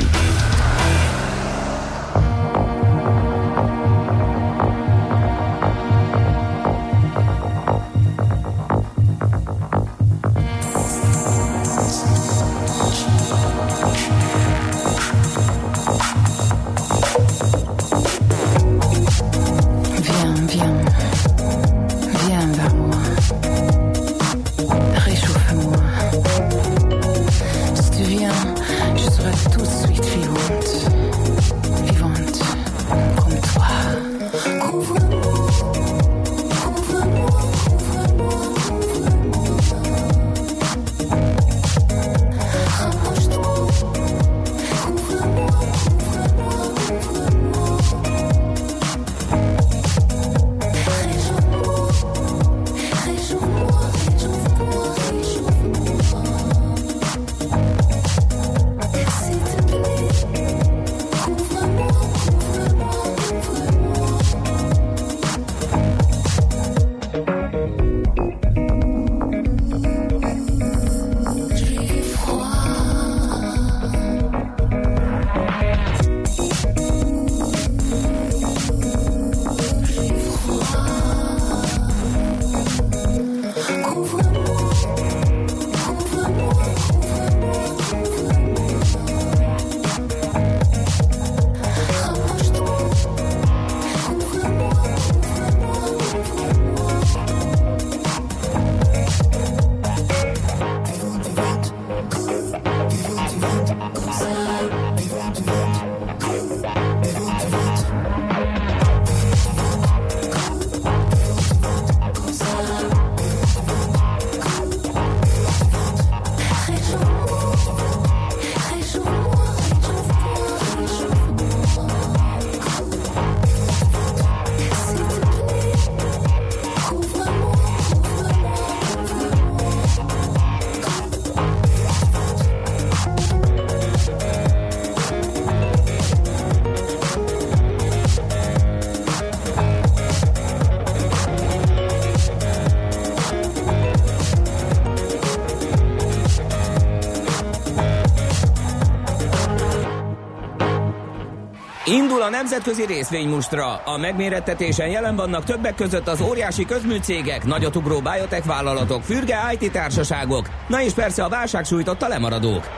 A 152.27 152.29
nemzetközi 152.29 152.85
részvénymustra. 152.85 153.75
A 153.75 153.97
megmérettetésen 153.97 154.87
jelen 154.87 155.15
vannak 155.15 155.43
többek 155.43 155.75
között 155.75 156.07
az 156.07 156.21
óriási 156.21 156.65
közműcégek, 156.65 157.45
nagyotugró 157.45 157.99
biotech 157.99 158.45
vállalatok, 158.45 159.03
fürge 159.03 159.37
IT 159.59 159.71
társaságok, 159.71 160.49
na 160.67 160.81
és 160.81 160.93
persze 160.93 161.23
a 161.23 161.29
válság 161.29 161.65
sújtotta 161.65 162.07
lemaradók. 162.07 162.69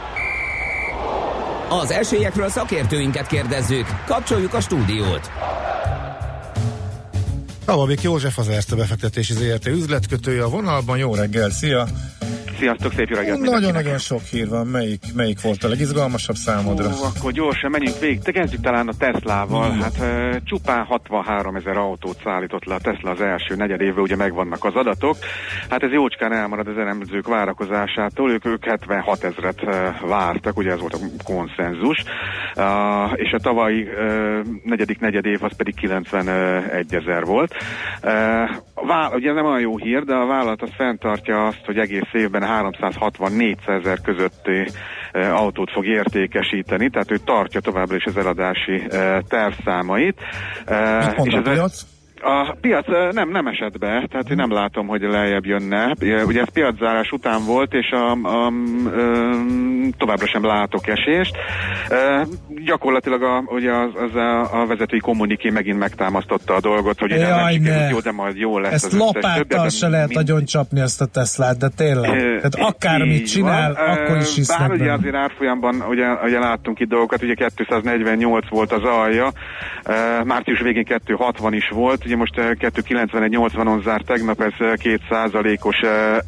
Az 1.70 1.92
esélyekről 1.92 2.50
szakértőinket 2.50 3.28
kérdezzük. 3.28 3.86
Kapcsoljuk 4.06 4.54
a 4.54 4.60
stúdiót. 4.60 5.32
Tavavik 7.66 8.02
József 8.02 8.38
az 8.38 8.50
Erste 8.50 8.76
befektetési 8.76 9.34
ZRT 9.34 9.66
üzletkötője 9.68 10.44
a 10.44 10.50
vonalban. 10.50 10.98
Jó 10.98 11.16
reggel, 11.16 11.50
szia! 11.50 11.88
Sziasztok, 12.60 12.94
szép 12.94 13.10
jó 13.10 13.16
reggelt 13.16 13.40
Nagyon-nagyon 13.40 13.98
sok 13.98 14.22
hír 14.22 14.50
van. 14.50 14.68
Melyik, 14.68 15.04
melyik 15.16 15.42
volt 15.42 15.64
a 15.64 15.68
legizgalmasabb 15.68 16.36
számodra? 16.36 16.86
Ó, 16.86 17.06
akkor 17.16 17.32
gyorsan 17.32 17.72
menjünk 17.72 18.00
végig. 18.00 18.20
Te 18.22 18.32
kezdjük 18.32 18.62
talán 18.62 18.88
a 18.88 18.94
Teslával. 18.98 19.74
Mm. 19.74 19.80
Hát 19.80 19.98
uh, 20.00 20.36
csupán 20.44 20.86
63 20.86 21.56
ezer 21.56 21.78
autót 21.78 22.18
szállított 22.24 22.66
le 22.66 22.74
a 22.74 22.80
Tesla 22.80 23.10
az 23.12 23.22
első 23.22 23.56
negyed 23.56 23.82
évben, 23.82 24.04
ugye 24.04 24.16
megvannak 24.16 24.66
az 24.66 24.76
adatok. 24.76 25.16
Hát 25.70 25.84
ez 25.84 25.92
jócskán 25.92 26.34
elmarad 26.34 26.68
az 26.68 26.78
elemzők 26.78 27.28
várakozásától. 27.28 28.32
Ők, 28.32 28.46
ők 28.46 28.66
76 28.66 29.24
ezret 29.24 29.64
uh, 29.64 30.08
vártak, 30.08 30.58
ugye 30.58 30.72
ez 30.72 30.80
volt 30.80 30.94
a 30.94 31.24
konszenzus. 31.24 32.04
Uh, 32.56 33.12
és 33.16 33.32
a 33.32 33.40
tavalyi 33.42 33.82
uh, 33.82 34.40
negyedik 34.64 35.00
negyed 35.00 35.26
év 35.26 35.44
az 35.44 35.56
pedig 35.56 35.76
91 35.76 36.94
ezer 36.94 37.26
volt. 37.26 37.56
Uh, 38.04 38.10
vál, 38.74 39.12
ugye 39.14 39.34
nem 39.34 39.46
olyan 39.46 39.60
jó 39.60 39.78
hír, 39.78 40.04
de 40.04 40.14
a 40.14 40.26
vállalat 40.26 40.62
az 40.62 40.70
fenntartja 40.78 41.46
azt, 41.46 41.62
hogy 41.66 41.78
egész 41.78 42.10
évben 42.12 42.48
360-400 42.50 43.80
ezer 43.80 44.02
közötti 44.02 44.72
e, 45.12 45.34
autót 45.34 45.72
fog 45.72 45.86
értékesíteni, 45.86 46.90
tehát 46.90 47.12
ő 47.12 47.18
tartja 47.18 47.60
továbbra 47.62 47.96
is 47.96 48.06
az 48.06 48.18
eladási 48.18 48.86
e, 48.90 49.22
tervszámait. 49.28 50.20
E, 50.66 51.06
Mit 51.06 51.18
mond 51.18 51.28
és 51.28 51.34
a 51.34 51.42
piac? 51.42 51.99
A 52.22 52.56
piac 52.62 52.86
nem, 53.14 53.30
nem 53.30 53.48
esett 53.48 53.78
be, 53.78 54.06
tehát 54.10 54.30
én 54.30 54.36
nem 54.36 54.52
látom, 54.52 54.88
hogy 54.88 55.02
lejjebb 55.02 55.46
jönne. 55.46 55.96
Ugye 56.26 56.42
ez 56.42 56.52
piaczárás 56.54 57.12
után 57.12 57.46
volt, 57.46 57.74
és 57.74 57.92
a, 57.92 58.12
a, 58.12 58.52
ö, 58.94 59.32
továbbra 59.98 60.28
sem 60.28 60.46
látok 60.46 60.88
esést. 60.88 61.36
Ö, 61.90 62.22
gyakorlatilag 62.66 63.24
a, 63.24 63.44
ugye 63.46 63.72
az, 63.72 63.90
az 63.96 64.16
a, 64.16 64.62
a 64.62 64.66
vezetői 64.66 65.00
kommuniké 65.00 65.50
megint 65.50 65.80
megtámasztotta 65.80 66.56
a 66.56 66.60
dolgot, 66.60 67.00
hogy 67.00 67.12
ugye 67.12 67.28
nem 67.28 67.40
Jaj, 67.40 67.54
sikerült 67.54 67.90
jó, 67.90 68.00
de 68.00 68.12
majd 68.12 68.38
jó 68.38 68.60
lesz. 68.60 68.74
Ezt 68.74 68.94
lopáttal 68.94 69.70
se 69.70 69.88
lehet 69.88 70.08
mind- 70.08 70.20
nagyon 70.20 70.46
csapni 70.46 70.80
ezt 70.80 71.02
a 71.02 71.06
Teslát, 71.06 71.58
de 71.58 71.68
tényleg. 71.76 72.12
Tehát 72.12 72.56
akármit 72.56 73.28
csinál, 73.32 73.74
van. 73.74 73.98
akkor 73.98 74.18
is 74.18 74.36
hisznek 74.36 74.60
Bár 74.60 74.70
ugye 74.72 74.84
benne. 74.84 74.94
azért 74.94 75.16
árfolyamban 75.16 75.84
ugye, 75.90 76.06
ugye 76.24 76.40
láttunk 76.40 76.80
itt 76.80 76.90
dolgokat, 76.90 77.22
ugye 77.24 77.34
248 77.56 78.50
volt 78.50 78.72
az 78.72 78.84
alja, 78.84 79.32
március 80.24 80.60
végén 80.62 80.84
260 80.84 81.54
is 81.54 81.70
volt, 81.70 82.06
ugye 82.10 82.18
most 82.18 82.38
ö, 82.38 82.52
291-80-on 82.60 83.84
zárt 83.84 84.06
tegnap, 84.06 84.42
ez 84.42 84.54
2%-os 84.60 85.78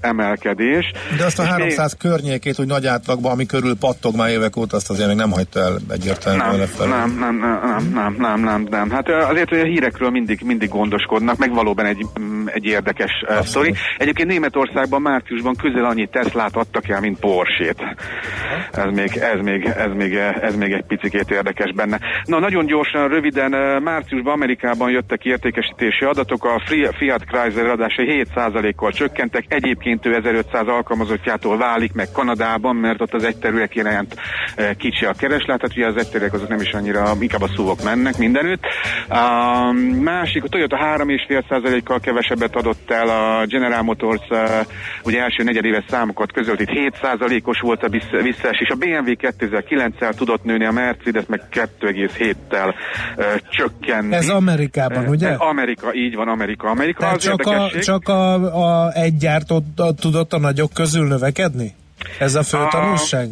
emelkedés. 0.01 0.91
De 1.17 1.25
azt 1.25 1.39
a 1.39 1.43
És 1.43 1.49
300 1.49 1.97
környékét, 1.97 2.59
úgy 2.59 2.67
nagy 2.67 2.85
átlagban, 2.85 3.31
ami 3.31 3.45
körül 3.45 3.75
pattog 3.79 4.15
már 4.15 4.29
évek 4.29 4.57
óta, 4.57 4.75
azt 4.75 4.89
azért 4.89 5.07
még 5.07 5.17
nem 5.17 5.31
hagyta 5.31 5.59
el 5.59 5.77
egyértelműen 5.89 6.67
nem, 6.77 7.15
nem, 7.19 7.35
nem, 7.35 7.35
nem, 7.39 7.59
nem, 7.59 7.91
nem, 7.93 8.15
nem, 8.17 8.41
nem, 8.41 8.67
nem. 8.69 8.89
Hát 8.89 9.09
azért 9.09 9.49
hogy 9.49 9.59
a 9.59 9.63
hírekről 9.63 10.09
mindig, 10.09 10.41
mindig 10.45 10.69
gondoskodnak, 10.69 11.37
meg 11.37 11.53
valóban 11.53 11.85
egy, 11.85 12.05
mm, 12.19 12.47
egy 12.47 12.65
érdekes 12.65 13.11
sztori. 13.43 13.73
Egyébként 13.97 14.29
Németországban 14.29 15.01
márciusban 15.01 15.55
közel 15.55 15.85
annyi 15.85 16.07
Teslát 16.11 16.55
adtak 16.55 16.89
el, 16.89 16.99
mint 16.99 17.19
Porsét. 17.19 17.83
Ez 18.71 18.91
még, 18.93 19.15
ez 19.15 19.39
még, 19.43 19.65
ez 19.65 19.91
még, 19.95 20.13
ez 20.41 20.55
még 20.55 20.71
egy 20.71 20.85
picikét 20.87 21.31
érdekes 21.31 21.73
benne. 21.73 21.99
Na, 22.25 22.39
nagyon 22.39 22.65
gyorsan, 22.65 23.07
röviden, 23.07 23.81
márciusban 23.83 24.33
Amerikában 24.33 24.89
jöttek 24.89 25.25
értékesítési 25.71 26.05
adatok, 26.05 26.45
a 26.45 26.61
Fiat 26.97 27.23
Chrysler 27.25 27.65
eladásai 27.65 28.25
7%-kal 28.35 28.91
csökkentek, 28.91 29.45
egyébként 29.47 30.05
ő 30.05 30.15
1500 30.15 30.67
alkalmazottjától 30.67 31.57
válik 31.57 31.93
meg 31.93 32.11
Kanadában, 32.11 32.75
mert 32.75 33.01
ott 33.01 33.13
az 33.13 33.23
egyterűek 33.23 33.75
iránt 33.75 34.15
e, 34.55 34.73
kicsi 34.73 35.05
a 35.05 35.13
kereslet, 35.13 35.59
tehát 35.59 35.77
ugye 35.77 35.87
az 35.87 35.97
egyterűek 35.97 36.33
azok 36.33 36.47
nem 36.47 36.59
is 36.59 36.71
annyira, 36.71 37.13
inkább 37.19 37.41
a 37.41 37.49
szúvok 37.55 37.83
mennek 37.83 38.17
mindenütt. 38.17 38.63
A 39.09 39.71
másik, 40.01 40.43
a 40.43 40.47
Toyota 40.47 40.77
3,5%-kal 40.97 41.99
kevesebbet 41.99 42.55
adott 42.55 42.91
el, 42.91 43.09
a 43.09 43.45
General 43.45 43.81
Motors 43.81 44.29
e, 44.29 44.65
ugye 45.03 45.21
első 45.21 45.43
negyedéves 45.43 45.83
számokat 45.87 46.31
közölt, 46.31 46.59
itt 46.59 46.93
7%-os 47.01 47.59
volt 47.59 47.83
a 47.83 47.89
vissz- 47.89 48.21
visszaesés, 48.21 48.69
a 48.69 48.75
BMW 48.75 49.13
2009-el 49.17 50.13
tudott 50.13 50.43
nőni, 50.43 50.65
a 50.65 50.71
Mercedes 50.71 51.25
meg 51.27 51.41
2,7-tel 51.51 52.73
e, 53.17 53.23
csökkenni. 53.49 54.15
Ez 54.15 54.29
Amerikában, 54.29 55.07
ugye? 55.07 55.29
ez 55.29 55.39
Amerika, 55.61 55.93
így 55.93 56.15
van, 56.15 56.27
Amerika. 56.27 56.67
Amerika 56.67 56.99
Tehát 56.99 57.15
az 57.15 57.23
csak, 57.23 57.45
a, 57.45 57.69
csak 57.79 58.07
a, 58.07 58.33
a 58.85 58.91
egy 58.93 59.17
gyártó 59.17 59.63
tudott 59.99 60.33
a 60.33 60.39
nagyok 60.39 60.73
közül 60.73 61.07
növekedni? 61.07 61.75
Ez 62.19 62.35
a 62.35 62.43
fő 62.43 62.57
A- 62.57 62.67
tanulság? 62.67 63.29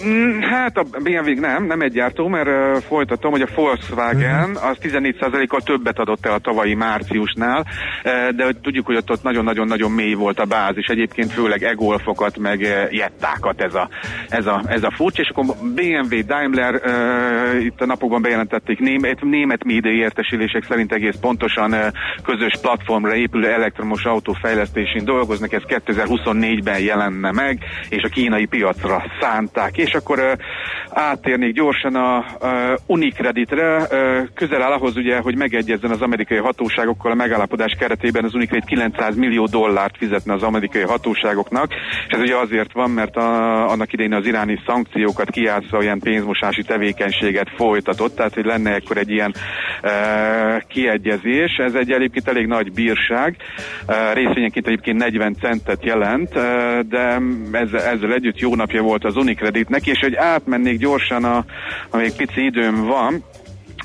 Mm, 0.00 0.40
Hát 0.40 0.76
a 0.76 0.82
BMW 1.02 1.40
nem, 1.40 1.64
nem 1.64 1.80
egy 1.80 1.92
gyártó, 1.92 2.28
mert 2.28 2.46
uh, 2.48 2.82
folytatom, 2.82 3.30
hogy 3.30 3.42
a 3.42 3.48
Volkswagen 3.54 4.48
Mhm. 4.48 4.64
az 4.64 4.76
14%-kal 4.82 5.60
többet 5.60 5.98
adott 5.98 6.26
el 6.26 6.32
a 6.32 6.38
tavalyi 6.38 6.74
márciusnál, 6.74 7.66
uh, 8.04 8.28
de 8.28 8.46
tudjuk, 8.62 8.86
hogy 8.86 8.96
ott, 8.96 9.10
ott 9.10 9.22
nagyon-nagyon-nagyon 9.22 9.90
mély 9.90 10.14
volt 10.14 10.38
a 10.40 10.44
bázis, 10.44 10.86
egyébként 10.86 11.32
főleg 11.32 11.62
e-golfokat, 11.62 12.38
meg 12.38 12.60
uh, 12.60 12.92
jettákat 12.92 13.60
ez 13.60 13.74
a, 13.74 13.88
ez, 14.28 14.46
a, 14.46 14.62
ez 14.66 14.82
a 14.82 14.90
furcsa, 14.96 15.22
és 15.22 15.28
akkor 15.28 15.44
BMW, 15.74 16.24
Daimler 16.26 16.74
uh, 16.74 17.64
itt 17.64 17.80
a 17.80 17.86
napokban 17.86 18.22
bejelentették 18.22 18.78
német, 18.78 19.20
német 19.22 19.64
média 19.64 19.92
értesülések 19.92 20.64
szerint 20.68 20.92
egész 20.92 21.16
pontosan 21.20 21.72
uh, 21.72 21.86
közös 22.24 22.52
platformra 22.60 23.14
épülő 23.14 23.48
elektromos 23.48 24.04
autófejlesztésén 24.04 25.04
dolgoznak, 25.04 25.52
ez 25.52 25.62
2024-ben 25.68 26.80
jelenne 26.80 27.30
meg, 27.32 27.58
és 27.88 28.02
a 28.02 28.08
kínai 28.08 28.46
piacra 28.46 29.02
szánták. 29.20 29.80
És 29.82 29.94
akkor 29.94 30.18
uh, 30.18 30.32
áttérnék 30.90 31.52
gyorsan 31.54 31.94
a 31.94 32.24
uh, 32.40 32.50
Unicreditre, 32.86 33.86
közel 34.34 34.62
áll 34.62 34.72
ahhoz 34.72 34.96
ugye, 34.96 35.18
hogy 35.18 35.36
megegyezzen 35.36 35.90
az 35.90 36.02
amerikai 36.02 36.38
hatóságokkal 36.38 37.10
a 37.10 37.14
megállapodás 37.14 37.76
keretében. 37.78 38.24
Az 38.24 38.34
Unicredit 38.34 38.68
900 38.68 39.16
millió 39.16 39.46
dollárt 39.46 39.96
fizetne 39.96 40.32
az 40.32 40.42
amerikai 40.42 40.82
hatóságoknak, 40.82 41.72
és 42.06 42.14
ez 42.14 42.20
ugye 42.20 42.36
azért 42.36 42.72
van, 42.72 42.90
mert 42.90 43.16
a, 43.16 43.68
annak 43.70 43.92
idején 43.92 44.12
az 44.12 44.26
iráni 44.26 44.62
szankciókat 44.66 45.30
kiátszva 45.30 45.78
olyan 45.78 45.98
pénzmosási 45.98 46.62
tevékenységet 46.62 47.50
folytatott, 47.56 48.16
tehát 48.16 48.34
hogy 48.34 48.44
lenne 48.44 48.74
ekkor 48.74 48.96
egy 48.96 49.10
ilyen 49.10 49.34
uh, 49.82 50.62
kiegyezés. 50.68 51.56
Ez 51.56 51.74
egy 51.74 51.90
egyébként 51.90 52.28
elég 52.28 52.46
nagy 52.46 52.72
bírság, 52.72 53.36
uh, 53.88 54.14
részvényenként 54.14 54.66
egyébként 54.66 54.98
40 54.98 55.34
centet 55.40 55.84
jelent, 55.84 56.36
uh, 56.36 56.80
de 56.80 57.20
ezzel, 57.52 57.80
ezzel 57.80 58.12
együtt 58.12 58.38
jó 58.38 58.54
napja 58.54 58.82
volt 58.82 59.04
az 59.04 59.16
Unicreditnek, 59.72 59.86
és 59.86 59.98
hogy 59.98 60.14
átmennék 60.14 60.78
gyorsan, 60.78 61.24
a, 61.24 61.44
a 61.90 61.96
még 61.96 62.12
pici 62.12 62.44
időm 62.44 62.86
van, 62.86 63.24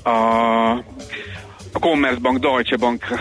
a 0.04 0.84
a 1.78 1.80
Commerzbank, 1.80 2.38
Deutsche 2.38 2.78
Bank 2.78 3.04
eh, 3.10 3.20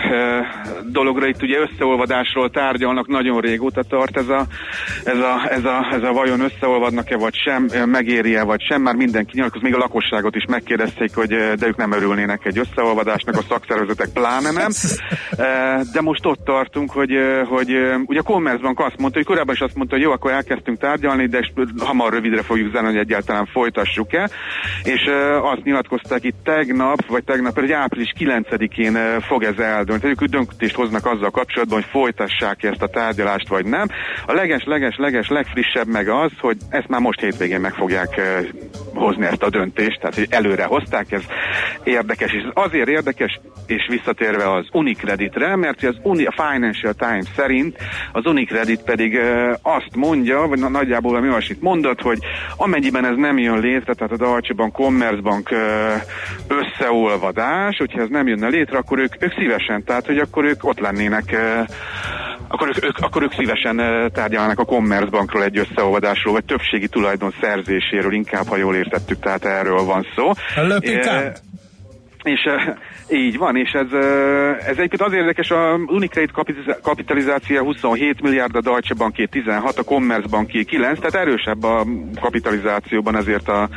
dologra 0.85 1.27
itt 1.27 1.41
ugye 1.41 1.57
összeolvadásról 1.59 2.49
tárgyalnak, 2.49 3.07
nagyon 3.07 3.41
régóta 3.41 3.83
tart 3.83 4.17
ez 4.17 4.29
a, 4.29 4.45
ez 5.03 5.17
a, 5.17 5.47
ez 5.49 5.65
a, 5.65 5.87
ez 5.91 6.03
a 6.03 6.11
vajon 6.11 6.39
összeolvadnak-e 6.39 7.17
vagy 7.17 7.35
sem, 7.35 7.67
eh, 7.71 7.85
megéri-e 7.85 8.43
vagy 8.43 8.61
sem, 8.61 8.81
már 8.81 8.95
mindenki 8.95 9.31
nyilatkoz, 9.35 9.61
még 9.61 9.75
a 9.75 9.77
lakosságot 9.77 10.35
is 10.35 10.45
megkérdezték, 10.47 11.15
hogy 11.15 11.31
eh, 11.31 11.53
de 11.53 11.67
ők 11.67 11.75
nem 11.75 11.91
örülnének 11.91 12.45
egy 12.45 12.57
összeolvadásnak, 12.57 13.35
a 13.35 13.41
szakszervezetek 13.49 14.09
pláne 14.13 14.51
nem. 14.51 14.71
De 15.93 16.01
most 16.01 16.25
ott 16.25 16.45
tartunk, 16.45 16.91
hogy, 16.91 17.11
hogy 17.49 17.71
ugye 18.05 18.19
a 18.19 18.23
Commerzbank 18.23 18.79
azt 18.79 18.97
mondta, 18.97 19.17
hogy 19.17 19.27
korábban 19.27 19.53
is 19.53 19.61
azt 19.61 19.75
mondta, 19.75 19.95
hogy 19.95 20.03
jó, 20.03 20.11
akkor 20.11 20.31
elkezdtünk 20.31 20.77
tárgyalni, 20.77 21.27
de 21.27 21.51
hamar 21.79 22.13
rövidre 22.13 22.41
fogjuk 22.41 22.71
zárni, 22.71 22.87
hogy 22.87 22.97
egyáltalán 22.97 23.45
folytassuk-e. 23.45 24.29
És 24.83 25.01
azt 25.41 25.63
nyilatkozták 25.63 26.23
itt 26.23 26.43
tegnap, 26.43 27.05
vagy 27.07 27.23
tegnap, 27.23 27.59
hogy 27.59 27.71
április 27.71 28.11
9-én 28.49 28.95
eh, 28.95 29.15
fog 29.19 29.43
ez 29.43 29.57
eldönteni. 29.57 30.11
Ők 30.11 30.23
döntést 30.23 30.75
hoznak 30.75 31.05
azzal 31.05 31.29
kapcsolatban, 31.29 31.81
hogy 31.81 31.89
folytassák 31.91 32.63
ezt 32.63 32.81
a 32.81 32.87
tárgyalást, 32.87 33.47
vagy 33.47 33.65
nem. 33.65 33.87
A 34.25 34.33
leges, 34.33 34.63
leges, 34.65 34.95
leges, 34.97 35.27
legfrissebb 35.27 35.87
meg 35.87 36.09
az, 36.09 36.31
hogy 36.39 36.57
ezt 36.69 36.87
már 36.87 37.01
most 37.01 37.19
hétvégén 37.19 37.59
meg 37.59 37.73
fogják 37.73 38.21
hozni 38.93 39.25
ezt 39.25 39.43
a 39.43 39.49
döntést, 39.49 39.99
tehát 39.99 40.15
hogy 40.15 40.27
előre 40.29 40.63
hozták, 40.63 41.11
ez 41.11 41.23
érdekes, 41.83 42.33
és 42.33 42.43
ez 42.43 42.63
azért 42.63 42.87
érdekes, 42.87 43.39
és 43.67 43.87
visszatérve 43.89 44.51
az 44.51 44.65
Unicreditre, 44.71 45.55
mert 45.55 45.83
az 45.83 45.95
Uni, 46.01 46.25
a 46.25 46.35
Financial 46.51 46.93
Times 46.93 47.27
szerint 47.35 47.77
az 48.11 48.25
Unicredit 48.25 48.81
pedig 48.81 49.19
azt 49.61 49.95
mondja, 49.95 50.47
vagy 50.47 50.59
na- 50.59 50.69
nagyjából 50.69 51.11
valami 51.11 51.29
olyasmit 51.29 51.61
mondott, 51.61 52.01
hogy 52.01 52.19
amennyiben 52.57 53.05
ez 53.05 53.15
nem 53.15 53.37
jön 53.37 53.59
létre, 53.59 53.93
tehát 53.93 54.13
a 54.13 54.17
Deutsche 54.17 54.53
Bank, 54.53 54.73
Commerzbank 54.73 55.49
összeolvadás, 56.47 57.77
hogyha 57.77 58.01
ez 58.01 58.09
nem 58.09 58.26
jönne 58.27 58.47
létre, 58.47 58.77
akkor 58.77 58.99
ők, 58.99 59.23
ők 59.23 59.33
szívesen, 59.33 59.83
tehát 59.83 60.05
hogy 60.05 60.17
akkor 60.17 60.45
ők 60.45 60.63
ott 60.63 60.79
lennének 60.79 61.31
eh, 61.31 61.65
akkor 62.47 62.67
ők, 62.67 62.85
ők, 62.85 62.97
akkor 62.97 63.23
ők 63.23 63.33
szívesen 63.33 63.79
eh, 63.79 64.09
tárgyalnak 64.09 64.59
a 64.59 64.65
Commerzbankról 64.65 65.43
egy 65.43 65.57
összeolvadásról, 65.57 66.33
vagy 66.33 66.45
többségi 66.45 66.87
tulajdon 66.87 67.33
szerzéséről, 67.41 68.13
inkább, 68.13 68.47
ha 68.47 68.57
jól 68.57 68.75
értettük, 68.75 69.19
tehát 69.19 69.45
erről 69.45 69.83
van 69.83 70.05
szó. 70.15 70.31
Le 70.55 70.77
Eh, 70.81 71.31
és 72.23 72.49
így 73.09 73.37
van, 73.37 73.55
és 73.55 73.71
ez, 73.71 73.91
ez 74.59 74.77
egyébként 74.77 75.01
az 75.01 75.13
érdekes, 75.13 75.51
a 75.51 75.79
Unicredit 75.87 76.31
kapitaliz- 76.31 76.79
kapitalizáció 76.81 77.63
27 77.63 78.21
milliárd, 78.21 78.55
a 78.55 78.61
Deutsche 78.61 78.95
Banké 78.95 79.25
16, 79.25 79.77
a 79.77 79.83
Commerzbanké 79.83 80.63
9, 80.63 80.99
tehát 80.99 81.27
erősebb 81.27 81.63
a 81.63 81.85
kapitalizációban 82.19 83.15
ezért 83.15 83.47
a, 83.47 83.69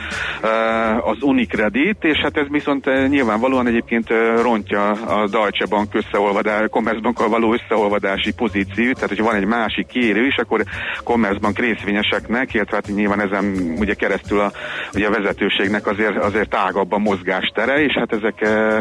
az 1.00 1.22
Unicredit, 1.22 2.04
és 2.04 2.18
hát 2.18 2.36
ez 2.36 2.46
viszont 2.48 3.08
nyilvánvalóan 3.08 3.66
egyébként 3.66 4.08
rontja 4.42 4.90
a 4.90 5.28
Deutsche 5.28 5.66
Bank 5.66 5.94
összeolvadás, 5.94 6.68
Commerzbankkal 6.70 7.28
való 7.28 7.52
összeolvadási 7.52 8.32
pozíciót, 8.32 8.94
tehát 8.94 9.08
hogyha 9.08 9.24
van 9.24 9.34
egy 9.34 9.46
másik 9.46 9.86
kérő 9.86 10.26
is, 10.26 10.36
akkor 10.36 10.64
Commerzbank 11.04 11.58
részvényeseknek, 11.58 12.54
illetve 12.54 12.74
hát 12.74 12.94
nyilván 12.94 13.20
ezen 13.20 13.74
ugye 13.78 13.94
keresztül 13.94 14.40
a, 14.40 14.52
ugye 14.94 15.06
a 15.06 15.10
vezetőségnek 15.10 15.86
azért, 15.86 16.16
azért 16.16 16.50
tágabb 16.50 16.92
a 16.92 16.98
mozgástere, 16.98 17.82
és 17.82 17.92
hát 17.92 18.12
ezek 18.12 18.29
eh, 18.40 18.78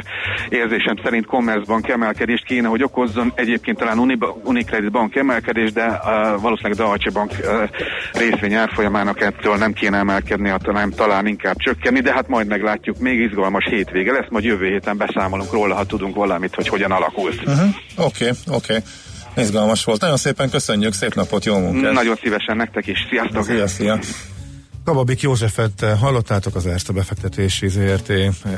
érzésem 0.50 0.96
szerint 1.04 1.26
Commerzbank 1.26 1.88
emelkedést 1.88 2.46
kéne, 2.46 2.68
hogy 2.68 2.84
okozzon, 2.84 3.32
egyébként 3.36 3.78
talán 3.78 4.00
Unicredit 4.44 4.92
Bank 4.92 5.16
emelkedést, 5.16 5.74
de 5.74 5.86
uh, 5.86 6.42
valószínűleg 6.42 6.78
Deutsche 6.78 7.12
Bank 7.12 7.32
uh, 7.32 7.70
részvény 8.14 8.54
árfolyamának 8.54 9.22
ettől 9.22 9.56
nem 9.56 9.74
kéne 9.74 9.98
emelkedni, 9.98 10.50
hanem 10.50 10.92
talán 10.92 11.28
inkább 11.28 11.58
csökkenni, 11.58 12.00
de 12.00 12.14
hát 12.14 12.28
majd 12.28 12.48
meglátjuk, 12.48 13.00
még 13.00 13.20
izgalmas 13.20 13.66
hétvége 13.70 14.12
lesz, 14.12 14.30
majd 14.30 14.44
jövő 14.44 14.68
héten 14.68 14.98
beszámolunk 14.98 15.52
róla, 15.52 15.76
ha 15.76 15.86
tudunk 15.86 16.16
valamit, 16.16 16.56
hogy 16.56 16.68
hogyan 16.68 16.92
alakult. 16.92 17.42
Uh-huh. 17.46 17.70
Oké, 17.96 18.24
okay, 18.24 18.38
oké. 18.48 18.76
Okay. 18.76 18.80
Izgalmas 19.44 19.84
volt. 19.84 20.02
Nagyon 20.02 20.18
szépen 20.18 20.50
köszönjük, 20.50 20.94
szép 20.94 21.14
napot, 21.14 21.46
jó 21.46 21.58
munkát. 21.58 21.92
Nagyon 21.92 22.16
szívesen 22.22 22.58
nektek 22.58 22.88
is. 22.88 23.08
Sziasztok! 23.10 23.44
Szia, 23.44 23.68
szia. 23.68 24.00
Kababik 24.84 25.22
Józsefet 25.22 25.86
hallottátok 26.00 26.56
az 26.56 26.66
Erste 26.66 26.94
befektetési 26.94 27.68
ZRT 27.68 28.14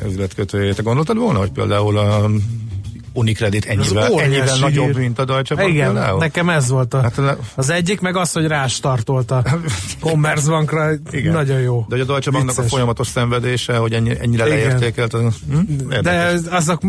üzletkötőjét. 0.05 0.83
Gondoltad 0.83 1.17
volna, 1.17 1.39
hogy 1.39 1.51
például 1.51 1.97
a 1.97 2.29
Unicredit 3.13 3.65
ennyivel, 3.65 4.19
ennyivel 4.19 4.57
nagyobb, 4.59 4.97
mint 4.97 5.19
a 5.19 5.25
Deutsche 5.25 5.55
Bank 5.55 5.69
Igen, 5.69 5.93
például? 5.93 6.19
nekem 6.19 6.49
ez 6.49 6.69
volt 6.69 6.93
a, 6.93 7.01
hát, 7.01 7.37
az 7.55 7.69
egyik, 7.69 7.99
meg 7.99 8.15
az, 8.15 8.31
hogy 8.31 8.47
rástartolt 8.47 9.31
a 9.31 9.43
Commerzbankra, 9.99 10.91
Igen. 11.11 11.33
nagyon 11.33 11.59
jó. 11.59 11.79
De 11.79 11.95
hogy 11.95 11.99
a 11.99 12.05
Deutsche 12.05 12.31
Banknak 12.31 12.57
a 12.57 12.63
folyamatos 12.63 13.07
szenvedése, 13.07 13.75
hogy 13.77 13.93
ennyi, 13.93 14.17
ennyire 14.21 14.45
Igen. 14.45 14.57
leértékelt, 14.57 15.13
az, 15.13 15.35
hm? 15.49 15.99
De 16.01 16.33
azok, 16.49 16.81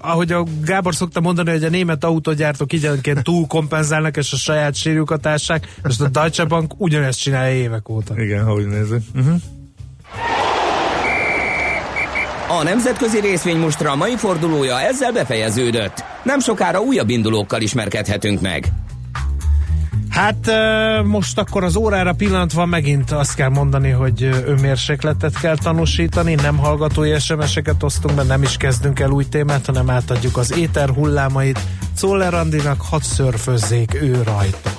ahogy 0.00 0.32
a 0.32 0.46
Gábor 0.64 0.94
szokta 0.94 1.20
mondani, 1.20 1.50
hogy 1.50 1.64
a 1.64 1.68
német 1.68 2.04
autógyártók 2.04 2.72
időnként 2.72 3.22
túl 3.22 3.46
kompenzálnak, 3.46 4.16
és 4.16 4.32
a 4.32 4.36
saját 4.36 4.74
sírjukat 4.74 5.26
ássák, 5.26 5.74
és 5.88 5.98
a 5.98 6.08
Deutsche 6.08 6.44
Bank 6.44 6.72
ugyanezt 6.76 7.20
csinálja 7.20 7.54
évek 7.54 7.88
óta. 7.88 8.22
Igen, 8.22 8.44
hogy 8.44 8.66
nézzük. 8.66 9.02
Uh-huh. 9.14 9.40
A 12.58 12.62
nemzetközi 12.62 13.20
részvénymustra 13.20 13.96
mai 13.96 14.16
fordulója 14.16 14.80
ezzel 14.80 15.12
befejeződött. 15.12 16.04
Nem 16.22 16.40
sokára 16.40 16.80
újabb 16.80 17.08
indulókkal 17.08 17.60
ismerkedhetünk 17.60 18.40
meg. 18.40 18.64
Hát 20.08 20.50
most 21.04 21.38
akkor 21.38 21.64
az 21.64 21.76
órára 21.76 22.12
pillantva 22.12 22.66
megint 22.66 23.10
azt 23.10 23.34
kell 23.34 23.48
mondani, 23.48 23.90
hogy 23.90 24.22
önmérsékletet 24.46 25.40
kell 25.40 25.56
tanúsítani, 25.56 26.34
nem 26.34 26.56
hallgatói 26.56 27.18
SMS-eket 27.20 27.82
osztunk 27.82 28.14
be, 28.14 28.22
nem 28.22 28.42
is 28.42 28.56
kezdünk 28.56 29.00
el 29.00 29.10
új 29.10 29.24
témát, 29.24 29.66
hanem 29.66 29.90
átadjuk 29.90 30.36
az 30.36 30.56
éter 30.56 30.88
hullámait. 30.88 31.60
Czoller 31.96 32.34
Andinak 32.34 32.80
hadd 32.90 33.02
szörfözzék 33.02 33.94
ő 34.02 34.22
rajta. 34.22 34.70